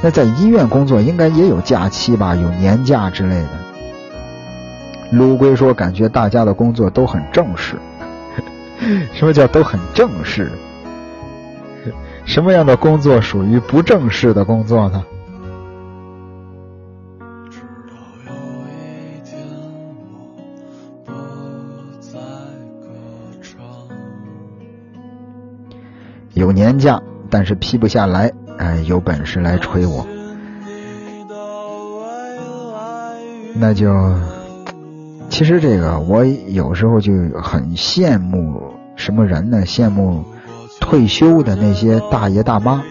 [0.00, 3.48] 那在医院工作应该也有假期吧，有年假之类的。
[5.10, 7.76] 卢龟说：“感觉大家的工作都很正式。
[9.12, 10.50] 什么叫都很正式？
[12.24, 15.02] 什么样的工作属于不正式的工作呢？”
[26.34, 28.32] 有年假，但是批不下来。
[28.58, 30.06] 哎，有本事来锤我，
[33.54, 33.94] 那就
[35.30, 38.60] 其实这个我有时候就很羡慕
[38.96, 39.62] 什么人呢？
[39.64, 40.24] 羡慕
[40.80, 42.82] 退休的那些大爷大妈。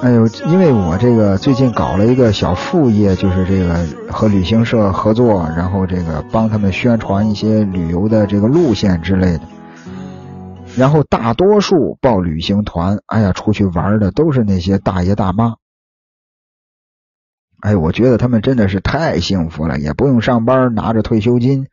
[0.00, 9.40] 哎呦，因为我这个最近搞了一个小副业，就是这个和旅行社合作，然后这个帮他们宣传一些旅游的这个路线之类的。
[10.78, 15.56] 然后大多数报旅行团，哎呀，出去玩的都是那些大爷大妈。
[17.60, 21.66] 哎，我觉得他们真的是太幸福了，也不用上班，拿着退休金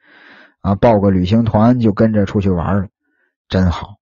[0.61, 2.87] 啊，报个旅行团就跟着出去玩了，
[3.47, 3.97] 真好。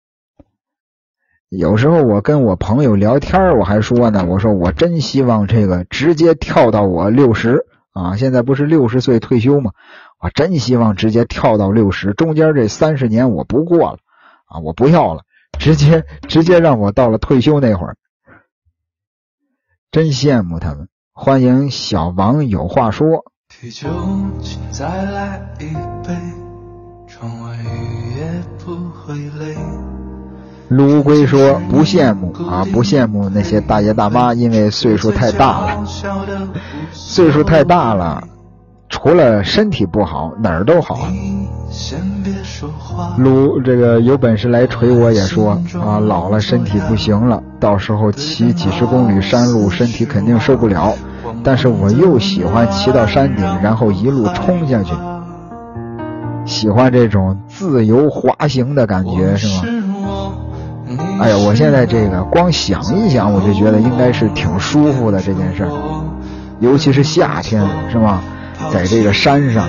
[1.48, 7.64] 有时候我跟我朋友聊天，我还说呢，我说我真希望这个直接跳到我六十
[7.94, 9.72] 啊，现在不是六十岁退休吗？
[10.20, 13.98] 我真希望直接跳到六十，中间这三十年我不过了
[14.50, 15.22] 啊，我不要了，
[15.58, 17.96] 直接直接让我到了退休那会儿，
[19.92, 20.88] 真羡慕他们。
[21.12, 23.24] 欢迎小王有话说。
[23.48, 23.88] 啤酒，
[24.42, 25.72] 请再来一
[26.06, 26.14] 杯，
[27.08, 29.56] 窗外雨也不会累。
[30.68, 35.84] 卢龟说：“不羡慕啊，不羡慕那些大爷大妈，因为岁数太大了。
[36.92, 38.28] 岁数太大了，
[38.90, 41.08] 除了身体不好，哪儿都好。”
[43.16, 50.92] 鲁这个有本事来锤我也说啊，老了身体不行了，到时候骑几十公里山路，身体肯定受不了。
[51.44, 54.92] 但是我又喜欢骑到山顶，然后一路冲下去，
[56.44, 59.62] 喜欢这种自由滑行的感觉，是吗？
[61.20, 65.70] 哎呀，我现在这个光想一想，我就觉得应该是挺舒服的这件事儿，
[66.58, 68.20] 尤其是夏天，是吗？
[68.72, 69.68] 在这个山上，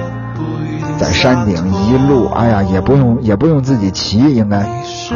[0.98, 4.58] 在山顶一路，哎呀，也不用也不用自己骑，应该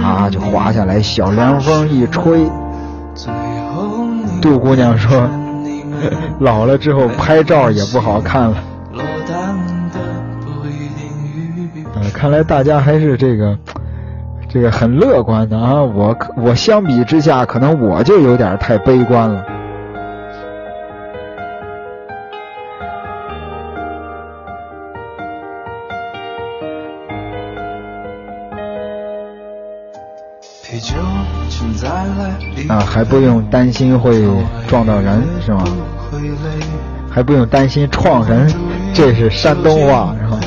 [0.02, 2.50] 啊就滑下来，小凉风一吹。
[4.42, 5.30] 杜姑娘说，
[6.40, 8.58] 老了之后拍照也不好看了。
[11.96, 13.58] 呃，看来大家还是这个。
[14.48, 19.44] 这个很乐观的啊，我我相比之下，可能我就有点太悲观了。
[32.68, 34.24] 啊，还不用担心会
[34.68, 35.64] 撞到人是吗？
[37.10, 38.52] 还不用担心撞人，
[38.94, 40.40] 这是山东话是吧？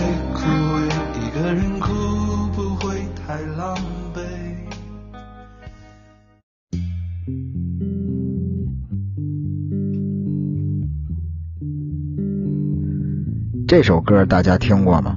[13.66, 15.16] 这首歌大家听过吗？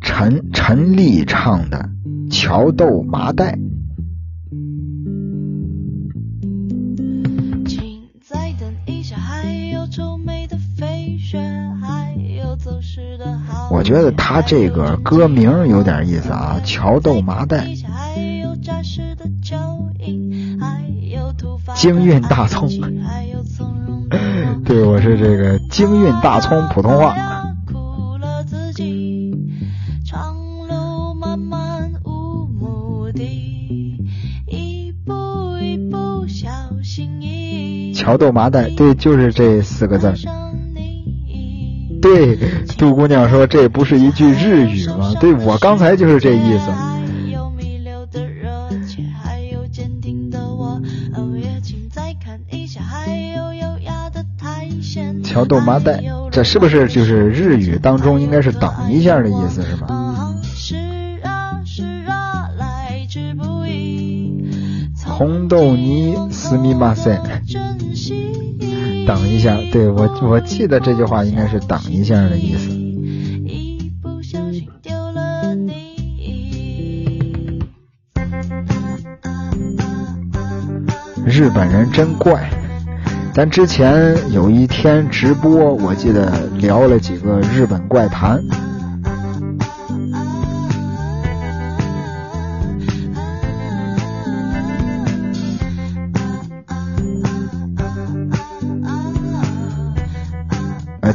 [0.00, 1.88] 陈陈粒唱的
[2.30, 3.52] 《桥豆麻袋》。
[13.84, 17.66] 觉得他这个歌名有点意思啊，《桥豆麻袋》。
[21.76, 22.68] 京韵大葱，
[24.64, 27.14] 对，我是这个京韵大葱普通话。
[37.94, 40.12] 桥豆麻袋，对，就是这四个字
[42.14, 42.38] 对，
[42.78, 45.12] 杜姑娘说这不是一句日语吗？
[45.20, 46.70] 对我刚才就是这意思。
[55.24, 56.00] 桥豆麻袋，
[56.30, 59.88] 这是不是就是日语当中应该是等一下的意思，是吧？
[65.04, 67.20] 红豆泥斯密马塞，
[69.06, 72.70] 等一下，对我我记得这句话应该是等一下的意思。
[81.26, 82.48] 日本人真怪，
[83.34, 88.40] 咱之前有一天直播，我记得聊了几个日本怪谈。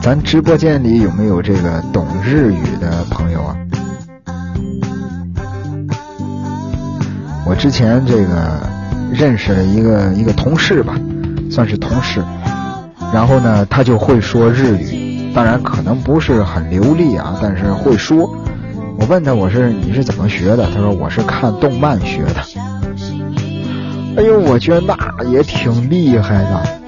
[0.10, 3.56] 咱直播间里有没有这个懂日语的朋友啊？
[7.46, 8.60] 我之前这个
[9.14, 10.96] 认识了一个一个同事吧，
[11.52, 12.24] 算是同事，
[13.14, 18.28] 然后呢，他就会说日语，当然可能不是很流利啊，但是会说。
[18.98, 20.68] 我问他，我是你是怎么学的？
[20.74, 22.42] 他说我是看动漫学的。
[24.18, 26.79] 哎呦，我觉得那也挺厉害的。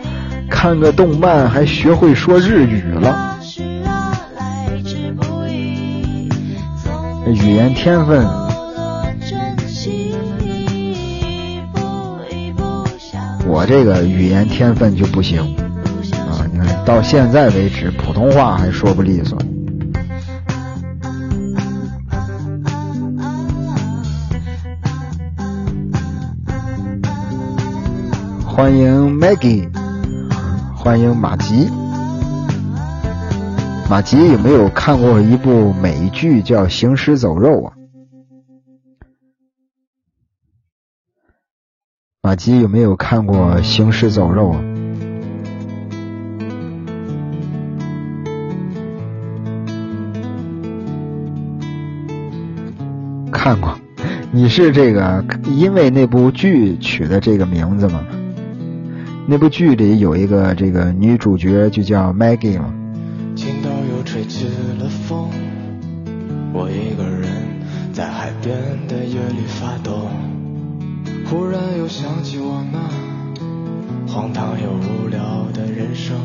[0.61, 3.35] 看个动漫还学会说日语了，
[7.25, 8.23] 语言天分
[13.47, 15.39] 我这个语言天分就不行
[16.29, 16.45] 啊！
[16.53, 19.35] 你看到现在为止，普通话还说不利索。
[28.45, 29.67] 欢迎 Maggie，
[30.83, 31.69] 欢迎马吉。
[33.87, 37.73] 马吉有没有看过一部美剧叫《行尸走肉》啊？
[42.23, 44.63] 马吉有没有看过《行尸走肉》啊？
[53.31, 53.77] 看过，
[54.31, 58.03] 你是这个因为那部剧取的这个名字吗？
[59.27, 62.73] 那部剧里有一个这个女主角就叫 Maggie 吗？
[64.03, 64.45] 吹起
[64.77, 65.29] 了风，
[66.51, 67.29] 我一个人
[67.93, 68.57] 在海边
[68.89, 70.09] 的夜里发抖，
[71.25, 72.79] 忽然又想起我那
[74.11, 76.17] 荒唐又无聊的人生。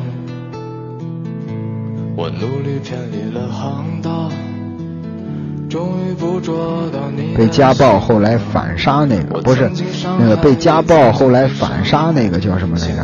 [2.17, 4.33] 我努力偏离了航道，
[7.37, 9.71] 被家暴后来反杀那个不是
[10.19, 13.03] 那个被家暴后来反杀那个叫什么来着？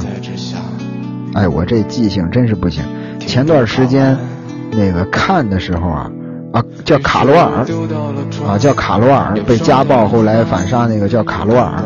[1.35, 2.83] 哎，我这记性真是不行。
[3.21, 4.19] 前段时间。
[4.75, 6.11] 那个看的时候啊，
[6.55, 7.63] 啊叫卡罗尔，
[8.49, 11.85] 啊叫卡罗尔被家暴后来反杀那个叫卡罗尔，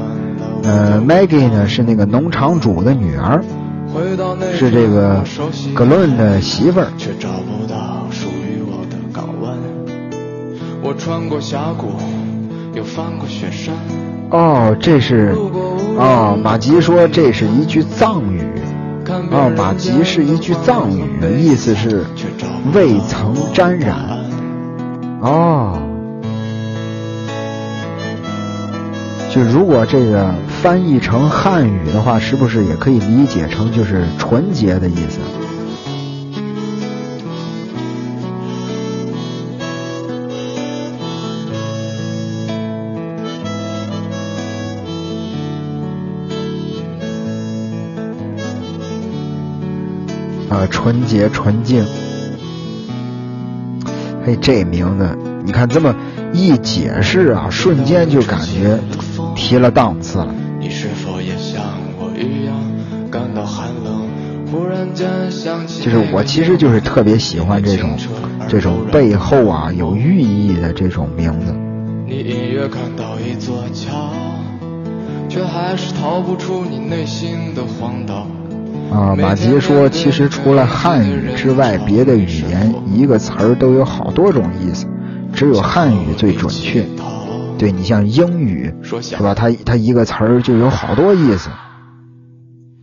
[0.62, 3.43] 呃，Maggie 呢是那个农场主的女儿，
[4.55, 5.20] 是这个
[5.74, 6.86] 格伦的媳妇儿。
[10.86, 11.88] 我穿过峡谷，
[12.72, 13.74] 又翻过雪山
[14.30, 15.34] 哦，这是，
[15.98, 18.40] 哦，马吉说这是一句藏语，
[19.32, 21.02] 哦，马吉是一句藏语，
[21.40, 22.04] 意思是。
[22.72, 23.96] 未曾沾染，
[25.20, 25.76] 哦，
[29.28, 30.32] 就如果这个
[30.62, 35.18] 翻译成汉语的话，是不是也可以理解成就是纯洁的意思？
[50.56, 51.84] 啊，纯洁纯净。
[54.24, 55.06] 嘿，这名字，
[55.44, 55.94] 你看这么
[56.32, 58.78] 一解释啊，瞬间就感觉
[59.34, 60.34] 提了档次了。
[60.58, 61.62] 你是否也像
[61.98, 62.54] 我一样
[63.10, 64.08] 感到寒冷？
[64.50, 67.90] 忽然间想起就是我其实就是特别喜欢这种
[68.48, 71.54] 这种背后啊有寓意的这种名字。
[72.06, 74.10] 你隐约看到一座桥，
[75.28, 78.26] 却还是逃不出你内心的荒岛。
[78.97, 84.86] 啊，马杰说，其实除了汉语之外，别的语言一个词儿都有好多种意思，
[85.35, 86.82] 只有汉语最准确。
[87.59, 89.35] 对你像英语，是吧？
[89.35, 91.51] 它它一个词儿就有好多意思。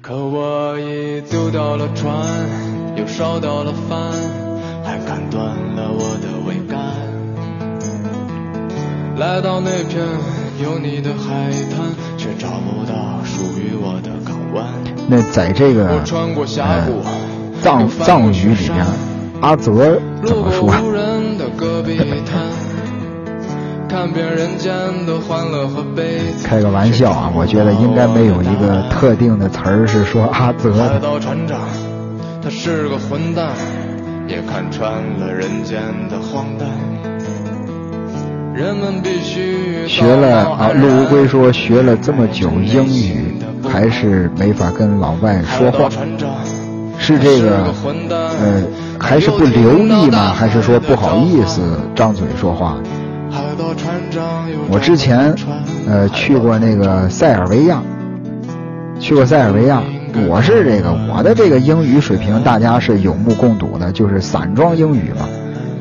[0.04, 2.16] 可我已丢掉了船，
[2.96, 4.12] 又烧掉了帆，
[4.84, 5.44] 还砍断
[5.76, 6.80] 了我的桅杆。
[9.18, 10.06] 来到那片
[10.64, 13.13] 有你的海滩，却找不到。
[15.14, 16.04] 那在这个呃
[17.62, 18.84] 藏藏语里面，
[19.42, 20.74] 阿泽怎么说？
[26.44, 31.00] 开个玩笑啊，我觉得应该没有一个特定的词儿是说阿泽的。
[39.88, 43.43] 学了啊，陆无归说学了这么久英语。
[43.74, 45.90] 还是没法跟老外说话，
[47.00, 47.74] 是这个，
[48.40, 48.64] 呃，
[49.00, 50.32] 还是不流利吗？
[50.32, 51.60] 还是说不好意思
[51.96, 52.78] 张嘴说话？
[54.70, 55.34] 我之前，
[55.90, 57.82] 呃，去过那个塞尔维亚，
[59.00, 59.82] 去过塞尔维亚。
[60.30, 65.28] 我是这个，我的这个英语水平大家是有目共睹的，就是散装英语嘛。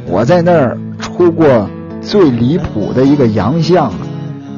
[0.06, 1.68] 我在那儿出过
[2.00, 3.92] 最离谱的一个洋相。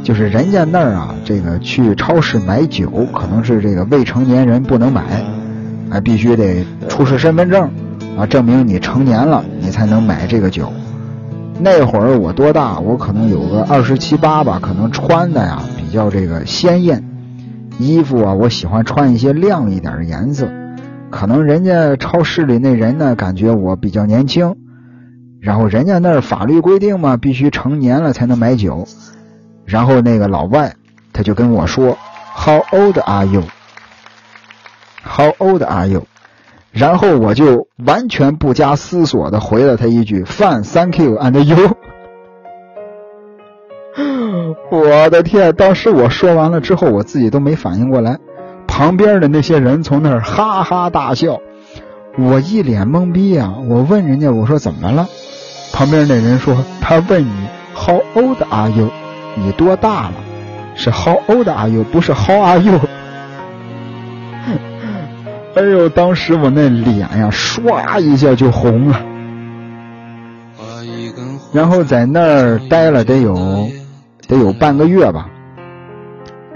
[0.04, 5.24] 就是人家那儿啊，这个去超市买酒，可能是这个未成年人不能买，
[5.90, 7.70] 还必须得出示身份证，
[8.18, 10.70] 啊，证明你成年了，你才能买这个酒。
[11.58, 12.78] 那会儿我多大？
[12.80, 17.02] 我可能有个二十七八吧，可能穿的呀比较这个鲜艳，
[17.78, 20.48] 衣服啊我喜欢穿一些亮一点的颜色。
[21.10, 24.56] 可能人家超市里那人呢，感觉我比较年轻，
[25.40, 28.86] 然后人家那儿法律规定嘛，必须成年了才能买酒。
[29.64, 30.74] 然后那个老外，
[31.14, 31.96] 他就跟我说
[32.36, 33.44] ：“How old are you?
[35.02, 36.06] How old are you?”
[36.72, 41.76] 然后我就完全不加思索的回了他一句：“Fine, thank you, and you。
[44.72, 45.54] ”我的天！
[45.54, 48.18] 当时我说完了之后，我自己都没反应过来，
[48.66, 51.38] 旁边的那些人从那儿哈哈大笑，
[52.18, 53.54] 我一脸懵逼啊！
[53.68, 55.06] 我问人家，我说怎么了？
[55.72, 58.90] 旁边那人说，他问你 How old are you？
[59.36, 60.14] 你多大了？
[60.74, 61.84] 是 How old are you？
[61.84, 62.80] 不是 How are you？
[65.54, 69.00] 哎呦，当时我那脸呀，唰一下就红了。
[71.52, 73.68] 然后在那儿待了得有
[74.26, 75.28] 得有半个月吧。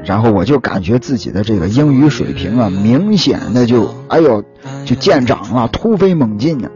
[0.05, 4.43] 然后我就感觉自己的这个英语水平啊，明显的就哎呦
[4.85, 6.71] 就见长了，突飞猛进的。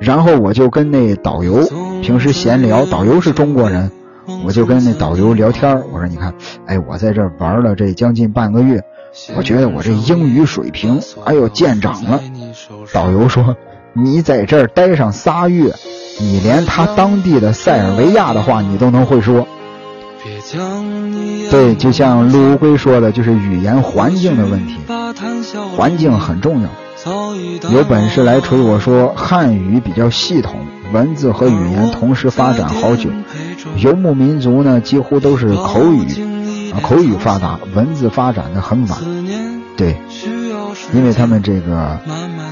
[0.00, 1.60] 然后我就跟那导游
[2.02, 3.90] 平时闲聊，导游是中国人，
[4.44, 6.34] 我就跟那导游聊天我说你看，
[6.66, 8.82] 哎，我在这玩了这将近半个月，
[9.36, 12.20] 我觉得我这英语水平哎呦见长了。
[12.92, 13.56] 导游说，
[13.92, 15.74] 你在这儿待上仨月，
[16.20, 19.46] 你连他当地的塞尔维亚的话你都能会说。
[21.50, 24.78] 对，就像陆乌龟说的，就是语言环境的问题，
[25.76, 26.68] 环境很重要。
[27.70, 30.54] 有本事来锤我说汉语比较系统，
[30.94, 33.10] 文字和语言同时发展好久。
[33.76, 38.98] 游牧民族呢，几乎都是口语，啊，口语发达，文字发展的很晚。
[39.76, 39.96] 对，
[40.92, 41.98] 因为他们这个，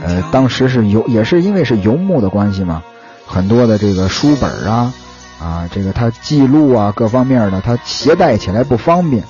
[0.05, 2.83] 呃，当时是游，也是因为是游牧的关系嘛，
[3.25, 4.93] 很多的这个书本啊。
[5.41, 9.25] 啊，这个它记录啊，各方面的，它携带起来不方便，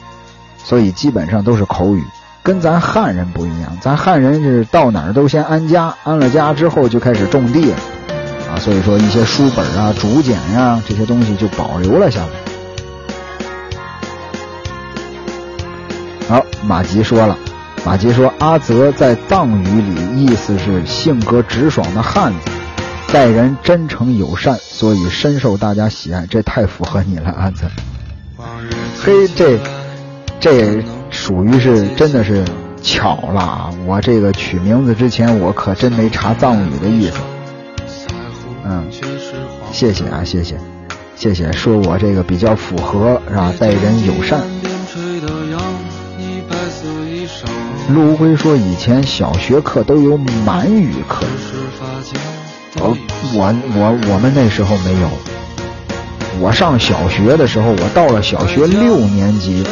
[0.63, 2.03] 所以基本上都是口语，
[2.43, 3.79] 跟咱汉人不一样。
[3.81, 7.77] 咱汉人是到哪儿都先安家，安了家之后就开始种地了，
[8.53, 12.29] 啊，所以说一些书本啊、竹简呀这些东西就保留了下来。
[16.29, 17.37] 好，马吉说了，
[17.85, 22.51] 马吉说阿泽在藏语里意思是性格直爽的汉子。
[23.12, 26.27] 待人真诚友善，所以深受大家喜爱。
[26.27, 27.66] 这太符合你了，阿泽。
[29.05, 29.59] 嘿，这
[30.41, 32.45] 这属于是真的是
[32.83, 33.70] 巧了啊！
[33.87, 37.16] 我这个取名字之前，我可真没查藏语的意思。
[38.65, 38.85] 嗯，
[39.73, 40.57] 谢谢啊，谢谢，
[41.17, 43.53] 谢谢，说我这个比较符合是吧？
[43.59, 44.41] 待人友善。
[47.89, 51.27] 陆辉说，以前小学课都有满语课。
[52.77, 52.97] 我
[53.35, 55.11] 我我我们那时候没有，
[56.41, 59.65] 我上小学的时候，我到了小学六年级，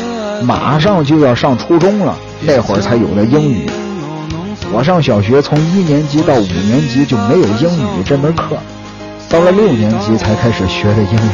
[0.42, 3.70] 马上就要上初中了，那会儿才有的英语。
[4.72, 8.56] 我上小学从一年级到五年级就没有英语这门课，
[9.30, 11.30] 到了六年级才开始学的英语。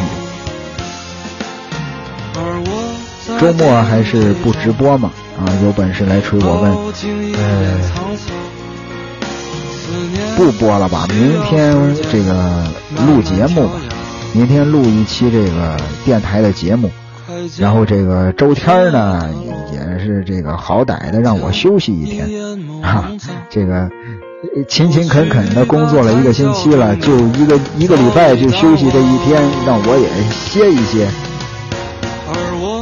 [3.41, 5.11] 周末还是不直播嘛？
[5.39, 6.73] 啊，有本事来锤我问，
[7.35, 7.81] 呃。
[10.37, 11.75] 不播了吧，明天
[12.13, 12.65] 这个
[13.07, 13.81] 录节目吧，
[14.35, 16.91] 明天录一期这个电台的节目，
[17.59, 19.31] 然后这个周天呢
[19.73, 22.29] 也是这个好歹的让我休息一天，
[22.83, 23.05] 哈，
[23.49, 23.91] 这个
[24.69, 31.09] 勤勤恳恳的工作了一个星期了，就一个一个礼拜就休息这一天，让我也歇一歇。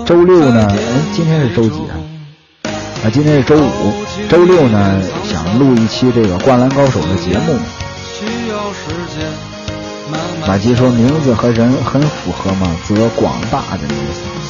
[0.05, 0.77] 周六呢，哎，
[1.13, 1.95] 今天是周几啊？
[3.05, 3.93] 啊，今天是周五，
[4.29, 7.59] 周六呢想录一期这个《灌篮高手》的节目。
[10.47, 14.44] 马吉说名字和人很符合嘛，则广大的意思。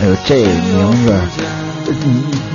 [0.00, 1.14] 哎呦，这名字，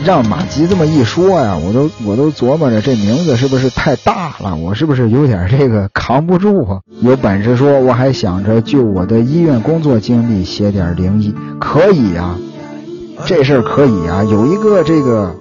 [0.03, 6.81] 让马吉这么一说呀，我都我都琢磨着这名字是不是太大了，我是不是有点这个扛不住啊？
[7.02, 12.35] 有本事说，我还想着就我的医院工作经历写点灵异，可以呀。
[13.26, 15.35] 这事儿可以啊，有一个这个，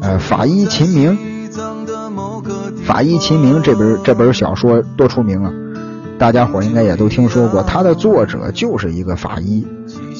[0.00, 1.16] 呃，法医秦明，
[2.84, 5.52] 法医秦明这本这本小说多出名啊，
[6.18, 7.62] 大家伙应该也都听说过。
[7.62, 9.64] 他的作者就是一个法医，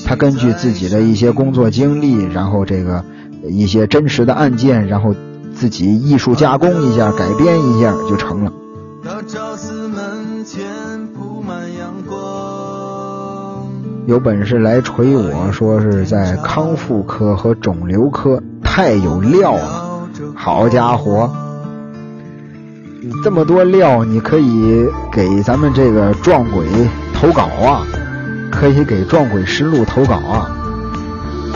[0.04, 3.04] 他根据自己的一些工作经历，然后这个
[3.48, 5.14] 一些真实的案件，然后
[5.54, 8.52] 自己艺术加工一下，改编一下就成了。
[14.06, 20.08] 有本事来锤我说是在康复科和肿瘤科，太有料了！
[20.34, 21.30] 好家伙，
[23.22, 26.66] 这么多料，你可以给咱们这个撞鬼
[27.14, 27.86] 投稿啊，
[28.52, 30.54] 可以给撞鬼实录投稿啊。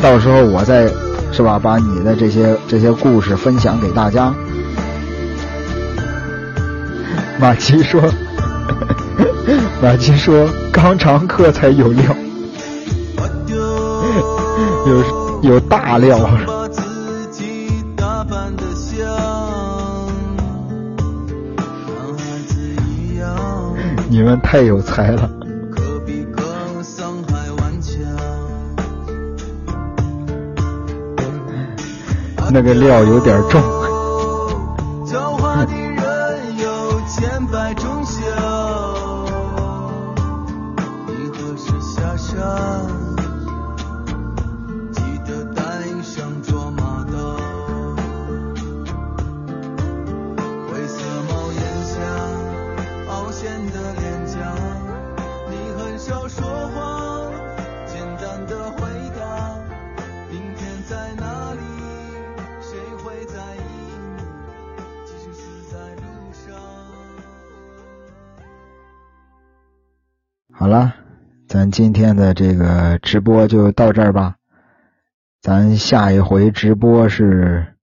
[0.02, 0.88] 到时候我再
[1.30, 4.34] 是吧，把你的这些这些故事分享给大家。
[7.38, 8.00] 马奇说，
[9.82, 12.16] 马奇说，刚上课才有料。
[14.86, 15.04] 有
[15.42, 16.18] 有大料，
[24.08, 25.28] 你们太有才了。
[32.56, 33.75] 那个料有点重。
[71.70, 74.36] 今天的这个直播就到这儿吧。
[75.40, 77.76] 咱下一回直播是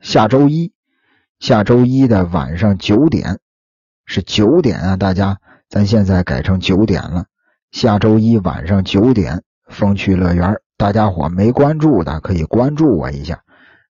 [0.00, 0.72] 下周一，
[1.38, 3.38] 下周一的晚上九点，
[4.04, 4.96] 是九点啊！
[4.96, 5.38] 大家，
[5.68, 7.26] 咱现在改成九点了。
[7.70, 13.42] 下周一晚上九点，风趣乐园，大家伙没关注的可以关注我一下，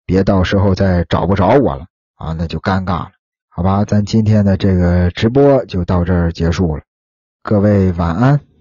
[0.05, 1.87] 别到时候再找不着我了
[2.17, 3.11] 啊，那就尴尬了。
[3.49, 6.83] 好吧，咱今天的这个直播就到这儿结束了。
[7.43, 8.52] 各位晚安。